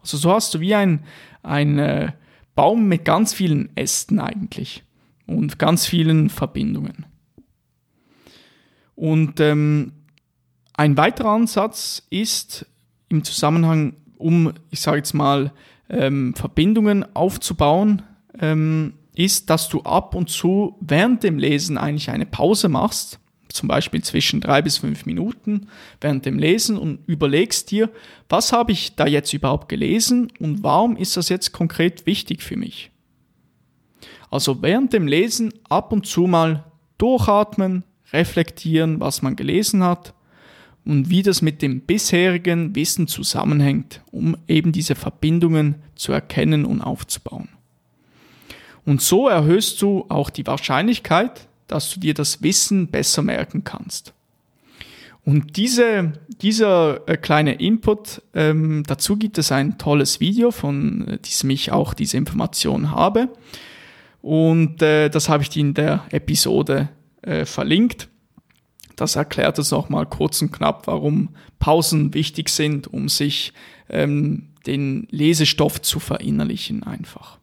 Also 0.00 0.16
so 0.16 0.32
hast 0.32 0.54
du 0.54 0.60
wie 0.60 0.76
ein, 0.76 1.00
ein 1.42 1.80
äh, 1.80 2.12
Baum 2.54 2.86
mit 2.86 3.04
ganz 3.04 3.34
vielen 3.34 3.76
Ästen 3.76 4.20
eigentlich 4.20 4.84
und 5.26 5.58
ganz 5.58 5.86
vielen 5.86 6.30
Verbindungen. 6.30 7.06
Und 8.94 9.40
ähm, 9.40 9.92
ein 10.74 10.96
weiterer 10.96 11.30
Ansatz 11.30 12.02
ist 12.10 12.66
im 13.08 13.24
Zusammenhang, 13.24 13.94
um, 14.16 14.52
ich 14.70 14.80
sage 14.80 14.98
jetzt 14.98 15.12
mal, 15.12 15.52
ähm, 15.88 16.34
Verbindungen 16.34 17.04
aufzubauen, 17.14 18.02
ähm, 18.38 18.94
ist, 19.14 19.50
dass 19.50 19.68
du 19.68 19.82
ab 19.82 20.14
und 20.14 20.30
zu 20.30 20.76
während 20.80 21.22
dem 21.22 21.38
Lesen 21.38 21.76
eigentlich 21.76 22.10
eine 22.10 22.26
Pause 22.26 22.68
machst, 22.68 23.18
zum 23.48 23.68
Beispiel 23.68 24.02
zwischen 24.02 24.40
drei 24.40 24.62
bis 24.62 24.78
fünf 24.78 25.04
Minuten 25.04 25.68
während 26.00 26.24
dem 26.24 26.38
Lesen 26.38 26.78
und 26.78 27.00
überlegst 27.06 27.70
dir, 27.70 27.90
was 28.28 28.52
habe 28.52 28.72
ich 28.72 28.94
da 28.96 29.06
jetzt 29.06 29.32
überhaupt 29.34 29.68
gelesen 29.68 30.32
und 30.38 30.62
warum 30.62 30.96
ist 30.96 31.16
das 31.16 31.28
jetzt 31.28 31.52
konkret 31.52 32.06
wichtig 32.06 32.42
für 32.42 32.56
mich? 32.56 32.91
Also 34.32 34.62
während 34.62 34.94
dem 34.94 35.06
Lesen 35.06 35.52
ab 35.68 35.92
und 35.92 36.06
zu 36.06 36.22
mal 36.22 36.64
durchatmen, 36.96 37.84
reflektieren, 38.14 38.98
was 38.98 39.20
man 39.20 39.36
gelesen 39.36 39.84
hat 39.84 40.14
und 40.86 41.10
wie 41.10 41.22
das 41.22 41.42
mit 41.42 41.60
dem 41.60 41.82
bisherigen 41.82 42.74
Wissen 42.74 43.08
zusammenhängt, 43.08 44.00
um 44.10 44.34
eben 44.48 44.72
diese 44.72 44.94
Verbindungen 44.94 45.74
zu 45.96 46.12
erkennen 46.12 46.64
und 46.64 46.80
aufzubauen. 46.80 47.50
Und 48.86 49.02
so 49.02 49.28
erhöhst 49.28 49.82
du 49.82 50.06
auch 50.08 50.30
die 50.30 50.46
Wahrscheinlichkeit, 50.46 51.46
dass 51.68 51.90
du 51.90 52.00
dir 52.00 52.14
das 52.14 52.42
Wissen 52.42 52.88
besser 52.88 53.20
merken 53.20 53.64
kannst. 53.64 54.14
Und 55.26 55.58
diese, 55.58 56.14
dieser 56.40 57.06
äh, 57.06 57.18
kleine 57.18 57.60
Input, 57.60 58.22
ähm, 58.34 58.82
dazu 58.86 59.16
gibt 59.16 59.36
es 59.36 59.52
ein 59.52 59.76
tolles 59.76 60.20
Video, 60.20 60.50
von 60.50 61.06
äh, 61.06 61.18
diesem 61.18 61.50
ich 61.50 61.70
auch 61.70 61.92
diese 61.92 62.16
Information 62.16 62.92
habe. 62.92 63.28
Und 64.22 64.80
äh, 64.80 65.10
das 65.10 65.28
habe 65.28 65.42
ich 65.42 65.50
dir 65.50 65.60
in 65.60 65.74
der 65.74 66.04
Episode 66.10 66.88
äh, 67.22 67.44
verlinkt. 67.44 68.08
Das 68.96 69.16
erklärt 69.16 69.58
es 69.58 69.72
nochmal 69.72 70.06
kurz 70.06 70.40
und 70.40 70.52
knapp, 70.52 70.86
warum 70.86 71.30
Pausen 71.58 72.14
wichtig 72.14 72.48
sind, 72.48 72.86
um 72.86 73.08
sich 73.08 73.52
ähm, 73.88 74.50
den 74.66 75.08
Lesestoff 75.10 75.82
zu 75.82 75.98
verinnerlichen 75.98 76.84
einfach. 76.84 77.38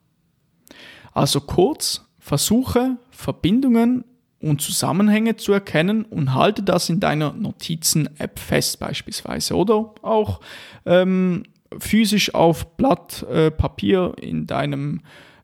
Also 1.14 1.42
kurz, 1.42 2.06
versuche 2.20 2.98
Verbindungen 3.10 4.06
und 4.42 4.62
Zusammenhänge 4.62 5.36
zu 5.36 5.52
erkennen 5.52 6.06
und 6.06 6.34
halte 6.34 6.64
das 6.64 6.88
in 6.90 7.02
deiner 7.02 7.34
Notizen-App 7.34 8.40
fest 8.40 8.80
beispielsweise 8.80 9.56
oder 9.56 9.94
auch 10.02 10.40
ähm, 10.86 11.44
physisch 11.78 12.34
auf 12.34 12.78
Blatt 12.78 13.24
äh, 13.24 13.52
Papier 13.52 14.14
in 14.22 14.48
deinem 14.48 15.02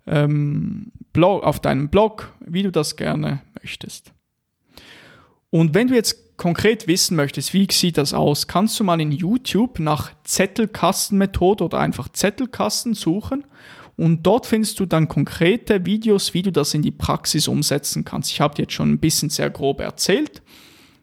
ähm, 0.08 0.92
Blog, 1.14 1.44
auf 1.44 1.60
deinem 1.60 1.90
Blog, 1.90 2.34
wie 2.46 2.64
du 2.64 2.72
das 2.72 2.96
gerne 2.96 3.42
möchtest. 3.62 4.12
Und 5.50 5.74
wenn 5.74 5.88
du 5.88 5.96
jetzt 5.96 6.38
konkret 6.38 6.88
wissen 6.88 7.16
möchtest, 7.16 7.54
wie 7.54 7.68
sieht 7.72 7.98
das 7.98 8.14
aus, 8.14 8.48
kannst 8.48 8.80
du 8.80 8.84
mal 8.84 9.00
in 9.00 9.12
YouTube 9.12 9.80
nach 9.80 10.12
Zettelkastenmethode 10.24 11.64
oder 11.64 11.80
einfach 11.80 12.10
Zettelkasten 12.10 12.94
suchen 12.94 13.46
und 13.98 14.24
dort 14.24 14.46
findest 14.46 14.80
du 14.80 14.86
dann 14.86 15.08
konkrete 15.08 15.86
Videos, 15.86 16.34
wie 16.34 16.42
du 16.42 16.52
das 16.52 16.74
in 16.74 16.82
die 16.82 16.92
Praxis 16.92 17.48
umsetzen 17.48 18.04
kannst. 18.04 18.32
Ich 18.32 18.42
habe 18.42 18.56
dir 18.56 18.64
jetzt 18.64 18.74
schon 18.74 18.92
ein 18.92 19.00
bisschen 19.00 19.30
sehr 19.30 19.50
grob 19.50 19.80
erzählt. 19.80 20.42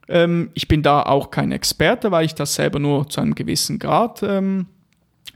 Ähm, 0.08 0.50
ich 0.52 0.68
bin 0.68 0.82
da 0.82 1.02
auch 1.02 1.30
kein 1.30 1.52
Experte, 1.52 2.10
weil 2.10 2.26
ich 2.26 2.34
das 2.34 2.54
selber 2.54 2.78
nur 2.78 3.08
zu 3.08 3.20
einem 3.20 3.34
gewissen 3.34 3.78
Grad 3.78 4.22
ähm, 4.22 4.66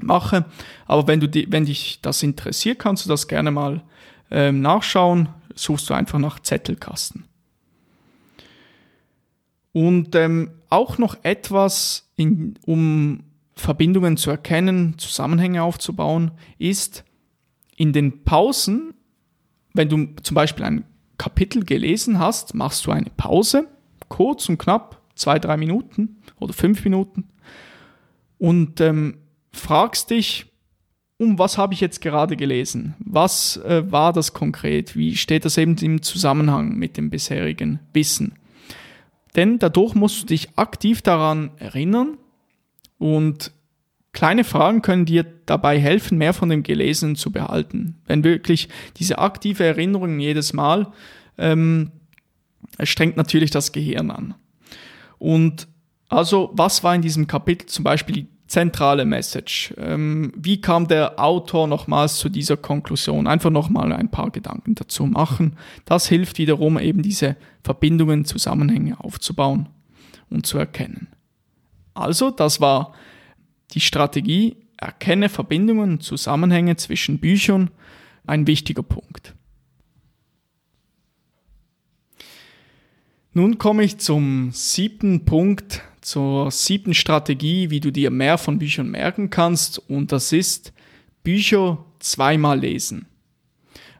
mache. 0.00 0.44
Aber 0.86 1.06
wenn, 1.06 1.20
du 1.20 1.28
die, 1.28 1.50
wenn 1.50 1.64
dich 1.64 2.00
das 2.02 2.22
interessiert, 2.22 2.78
kannst 2.78 3.04
du 3.04 3.08
das 3.08 3.28
gerne 3.28 3.50
mal 3.50 3.82
ähm, 4.30 4.60
nachschauen. 4.60 5.28
Suchst 5.54 5.88
du 5.88 5.94
einfach 5.94 6.18
nach 6.18 6.40
Zettelkasten. 6.40 7.24
Und 9.72 10.14
ähm, 10.14 10.50
auch 10.70 10.98
noch 10.98 11.16
etwas, 11.22 12.10
in, 12.16 12.58
um 12.64 13.24
Verbindungen 13.54 14.16
zu 14.16 14.30
erkennen, 14.30 14.98
Zusammenhänge 14.98 15.62
aufzubauen, 15.62 16.32
ist 16.58 17.04
in 17.76 17.92
den 17.92 18.24
Pausen, 18.24 18.94
wenn 19.74 19.88
du 19.88 20.08
zum 20.22 20.34
Beispiel 20.34 20.64
ein 20.64 20.84
Kapitel 21.18 21.64
gelesen 21.64 22.18
hast, 22.18 22.54
machst 22.54 22.86
du 22.86 22.90
eine 22.90 23.10
Pause, 23.16 23.68
kurz 24.08 24.48
und 24.48 24.58
knapp, 24.58 25.02
zwei, 25.14 25.38
drei 25.38 25.56
Minuten 25.56 26.22
oder 26.38 26.52
fünf 26.52 26.84
Minuten 26.84 27.28
und 28.38 28.80
ähm, 28.80 29.18
fragst 29.56 30.10
dich, 30.10 30.46
um 31.18 31.38
was 31.38 31.56
habe 31.56 31.74
ich 31.74 31.80
jetzt 31.80 32.00
gerade 32.00 32.36
gelesen? 32.36 32.94
Was 32.98 33.56
äh, 33.58 33.90
war 33.90 34.12
das 34.12 34.34
konkret? 34.34 34.96
Wie 34.96 35.16
steht 35.16 35.44
das 35.44 35.56
eben 35.56 35.76
im 35.78 36.02
Zusammenhang 36.02 36.76
mit 36.76 36.96
dem 36.96 37.10
bisherigen 37.10 37.80
Wissen? 37.92 38.34
Denn 39.34 39.58
dadurch 39.58 39.94
musst 39.94 40.22
du 40.22 40.26
dich 40.26 40.58
aktiv 40.58 41.02
daran 41.02 41.50
erinnern 41.58 42.18
und 42.98 43.52
kleine 44.12 44.44
Fragen 44.44 44.82
können 44.82 45.04
dir 45.04 45.24
dabei 45.44 45.78
helfen, 45.78 46.16
mehr 46.16 46.32
von 46.32 46.48
dem 46.48 46.62
Gelesenen 46.62 47.16
zu 47.16 47.30
behalten. 47.30 48.00
Wenn 48.06 48.24
wirklich 48.24 48.68
diese 48.96 49.18
aktive 49.18 49.64
Erinnerung 49.64 50.18
jedes 50.18 50.54
Mal 50.54 50.92
ähm, 51.36 51.92
strengt 52.82 53.16
natürlich 53.16 53.50
das 53.50 53.72
Gehirn 53.72 54.10
an. 54.10 54.34
Und 55.18 55.68
also, 56.08 56.50
was 56.54 56.84
war 56.84 56.94
in 56.94 57.02
diesem 57.02 57.26
Kapitel 57.26 57.66
zum 57.66 57.84
Beispiel 57.84 58.14
die 58.14 58.35
zentrale 58.46 59.04
Message? 59.04 59.74
Ähm, 59.76 60.32
wie 60.36 60.60
kam 60.60 60.88
der 60.88 61.18
Autor 61.18 61.66
nochmals 61.66 62.16
zu 62.16 62.28
dieser 62.28 62.56
Konklusion? 62.56 63.26
Einfach 63.26 63.50
nochmal 63.50 63.92
ein 63.92 64.10
paar 64.10 64.30
Gedanken 64.30 64.74
dazu 64.74 65.06
machen. 65.06 65.56
Das 65.84 66.08
hilft 66.08 66.38
wiederum 66.38 66.78
eben 66.78 67.02
diese 67.02 67.36
Verbindungen, 67.62 68.24
Zusammenhänge 68.24 68.98
aufzubauen 69.02 69.68
und 70.30 70.46
zu 70.46 70.58
erkennen. 70.58 71.08
Also, 71.94 72.30
das 72.30 72.60
war 72.60 72.94
die 73.72 73.80
Strategie, 73.80 74.56
erkenne 74.76 75.28
Verbindungen, 75.28 76.00
Zusammenhänge 76.00 76.76
zwischen 76.76 77.18
Büchern, 77.18 77.70
ein 78.26 78.46
wichtiger 78.46 78.82
Punkt. 78.82 79.34
Nun 83.32 83.58
komme 83.58 83.84
ich 83.84 83.98
zum 83.98 84.50
siebten 84.52 85.24
Punkt 85.26 85.82
zur 86.06 86.52
siebten 86.52 86.94
Strategie, 86.94 87.70
wie 87.70 87.80
du 87.80 87.90
dir 87.90 88.12
mehr 88.12 88.38
von 88.38 88.60
Büchern 88.60 88.88
merken 88.88 89.28
kannst, 89.28 89.80
und 89.90 90.12
das 90.12 90.30
ist 90.30 90.72
Bücher 91.24 91.84
zweimal 91.98 92.60
lesen. 92.60 93.06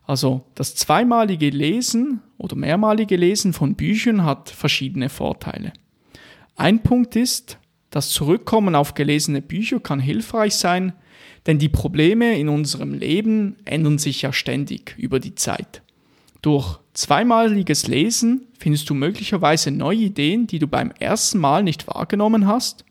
Also 0.04 0.44
das 0.54 0.76
zweimalige 0.76 1.50
Lesen 1.50 2.22
oder 2.38 2.54
mehrmalige 2.54 3.16
Lesen 3.16 3.52
von 3.52 3.74
Büchern 3.74 4.22
hat 4.22 4.50
verschiedene 4.50 5.08
Vorteile. 5.08 5.72
Ein 6.54 6.84
Punkt 6.84 7.16
ist, 7.16 7.58
das 7.90 8.10
Zurückkommen 8.10 8.76
auf 8.76 8.94
gelesene 8.94 9.42
Bücher 9.42 9.80
kann 9.80 9.98
hilfreich 9.98 10.54
sein, 10.54 10.92
denn 11.46 11.58
die 11.58 11.68
Probleme 11.68 12.38
in 12.38 12.48
unserem 12.48 12.94
Leben 12.94 13.56
ändern 13.64 13.98
sich 13.98 14.22
ja 14.22 14.32
ständig 14.32 14.94
über 14.96 15.18
die 15.18 15.34
Zeit. 15.34 15.82
Durch 16.46 16.78
zweimaliges 16.94 17.88
Lesen 17.88 18.46
findest 18.56 18.88
du 18.88 18.94
möglicherweise 18.94 19.72
neue 19.72 19.96
Ideen, 19.96 20.46
die 20.46 20.60
du 20.60 20.68
beim 20.68 20.92
ersten 20.92 21.40
Mal 21.40 21.64
nicht 21.64 21.88
wahrgenommen 21.88 22.46
hast, 22.46 22.84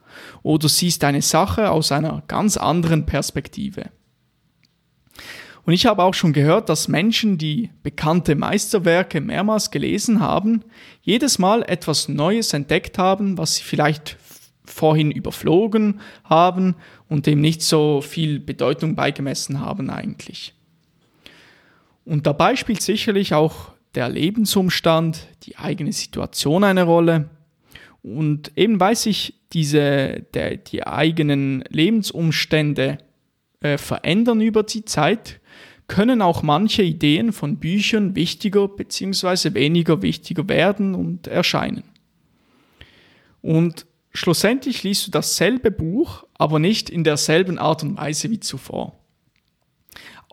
oder 0.43 0.67
siehst 0.67 1.05
eine 1.05 1.21
Sache 1.21 1.71
aus 1.71 1.93
einer 1.93 2.21
ganz 2.27 2.57
anderen 2.57 3.05
Perspektive. 3.05 3.91
Und 5.63 5.71
ich 5.71 5.85
habe 5.85 6.03
auch 6.03 6.13
schon 6.13 6.33
gehört, 6.33 6.67
dass 6.67 6.89
Menschen, 6.89 7.37
die 7.37 7.69
bekannte 7.81 8.35
Meisterwerke 8.35 9.21
mehrmals 9.21 9.71
gelesen 9.71 10.19
haben, 10.19 10.65
jedes 11.01 11.39
Mal 11.39 11.63
etwas 11.63 12.09
Neues 12.09 12.51
entdeckt 12.51 12.97
haben, 12.97 13.37
was 13.37 13.55
sie 13.55 13.63
vielleicht 13.63 14.17
vorhin 14.65 15.11
überflogen 15.11 16.01
haben 16.25 16.75
und 17.07 17.25
dem 17.25 17.39
nicht 17.39 17.61
so 17.61 18.01
viel 18.01 18.41
Bedeutung 18.41 18.95
beigemessen 18.95 19.61
haben 19.61 19.89
eigentlich. 19.89 20.55
Und 22.05 22.27
dabei 22.27 22.55
spielt 22.55 22.81
sicherlich 22.81 23.33
auch 23.33 23.71
der 23.95 24.09
Lebensumstand, 24.09 25.27
die 25.43 25.57
eigene 25.57 25.91
Situation 25.91 26.63
eine 26.63 26.83
Rolle. 26.83 27.29
Und 28.03 28.55
eben 28.55 28.79
weil 28.79 28.95
sich 28.95 29.33
diese, 29.53 30.25
der, 30.33 30.57
die 30.57 30.85
eigenen 30.85 31.63
Lebensumstände 31.69 32.99
äh, 33.61 33.77
verändern 33.77 34.41
über 34.41 34.63
die 34.63 34.85
Zeit, 34.85 35.39
können 35.87 36.21
auch 36.21 36.43
manche 36.43 36.83
Ideen 36.83 37.31
von 37.31 37.57
Büchern 37.57 38.15
wichtiger 38.15 38.67
bzw. 38.67 39.53
weniger 39.53 40.01
wichtiger 40.01 40.47
werden 40.49 40.95
und 40.95 41.27
erscheinen. 41.27 41.83
Und 43.41 43.85
schlussendlich 44.13 44.83
liest 44.83 45.07
du 45.07 45.11
dasselbe 45.11 45.69
Buch, 45.71 46.25
aber 46.33 46.59
nicht 46.59 46.89
in 46.89 47.03
derselben 47.03 47.59
Art 47.59 47.83
und 47.83 47.97
Weise 47.97 48.29
wie 48.31 48.39
zuvor. 48.39 48.99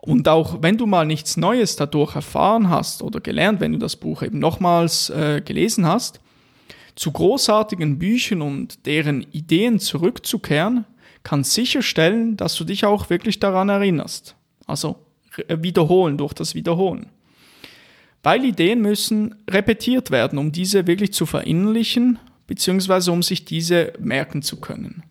Und 0.05 0.27
auch 0.27 0.61
wenn 0.61 0.77
du 0.77 0.85
mal 0.85 1.05
nichts 1.05 1.37
Neues 1.37 1.77
dadurch 1.77 2.13
erfahren 2.15 2.69
hast 2.69 3.01
oder 3.01 3.21
gelernt, 3.21 3.61
wenn 3.61 3.71
du 3.71 3.79
das 3.79 3.95
Buch 3.95 4.21
eben 4.21 4.37
nochmals 4.37 5.09
äh, 5.09 5.39
gelesen 5.39 5.85
hast, 5.85 6.19
zu 6.95 7.13
großartigen 7.13 7.99
Büchern 7.99 8.41
und 8.41 8.85
deren 8.85 9.21
Ideen 9.31 9.79
zurückzukehren, 9.79 10.83
kann 11.23 11.45
sicherstellen, 11.45 12.35
dass 12.35 12.55
du 12.55 12.65
dich 12.65 12.83
auch 12.83 13.09
wirklich 13.09 13.39
daran 13.39 13.69
erinnerst. 13.69 14.35
Also 14.67 14.97
äh, 15.47 15.59
wiederholen 15.61 16.17
durch 16.17 16.33
das 16.33 16.53
Wiederholen. 16.53 17.07
Weil 18.23 18.43
Ideen 18.43 18.81
müssen 18.81 19.35
repetiert 19.49 20.11
werden, 20.11 20.37
um 20.37 20.51
diese 20.51 20.85
wirklich 20.85 21.13
zu 21.13 21.25
verinnerlichen, 21.25 22.19
beziehungsweise 22.45 23.13
um 23.13 23.23
sich 23.23 23.45
diese 23.45 23.93
merken 23.99 24.41
zu 24.41 24.59
können. 24.59 25.03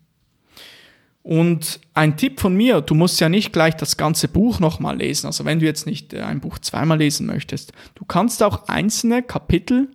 Und 1.23 1.79
ein 1.95 2.17
Tipp 2.17 2.41
von 2.41 2.55
mir, 2.55 2.81
du 2.81 2.95
musst 2.95 3.21
ja 3.21 3.29
nicht 3.29 3.53
gleich 3.53 3.77
das 3.77 3.97
ganze 3.97 4.27
Buch 4.27 4.59
nochmal 4.59 4.99
lesen. 4.99 5.27
Also 5.27 5.45
wenn 5.45 5.61
du 5.61 5.67
jetzt 5.67 5.87
nicht 5.87 6.13
äh, 6.13 6.23
ein 6.23 6.41
Buch 6.41 6.59
zweimal 6.59 6.99
lesen 6.99 7.27
möchtest, 7.27 7.73
du 7.95 8.05
kannst 8.05 8.43
auch 8.43 8.69
einzelne 8.69 9.23
Kapitel 9.23 9.89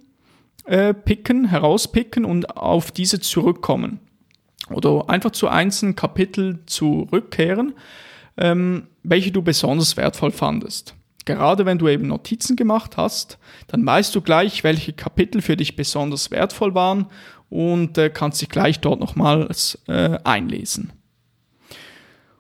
äh, 0.66 0.94
picken, 0.94 1.46
herauspicken 1.46 2.24
und 2.24 2.58
auf 2.58 2.92
diese 2.92 3.20
zurückkommen. 3.20 4.00
Oder 4.70 5.10
einfach 5.10 5.32
zu 5.32 5.48
einzelnen 5.48 5.96
Kapiteln 5.96 6.60
zurückkehren, 6.66 7.74
ähm, 8.38 8.88
welche 9.04 9.32
du 9.32 9.42
besonders 9.42 9.98
wertvoll 9.98 10.32
fandest. 10.32 10.94
Gerade 11.26 11.66
wenn 11.66 11.78
du 11.78 11.90
eben 11.90 12.08
Notizen 12.08 12.56
gemacht 12.56 12.96
hast, 12.96 13.38
dann 13.68 13.86
weißt 13.86 14.16
du 14.16 14.22
gleich, 14.22 14.64
welche 14.64 14.94
Kapitel 14.94 15.42
für 15.42 15.58
dich 15.58 15.76
besonders 15.76 16.32
wertvoll 16.32 16.74
waren 16.74 17.08
und 17.50 17.98
äh, 17.98 18.10
kannst 18.10 18.42
dich 18.42 18.50
gleich 18.50 18.80
dort 18.80 19.02
nochmals 19.02 19.80
äh, 19.88 20.18
einlesen. 20.24 20.94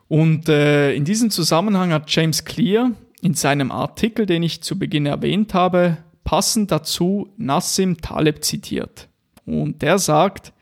Und 0.07 0.47
äh, 0.47 0.93
in 0.93 1.05
diesem 1.05 1.29
Zusammenhang 1.29 1.91
hat 1.91 2.09
James 2.09 2.45
Clear 2.45 2.91
in 3.21 3.33
seinem 3.33 3.71
Artikel, 3.71 4.25
den 4.25 4.43
ich 4.43 4.61
zu 4.61 4.79
Beginn 4.79 5.05
erwähnt 5.05 5.53
habe, 5.53 5.97
passend 6.23 6.71
dazu 6.71 7.29
Nassim 7.37 8.01
Taleb 8.01 8.43
zitiert. 8.43 9.09
Und 9.45 9.81
der 9.81 9.97
sagt, 9.99 10.53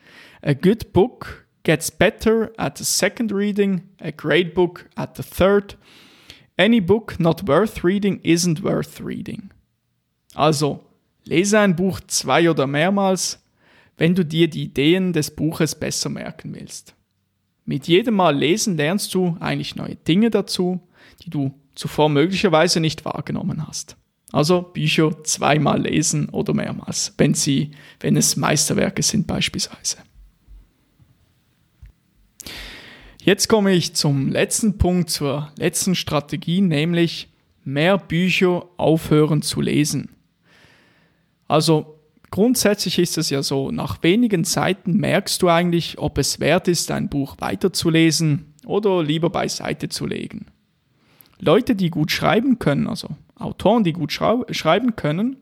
A 0.42 0.54
good 0.54 0.94
book 0.94 1.46
gets 1.64 1.92
better 1.92 2.52
at 2.58 2.78
the 2.78 2.84
second 2.84 3.32
reading, 3.32 3.82
a 4.00 4.12
great 4.12 4.54
book 4.54 4.88
at 4.96 5.18
the 5.18 5.24
third. 5.24 5.78
Any 6.58 6.80
book 6.80 7.20
not 7.20 7.48
worth 7.48 7.84
reading 7.84 8.20
isn't 8.22 8.64
worth 8.64 9.02
reading. 9.02 9.50
Also, 10.34 10.86
lese 11.24 11.60
ein 11.60 11.76
Buch 11.76 12.00
zwei 12.08 12.50
oder 12.50 12.68
mehrmals, 12.68 13.44
wenn 13.98 14.16
du 14.16 14.24
dir 14.24 14.50
die 14.50 14.64
Ideen 14.64 15.14
des 15.14 15.32
Buches 15.32 15.76
besser 15.76 16.10
merken 16.10 16.54
willst. 16.54 16.95
Mit 17.66 17.88
jedem 17.88 18.16
Mal 18.16 18.38
lesen 18.38 18.78
lernst 18.78 19.14
du 19.14 19.38
eigentlich 19.40 19.76
neue 19.76 19.96
Dinge 19.96 20.30
dazu, 20.30 20.88
die 21.24 21.32
du 21.32 21.52
zuvor 21.74 22.10
möglicherweise 22.10 22.80
nicht 22.80 23.06
wahrgenommen 23.06 23.68
hast. 23.68 23.98
Also 24.32 24.62
Bücher 24.62 25.24
zweimal 25.24 25.82
lesen 25.82 26.30
oder 26.30 26.54
mehrmals, 26.54 27.14
wenn 27.18 27.34
sie, 27.34 27.72
wenn 28.00 28.18
es 28.18 28.36
Meisterwerke 28.36 29.02
sind 29.02 29.28
beispielsweise. 29.28 29.98
Jetzt 33.22 33.48
komme 33.48 33.72
ich 33.72 33.96
zum 33.96 34.30
letzten 34.30 34.78
Punkt, 34.78 35.10
zur 35.10 35.52
letzten 35.58 35.96
Strategie, 35.96 36.62
nämlich 36.62 37.30
mehr 37.64 37.98
Bücher 37.98 38.66
aufhören 38.78 39.42
zu 39.42 39.62
lesen. 39.62 40.10
Also 41.48 41.95
Grundsätzlich 42.36 43.00
ist 43.00 43.18
es 43.18 43.30
ja 43.30 43.42
so, 43.42 43.72
nach 43.72 44.04
wenigen 44.04 44.44
Seiten 44.44 44.98
merkst 44.98 45.42
du 45.42 45.48
eigentlich, 45.48 46.00
ob 46.00 46.18
es 46.18 46.42
wert 46.42 46.68
ist, 46.68 46.92
ein 46.92 47.08
Buch 47.08 47.38
weiterzulesen 47.40 48.54
oder 48.66 49.02
lieber 49.02 49.30
beiseite 49.30 49.88
zu 49.88 50.06
legen. 50.06 50.48
Leute, 51.40 51.78
die 51.78 51.90
gut 51.90 52.12
schreiben 52.12 52.60
können, 52.60 52.90
also 52.90 53.08
Autoren, 53.36 53.86
die 53.86 53.94
gut 53.94 54.12
schreiben 54.12 54.98
können, 54.98 55.38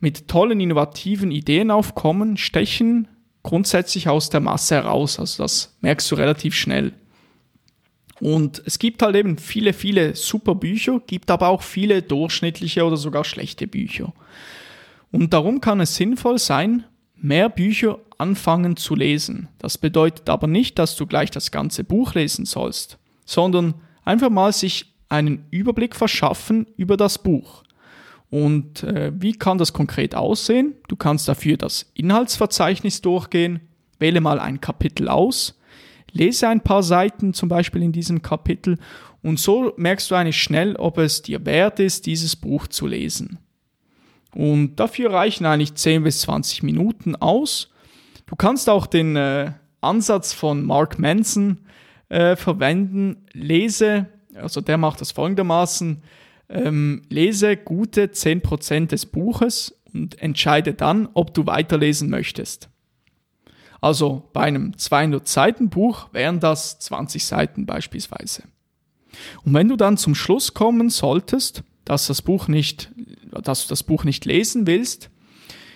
mit 0.00 0.26
tollen 0.26 0.60
innovativen 0.60 1.30
Ideen 1.30 1.70
aufkommen, 1.70 2.38
stechen 2.38 3.06
grundsätzlich 3.42 4.08
aus 4.08 4.30
der 4.30 4.40
Masse 4.40 4.76
heraus. 4.76 5.20
Also 5.20 5.42
das 5.42 5.76
merkst 5.82 6.10
du 6.10 6.14
relativ 6.14 6.54
schnell. 6.54 6.94
Und 8.20 8.62
es 8.64 8.78
gibt 8.78 9.02
halt 9.02 9.14
eben 9.14 9.36
viele, 9.36 9.74
viele 9.74 10.16
super 10.16 10.54
Bücher, 10.54 11.02
gibt 11.06 11.30
aber 11.30 11.48
auch 11.48 11.60
viele 11.60 12.00
durchschnittliche 12.00 12.82
oder 12.82 12.96
sogar 12.96 13.24
schlechte 13.24 13.66
Bücher. 13.66 14.14
Und 15.14 15.32
darum 15.32 15.60
kann 15.60 15.78
es 15.78 15.94
sinnvoll 15.94 16.40
sein, 16.40 16.86
mehr 17.14 17.48
Bücher 17.48 18.00
anfangen 18.18 18.76
zu 18.76 18.96
lesen. 18.96 19.46
Das 19.58 19.78
bedeutet 19.78 20.28
aber 20.28 20.48
nicht, 20.48 20.76
dass 20.76 20.96
du 20.96 21.06
gleich 21.06 21.30
das 21.30 21.52
ganze 21.52 21.84
Buch 21.84 22.14
lesen 22.14 22.46
sollst, 22.46 22.98
sondern 23.24 23.74
einfach 24.04 24.28
mal 24.28 24.52
sich 24.52 24.92
einen 25.08 25.46
Überblick 25.52 25.94
verschaffen 25.94 26.66
über 26.76 26.96
das 26.96 27.22
Buch. 27.22 27.62
Und 28.28 28.82
äh, 28.82 29.12
wie 29.14 29.34
kann 29.34 29.56
das 29.56 29.72
konkret 29.72 30.16
aussehen? 30.16 30.74
Du 30.88 30.96
kannst 30.96 31.28
dafür 31.28 31.58
das 31.58 31.92
Inhaltsverzeichnis 31.94 33.00
durchgehen, 33.00 33.60
wähle 34.00 34.20
mal 34.20 34.40
ein 34.40 34.60
Kapitel 34.60 35.06
aus, 35.06 35.60
lese 36.10 36.48
ein 36.48 36.60
paar 36.60 36.82
Seiten 36.82 37.34
zum 37.34 37.48
Beispiel 37.48 37.82
in 37.82 37.92
diesem 37.92 38.20
Kapitel 38.20 38.78
und 39.22 39.38
so 39.38 39.74
merkst 39.76 40.10
du 40.10 40.16
eigentlich 40.16 40.42
schnell, 40.42 40.74
ob 40.74 40.98
es 40.98 41.22
dir 41.22 41.46
wert 41.46 41.78
ist, 41.78 42.06
dieses 42.06 42.34
Buch 42.34 42.66
zu 42.66 42.88
lesen. 42.88 43.38
Und 44.34 44.76
dafür 44.76 45.12
reichen 45.12 45.46
eigentlich 45.46 45.74
10 45.74 46.02
bis 46.02 46.20
20 46.22 46.62
Minuten 46.62 47.16
aus. 47.16 47.70
Du 48.26 48.36
kannst 48.36 48.68
auch 48.68 48.86
den 48.86 49.16
äh, 49.16 49.52
Ansatz 49.80 50.32
von 50.32 50.64
Mark 50.64 50.98
Manson 50.98 51.58
äh, 52.08 52.36
verwenden. 52.36 53.26
Lese, 53.32 54.06
also 54.34 54.60
der 54.60 54.78
macht 54.78 55.00
das 55.00 55.12
folgendermaßen, 55.12 56.02
ähm, 56.48 57.02
lese 57.08 57.56
gute 57.56 58.06
10% 58.06 58.88
des 58.88 59.06
Buches 59.06 59.78
und 59.92 60.20
entscheide 60.20 60.74
dann, 60.74 61.08
ob 61.14 61.32
du 61.32 61.46
weiterlesen 61.46 62.10
möchtest. 62.10 62.68
Also 63.80 64.30
bei 64.32 64.42
einem 64.42 64.78
200 64.78 65.28
Seiten 65.28 65.68
Buch 65.68 66.08
wären 66.12 66.40
das 66.40 66.78
20 66.78 67.24
Seiten 67.26 67.66
beispielsweise. 67.66 68.44
Und 69.44 69.54
wenn 69.54 69.68
du 69.68 69.76
dann 69.76 69.96
zum 69.96 70.14
Schluss 70.14 70.54
kommen 70.54 70.88
solltest, 70.90 71.62
dass, 71.84 72.06
das 72.06 72.22
Buch 72.22 72.48
nicht, 72.48 72.90
dass 73.42 73.64
du 73.64 73.68
das 73.68 73.82
Buch 73.82 74.04
nicht 74.04 74.24
lesen 74.24 74.66
willst, 74.66 75.10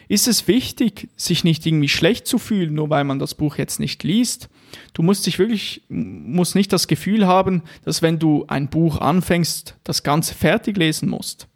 ist 0.09 0.27
es 0.27 0.49
wichtig, 0.49 1.09
sich 1.17 1.45
nicht 1.45 1.67
irgendwie 1.67 1.89
schlecht 1.89 2.27
zu 2.27 2.39
fühlen, 2.39 2.75
nur 2.75 2.89
weil 2.89 3.05
man 3.05 3.19
das 3.19 3.35
Buch 3.35 3.57
jetzt 3.57 3.79
nicht 3.79 4.03
liest. 4.03 4.49
Du 4.95 5.03
musst 5.03 5.27
dich 5.27 5.39
wirklich, 5.39 5.83
musst 5.89 6.55
nicht 6.55 6.73
das 6.73 6.89
Gefühl 6.89 7.27
haben, 7.27 7.63
dass 7.85 8.01
wenn 8.01 8.19
du 8.19 8.45
ein 8.49 8.69
Buch 8.69 9.01
anfängst, 9.01 9.77
das 9.85 10.03
Ganze 10.03 10.35
fertig 10.35 10.79
lesen 10.79 11.11
musst. 11.11 11.47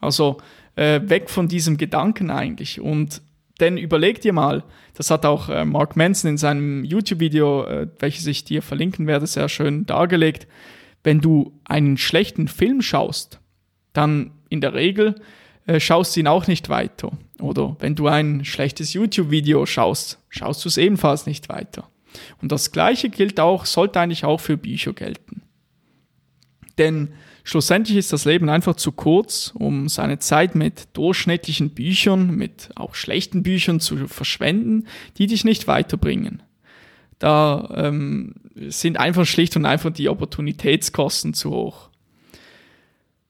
Also 0.00 0.38
äh, 0.74 1.00
weg 1.04 1.28
von 1.28 1.48
diesem 1.48 1.76
Gedanken 1.76 2.30
eigentlich. 2.30 2.80
Und 2.80 3.20
denn 3.60 3.76
überleg 3.76 4.20
dir 4.20 4.32
mal, 4.32 4.64
das 4.94 5.10
hat 5.10 5.24
auch 5.24 5.48
äh, 5.48 5.64
Mark 5.64 5.96
Manson 5.96 6.30
in 6.30 6.38
seinem 6.38 6.84
YouTube-Video, 6.84 7.64
äh, 7.64 7.88
welches 7.98 8.26
ich 8.26 8.44
dir 8.44 8.62
verlinken 8.62 9.06
werde, 9.06 9.26
sehr 9.26 9.48
schön 9.48 9.86
dargelegt. 9.86 10.46
Wenn 11.02 11.20
du 11.20 11.58
einen 11.64 11.96
schlechten 11.96 12.48
Film 12.48 12.82
schaust, 12.82 13.40
dann 13.92 14.32
in 14.48 14.60
der 14.60 14.74
Regel 14.74 15.16
äh, 15.66 15.80
schaust 15.80 16.16
du 16.16 16.20
ihn 16.20 16.28
auch 16.28 16.46
nicht 16.46 16.68
weiter. 16.68 17.12
Oder 17.40 17.76
wenn 17.80 17.94
du 17.94 18.06
ein 18.06 18.44
schlechtes 18.44 18.92
YouTube-Video 18.92 19.66
schaust, 19.66 20.18
schaust 20.28 20.64
du 20.64 20.68
es 20.68 20.76
ebenfalls 20.76 21.26
nicht 21.26 21.48
weiter. 21.48 21.88
Und 22.40 22.52
das 22.52 22.72
Gleiche 22.72 23.10
gilt 23.10 23.40
auch, 23.40 23.66
sollte 23.66 24.00
eigentlich 24.00 24.24
auch 24.24 24.40
für 24.40 24.56
Bücher 24.56 24.92
gelten. 24.92 25.42
Denn 26.78 27.12
schlussendlich 27.44 27.96
ist 27.96 28.12
das 28.12 28.24
Leben 28.24 28.48
einfach 28.48 28.76
zu 28.76 28.92
kurz, 28.92 29.52
um 29.54 29.88
seine 29.88 30.18
Zeit 30.18 30.54
mit 30.54 30.88
durchschnittlichen 30.94 31.70
Büchern, 31.70 32.30
mit 32.30 32.70
auch 32.74 32.94
schlechten 32.94 33.42
Büchern 33.42 33.80
zu 33.80 34.08
verschwenden, 34.08 34.86
die 35.18 35.26
dich 35.26 35.44
nicht 35.44 35.66
weiterbringen. 35.66 36.42
Da 37.18 37.70
ähm, 37.74 38.34
sind 38.68 38.98
einfach 38.98 39.24
schlicht 39.24 39.56
und 39.56 39.64
einfach 39.64 39.90
die 39.90 40.08
Opportunitätskosten 40.08 41.32
zu 41.34 41.50
hoch. 41.50 41.90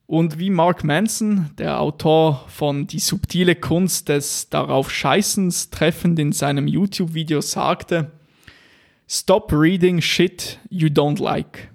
Und 0.07 0.39
wie 0.39 0.51
Mark 0.51 0.85
Manson, 0.85 1.51
der 1.59 1.81
Autor 1.81 2.45
von 2.49 2.87
Die 2.87 3.01
subtile 3.01 3.57
Kunst 3.57 4.09
des 4.09 4.49
darauf 4.49 4.91
Scheißens 4.91 5.71
treffend 5.71 6.19
in 6.21 6.31
seinem 6.33 6.69
YouTube-Video 6.69 7.41
sagte, 7.41 8.13
Stop 9.09 9.53
reading 9.53 10.01
shit 10.01 10.59
you 10.71 10.89
don't 10.89 11.23
like. 11.23 11.71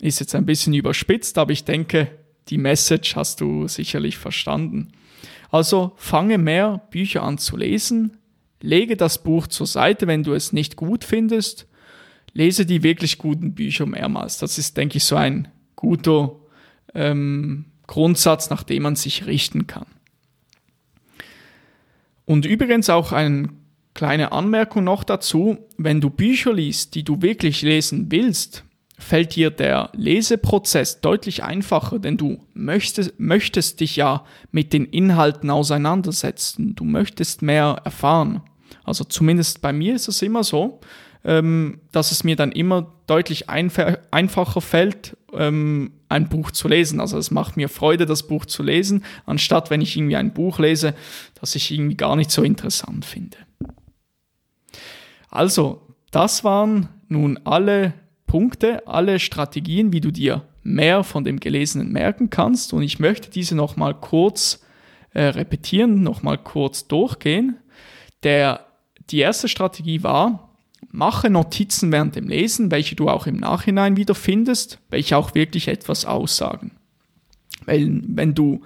Ist 0.00 0.20
jetzt 0.20 0.34
ein 0.34 0.46
bisschen 0.46 0.74
überspitzt, 0.74 1.38
aber 1.38 1.52
ich 1.52 1.64
denke, 1.64 2.10
die 2.48 2.58
Message 2.58 3.16
hast 3.16 3.40
du 3.40 3.66
sicherlich 3.68 4.16
verstanden. 4.18 4.92
Also 5.50 5.92
fange 5.96 6.38
mehr 6.38 6.82
Bücher 6.90 7.22
an 7.22 7.38
zu 7.38 7.56
lesen, 7.56 8.18
lege 8.60 8.96
das 8.96 9.22
Buch 9.22 9.46
zur 9.46 9.66
Seite, 9.66 10.06
wenn 10.06 10.22
du 10.22 10.32
es 10.32 10.52
nicht 10.52 10.76
gut 10.76 11.04
findest, 11.04 11.66
lese 12.32 12.66
die 12.66 12.82
wirklich 12.82 13.18
guten 13.18 13.54
Bücher 13.54 13.86
mehrmals. 13.86 14.38
Das 14.38 14.58
ist, 14.58 14.76
denke 14.76 14.98
ich, 14.98 15.04
so 15.04 15.16
ein 15.16 15.48
guter 15.76 16.36
ähm, 16.96 17.66
Grundsatz, 17.86 18.50
nach 18.50 18.62
dem 18.62 18.82
man 18.82 18.96
sich 18.96 19.26
richten 19.26 19.66
kann. 19.66 19.86
Und 22.24 22.44
übrigens 22.44 22.90
auch 22.90 23.12
eine 23.12 23.48
kleine 23.94 24.32
Anmerkung 24.32 24.84
noch 24.84 25.04
dazu, 25.04 25.58
wenn 25.78 26.00
du 26.00 26.10
Bücher 26.10 26.52
liest, 26.52 26.94
die 26.94 27.04
du 27.04 27.22
wirklich 27.22 27.62
lesen 27.62 28.10
willst, 28.10 28.64
fällt 28.98 29.36
dir 29.36 29.50
der 29.50 29.90
Leseprozess 29.94 31.00
deutlich 31.00 31.44
einfacher, 31.44 31.98
denn 31.98 32.16
du 32.16 32.40
möchtest, 32.54 33.18
möchtest 33.18 33.80
dich 33.80 33.96
ja 33.96 34.24
mit 34.50 34.72
den 34.72 34.86
Inhalten 34.86 35.50
auseinandersetzen, 35.50 36.74
du 36.74 36.84
möchtest 36.84 37.42
mehr 37.42 37.80
erfahren. 37.84 38.42
Also 38.84 39.04
zumindest 39.04 39.60
bei 39.60 39.72
mir 39.72 39.94
ist 39.94 40.08
es 40.08 40.22
immer 40.22 40.44
so, 40.44 40.80
ähm, 41.24 41.80
dass 41.92 42.12
es 42.12 42.24
mir 42.24 42.36
dann 42.36 42.52
immer 42.52 42.92
deutlich 43.06 43.48
einfacher 43.48 44.60
fällt, 44.60 45.16
ähm, 45.32 45.92
ein 46.08 46.28
Buch 46.28 46.50
zu 46.50 46.68
lesen. 46.68 47.00
Also 47.00 47.18
es 47.18 47.30
macht 47.30 47.56
mir 47.56 47.68
Freude, 47.68 48.06
das 48.06 48.26
Buch 48.26 48.46
zu 48.46 48.62
lesen, 48.62 49.04
anstatt 49.24 49.70
wenn 49.70 49.80
ich 49.80 49.96
irgendwie 49.96 50.16
ein 50.16 50.32
Buch 50.32 50.58
lese, 50.58 50.94
das 51.40 51.54
ich 51.54 51.70
irgendwie 51.70 51.96
gar 51.96 52.16
nicht 52.16 52.30
so 52.30 52.42
interessant 52.42 53.04
finde. 53.04 53.38
Also, 55.28 55.82
das 56.10 56.44
waren 56.44 56.88
nun 57.08 57.38
alle 57.44 57.92
Punkte, 58.26 58.86
alle 58.86 59.18
Strategien, 59.18 59.92
wie 59.92 60.00
du 60.00 60.10
dir 60.10 60.42
mehr 60.62 61.04
von 61.04 61.24
dem 61.24 61.40
Gelesenen 61.40 61.92
merken 61.92 62.30
kannst. 62.30 62.72
Und 62.72 62.82
ich 62.82 62.98
möchte 62.98 63.30
diese 63.30 63.54
nochmal 63.54 63.94
kurz 63.94 64.64
äh, 65.12 65.22
repetieren, 65.22 66.02
nochmal 66.02 66.38
kurz 66.38 66.88
durchgehen. 66.88 67.56
Der, 68.22 68.66
die 69.10 69.18
erste 69.18 69.48
Strategie 69.48 70.02
war, 70.02 70.45
Mache 70.90 71.30
Notizen 71.30 71.92
während 71.92 72.16
dem 72.16 72.28
Lesen, 72.28 72.70
welche 72.70 72.96
du 72.96 73.08
auch 73.08 73.26
im 73.26 73.36
Nachhinein 73.36 73.96
wieder 73.96 74.14
findest, 74.14 74.78
welche 74.88 75.16
auch 75.16 75.34
wirklich 75.34 75.68
etwas 75.68 76.04
aussagen. 76.04 76.72
Weil 77.64 78.00
wenn 78.06 78.34
du 78.34 78.62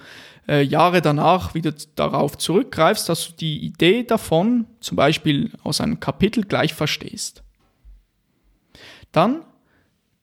äh, 0.48 0.62
Jahre 0.62 1.02
danach 1.02 1.54
wieder 1.54 1.72
darauf 1.94 2.38
zurückgreifst, 2.38 3.08
dass 3.08 3.28
du 3.28 3.32
die 3.34 3.58
Idee 3.64 4.04
davon, 4.04 4.66
zum 4.80 4.96
Beispiel 4.96 5.52
aus 5.62 5.80
einem 5.80 6.00
Kapitel, 6.00 6.44
gleich 6.44 6.74
verstehst. 6.74 7.42
Dann 9.12 9.42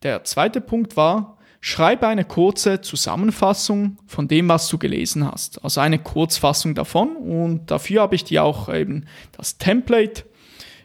der 0.03 0.23
zweite 0.23 0.61
Punkt 0.61 0.95
war, 0.95 1.37
schreibe 1.59 2.07
eine 2.07 2.23
kurze 2.23 2.81
Zusammenfassung 2.81 3.97
von 4.05 4.27
dem, 4.27 4.47
was 4.47 4.67
du 4.69 4.77
gelesen 4.77 5.29
hast. 5.29 5.63
Also 5.63 5.81
eine 5.81 5.99
Kurzfassung 5.99 6.75
davon. 6.75 7.15
Und 7.15 7.71
dafür 7.71 8.01
habe 8.01 8.15
ich 8.15 8.23
dir 8.23 8.43
auch 8.43 8.73
eben 8.73 9.05
das 9.31 9.57
Template 9.57 10.23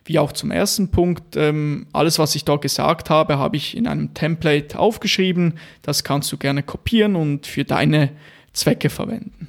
wie 0.05 0.19
auch 0.19 0.33
zum 0.33 0.51
ersten 0.51 0.91
Punkt, 0.91 1.37
ähm, 1.37 1.87
alles, 1.93 2.19
was 2.19 2.35
ich 2.35 2.45
dort 2.45 2.63
gesagt 2.63 3.11
habe, 3.11 3.39
habe 3.39 3.57
ich 3.57 3.77
in 3.77 3.87
einem 3.87 4.15
Template 4.15 4.79
aufgeschrieben. 4.79 5.55
Das 5.83 6.05
kannst 6.05 6.33
du 6.33 6.37
gerne 6.37 6.63
kopieren 6.63 7.17
und 7.17 7.47
für 7.47 7.65
deine 7.65 8.11
Zwecke 8.53 8.91
verwenden. 8.91 9.49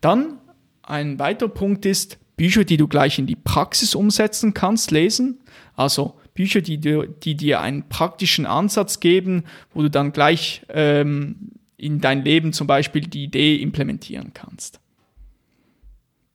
Dann 0.00 0.38
ein 0.82 1.18
weiterer 1.18 1.50
Punkt 1.50 1.84
ist, 1.84 2.18
Bücher, 2.36 2.64
die 2.64 2.76
du 2.76 2.88
gleich 2.88 3.18
in 3.18 3.26
die 3.26 3.36
Praxis 3.36 3.94
umsetzen 3.94 4.54
kannst, 4.54 4.90
lesen. 4.90 5.40
Also 5.74 6.14
Bücher, 6.34 6.60
die, 6.60 6.78
dir, 6.78 7.06
die 7.06 7.34
dir 7.34 7.60
einen 7.60 7.88
praktischen 7.88 8.46
Ansatz 8.46 9.00
geben, 9.00 9.44
wo 9.74 9.82
du 9.82 9.90
dann 9.90 10.12
gleich 10.12 10.62
ähm, 10.68 11.50
in 11.76 12.00
dein 12.00 12.24
Leben 12.24 12.52
zum 12.52 12.66
Beispiel 12.66 13.02
die 13.02 13.24
Idee 13.24 13.56
implementieren 13.56 14.32
kannst. 14.34 14.80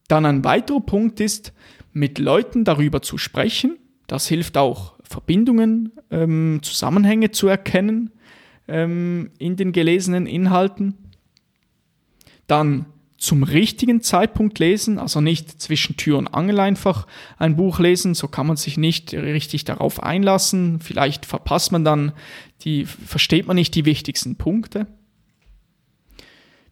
Dann 0.07 0.25
ein 0.25 0.43
weiterer 0.43 0.81
Punkt 0.81 1.19
ist, 1.19 1.53
mit 1.93 2.19
Leuten 2.19 2.63
darüber 2.63 3.01
zu 3.01 3.17
sprechen. 3.17 3.77
Das 4.07 4.27
hilft 4.27 4.57
auch, 4.57 4.93
Verbindungen, 5.03 5.93
ähm, 6.11 6.59
Zusammenhänge 6.61 7.31
zu 7.31 7.47
erkennen 7.47 8.11
ähm, 8.67 9.31
in 9.37 9.55
den 9.55 9.71
gelesenen 9.71 10.25
Inhalten. 10.25 10.95
Dann 12.47 12.87
zum 13.23 13.43
richtigen 13.43 14.01
Zeitpunkt 14.01 14.59
lesen, 14.59 14.99
also 14.99 15.21
nicht 15.21 15.61
zwischen 15.61 15.95
Tür 15.95 16.17
und 16.17 16.27
Angel 16.27 16.59
einfach 16.59 17.07
ein 17.37 17.55
Buch 17.55 17.79
lesen, 17.79 18.15
so 18.15 18.27
kann 18.27 18.47
man 18.47 18.57
sich 18.57 18.75
nicht 18.75 19.13
richtig 19.13 19.63
darauf 19.63 20.03
einlassen. 20.03 20.81
Vielleicht 20.81 21.25
verpasst 21.25 21.71
man 21.71 21.85
dann 21.85 22.11
die, 22.63 22.85
versteht 22.85 23.47
man 23.47 23.55
nicht 23.55 23.75
die 23.75 23.85
wichtigsten 23.85 24.35
Punkte. 24.35 24.87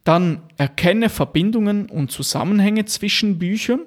Dann 0.04 0.42
erkenne 0.58 1.08
Verbindungen 1.08 1.86
und 1.86 2.12
Zusammenhänge 2.12 2.84
zwischen 2.84 3.40
Büchern. 3.40 3.82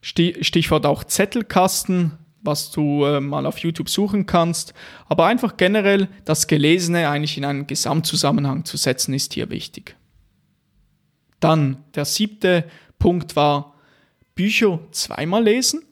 Stichwort 0.00 0.86
auch 0.86 1.04
Zettelkasten. 1.04 2.18
was 2.42 2.70
du 2.70 3.04
äh, 3.04 3.20
mal 3.20 3.46
auf 3.46 3.58
YouTube 3.58 3.90
suchen 3.90 4.26
kannst. 4.26 4.72
Aber 5.08 5.26
einfach 5.26 5.56
generell 5.56 6.08
das 6.24 6.46
Gelesene 6.46 7.08
eigentlich 7.08 7.36
in 7.36 7.44
einen 7.44 7.66
Gesamtzusammenhang 7.66 8.64
zu 8.64 8.76
setzen, 8.76 9.14
ist 9.14 9.34
hier 9.34 9.50
wichtig. 9.50 9.96
Dann 11.38 11.84
der 11.94 12.04
siebte 12.04 12.64
Punkt 12.98 13.36
war 13.36 13.74
Bücher 14.34 14.80
zweimal 14.90 15.44
lesen. 15.44 15.82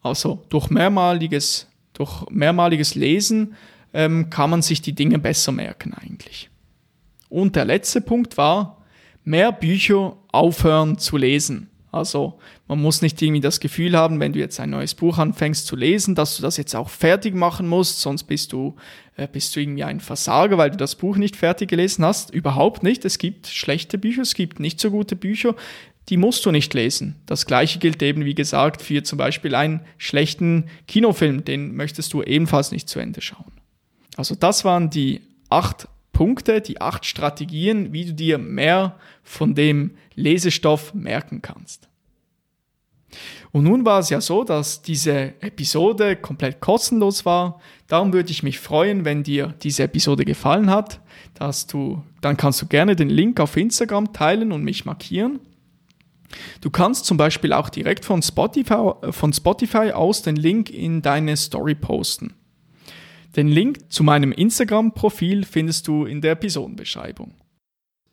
Also 0.00 0.44
durch 0.48 0.70
mehrmaliges, 0.70 1.68
durch 1.92 2.28
mehrmaliges 2.30 2.94
Lesen 2.94 3.54
ähm, 3.92 4.30
kann 4.30 4.50
man 4.50 4.62
sich 4.62 4.82
die 4.82 4.94
Dinge 4.94 5.18
besser 5.18 5.52
merken 5.52 5.94
eigentlich. 5.94 6.50
Und 7.28 7.56
der 7.56 7.64
letzte 7.64 8.00
Punkt 8.00 8.36
war, 8.36 8.82
mehr 9.24 9.52
Bücher 9.52 10.16
aufhören 10.32 10.98
zu 10.98 11.16
lesen. 11.16 11.70
Also 11.92 12.38
man 12.68 12.80
muss 12.80 13.02
nicht 13.02 13.20
irgendwie 13.20 13.42
das 13.42 13.60
Gefühl 13.60 13.96
haben, 13.96 14.18
wenn 14.18 14.32
du 14.32 14.38
jetzt 14.38 14.58
ein 14.58 14.70
neues 14.70 14.94
Buch 14.94 15.18
anfängst 15.18 15.66
zu 15.66 15.76
lesen, 15.76 16.14
dass 16.14 16.36
du 16.36 16.42
das 16.42 16.56
jetzt 16.56 16.74
auch 16.74 16.88
fertig 16.88 17.34
machen 17.34 17.68
musst, 17.68 18.00
sonst 18.00 18.24
bist 18.24 18.54
du, 18.54 18.74
äh, 19.16 19.28
bist 19.28 19.54
du 19.54 19.60
irgendwie 19.60 19.84
ein 19.84 20.00
Versager, 20.00 20.56
weil 20.56 20.70
du 20.70 20.78
das 20.78 20.96
Buch 20.96 21.18
nicht 21.18 21.36
fertig 21.36 21.68
gelesen 21.68 22.02
hast. 22.02 22.30
Überhaupt 22.30 22.82
nicht. 22.82 23.04
Es 23.04 23.18
gibt 23.18 23.46
schlechte 23.46 23.98
Bücher, 23.98 24.22
es 24.22 24.34
gibt 24.34 24.58
nicht 24.58 24.80
so 24.80 24.90
gute 24.90 25.16
Bücher, 25.16 25.54
die 26.08 26.16
musst 26.16 26.44
du 26.46 26.50
nicht 26.50 26.72
lesen. 26.72 27.16
Das 27.26 27.44
gleiche 27.44 27.78
gilt 27.78 28.02
eben, 28.02 28.24
wie 28.24 28.34
gesagt, 28.34 28.80
für 28.80 29.02
zum 29.02 29.18
Beispiel 29.18 29.54
einen 29.54 29.82
schlechten 29.98 30.64
Kinofilm, 30.88 31.44
den 31.44 31.76
möchtest 31.76 32.12
du 32.14 32.22
ebenfalls 32.22 32.72
nicht 32.72 32.88
zu 32.88 33.00
Ende 33.00 33.20
schauen. 33.20 33.52
Also 34.16 34.34
das 34.34 34.64
waren 34.64 34.88
die 34.88 35.20
acht 35.50 35.88
Punkte, 36.22 36.60
die 36.60 36.80
acht 36.80 37.04
Strategien, 37.04 37.92
wie 37.92 38.04
du 38.04 38.14
dir 38.14 38.38
mehr 38.38 38.94
von 39.24 39.56
dem 39.56 39.96
Lesestoff 40.14 40.94
merken 40.94 41.42
kannst. 41.42 41.88
Und 43.50 43.64
nun 43.64 43.84
war 43.84 43.98
es 43.98 44.08
ja 44.08 44.20
so, 44.20 44.44
dass 44.44 44.82
diese 44.82 45.34
Episode 45.42 46.14
komplett 46.14 46.60
kostenlos 46.60 47.26
war. 47.26 47.60
Darum 47.88 48.12
würde 48.12 48.30
ich 48.30 48.44
mich 48.44 48.60
freuen, 48.60 49.04
wenn 49.04 49.24
dir 49.24 49.52
diese 49.64 49.82
Episode 49.82 50.24
gefallen 50.24 50.70
hat, 50.70 51.00
dass 51.34 51.66
du, 51.66 52.04
dann 52.20 52.36
kannst 52.36 52.62
du 52.62 52.66
gerne 52.66 52.94
den 52.94 53.10
Link 53.10 53.40
auf 53.40 53.56
Instagram 53.56 54.12
teilen 54.12 54.52
und 54.52 54.62
mich 54.62 54.84
markieren. 54.84 55.40
Du 56.60 56.70
kannst 56.70 57.04
zum 57.04 57.16
Beispiel 57.16 57.52
auch 57.52 57.68
direkt 57.68 58.04
von 58.04 58.22
Spotify, 58.22 58.92
von 59.10 59.32
Spotify 59.32 59.90
aus 59.90 60.22
den 60.22 60.36
Link 60.36 60.70
in 60.70 61.02
deine 61.02 61.36
Story 61.36 61.74
posten. 61.74 62.34
Den 63.36 63.48
Link 63.48 63.90
zu 63.90 64.04
meinem 64.04 64.32
Instagram-Profil 64.32 65.44
findest 65.44 65.88
du 65.88 66.04
in 66.04 66.20
der 66.20 66.32
Episodenbeschreibung. 66.32 67.34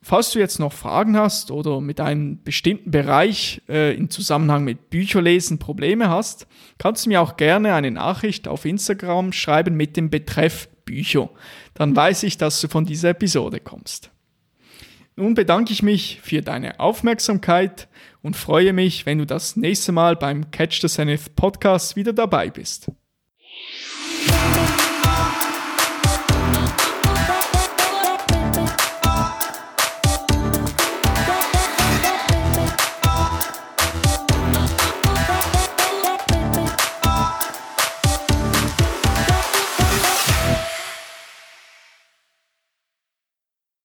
Falls 0.01 0.31
du 0.31 0.39
jetzt 0.39 0.59
noch 0.59 0.71
Fragen 0.71 1.17
hast 1.17 1.51
oder 1.51 1.81
mit 1.81 1.99
einem 1.99 2.41
bestimmten 2.41 2.89
Bereich 2.89 3.61
äh, 3.67 3.93
im 3.95 4.09
Zusammenhang 4.09 4.63
mit 4.63 4.89
Bücherlesen 4.89 5.59
Probleme 5.59 6.09
hast, 6.09 6.47
kannst 6.77 7.05
du 7.05 7.09
mir 7.09 7.21
auch 7.21 7.35
gerne 7.35 7.73
eine 7.73 7.91
Nachricht 7.91 8.47
auf 8.47 8.63
Instagram 8.63 9.33
schreiben 9.33 9.75
mit 9.75 9.97
dem 9.97 10.09
Betreff 10.09 10.69
Bücher. 10.85 11.29
Dann 11.73 11.95
weiß 11.95 12.23
ich, 12.23 12.37
dass 12.37 12.61
du 12.61 12.69
von 12.69 12.85
dieser 12.85 13.09
Episode 13.09 13.59
kommst. 13.59 14.09
Nun 15.17 15.33
bedanke 15.33 15.73
ich 15.73 15.83
mich 15.83 16.21
für 16.23 16.41
deine 16.41 16.79
Aufmerksamkeit 16.79 17.89
und 18.21 18.37
freue 18.37 18.71
mich, 18.71 19.05
wenn 19.05 19.17
du 19.17 19.25
das 19.25 19.57
nächste 19.57 19.91
Mal 19.91 20.15
beim 20.15 20.49
Catch 20.51 20.79
the 20.79 20.87
Zenith 20.87 21.35
Podcast 21.35 21.97
wieder 21.97 22.13
dabei 22.13 22.49
bist. 22.49 22.89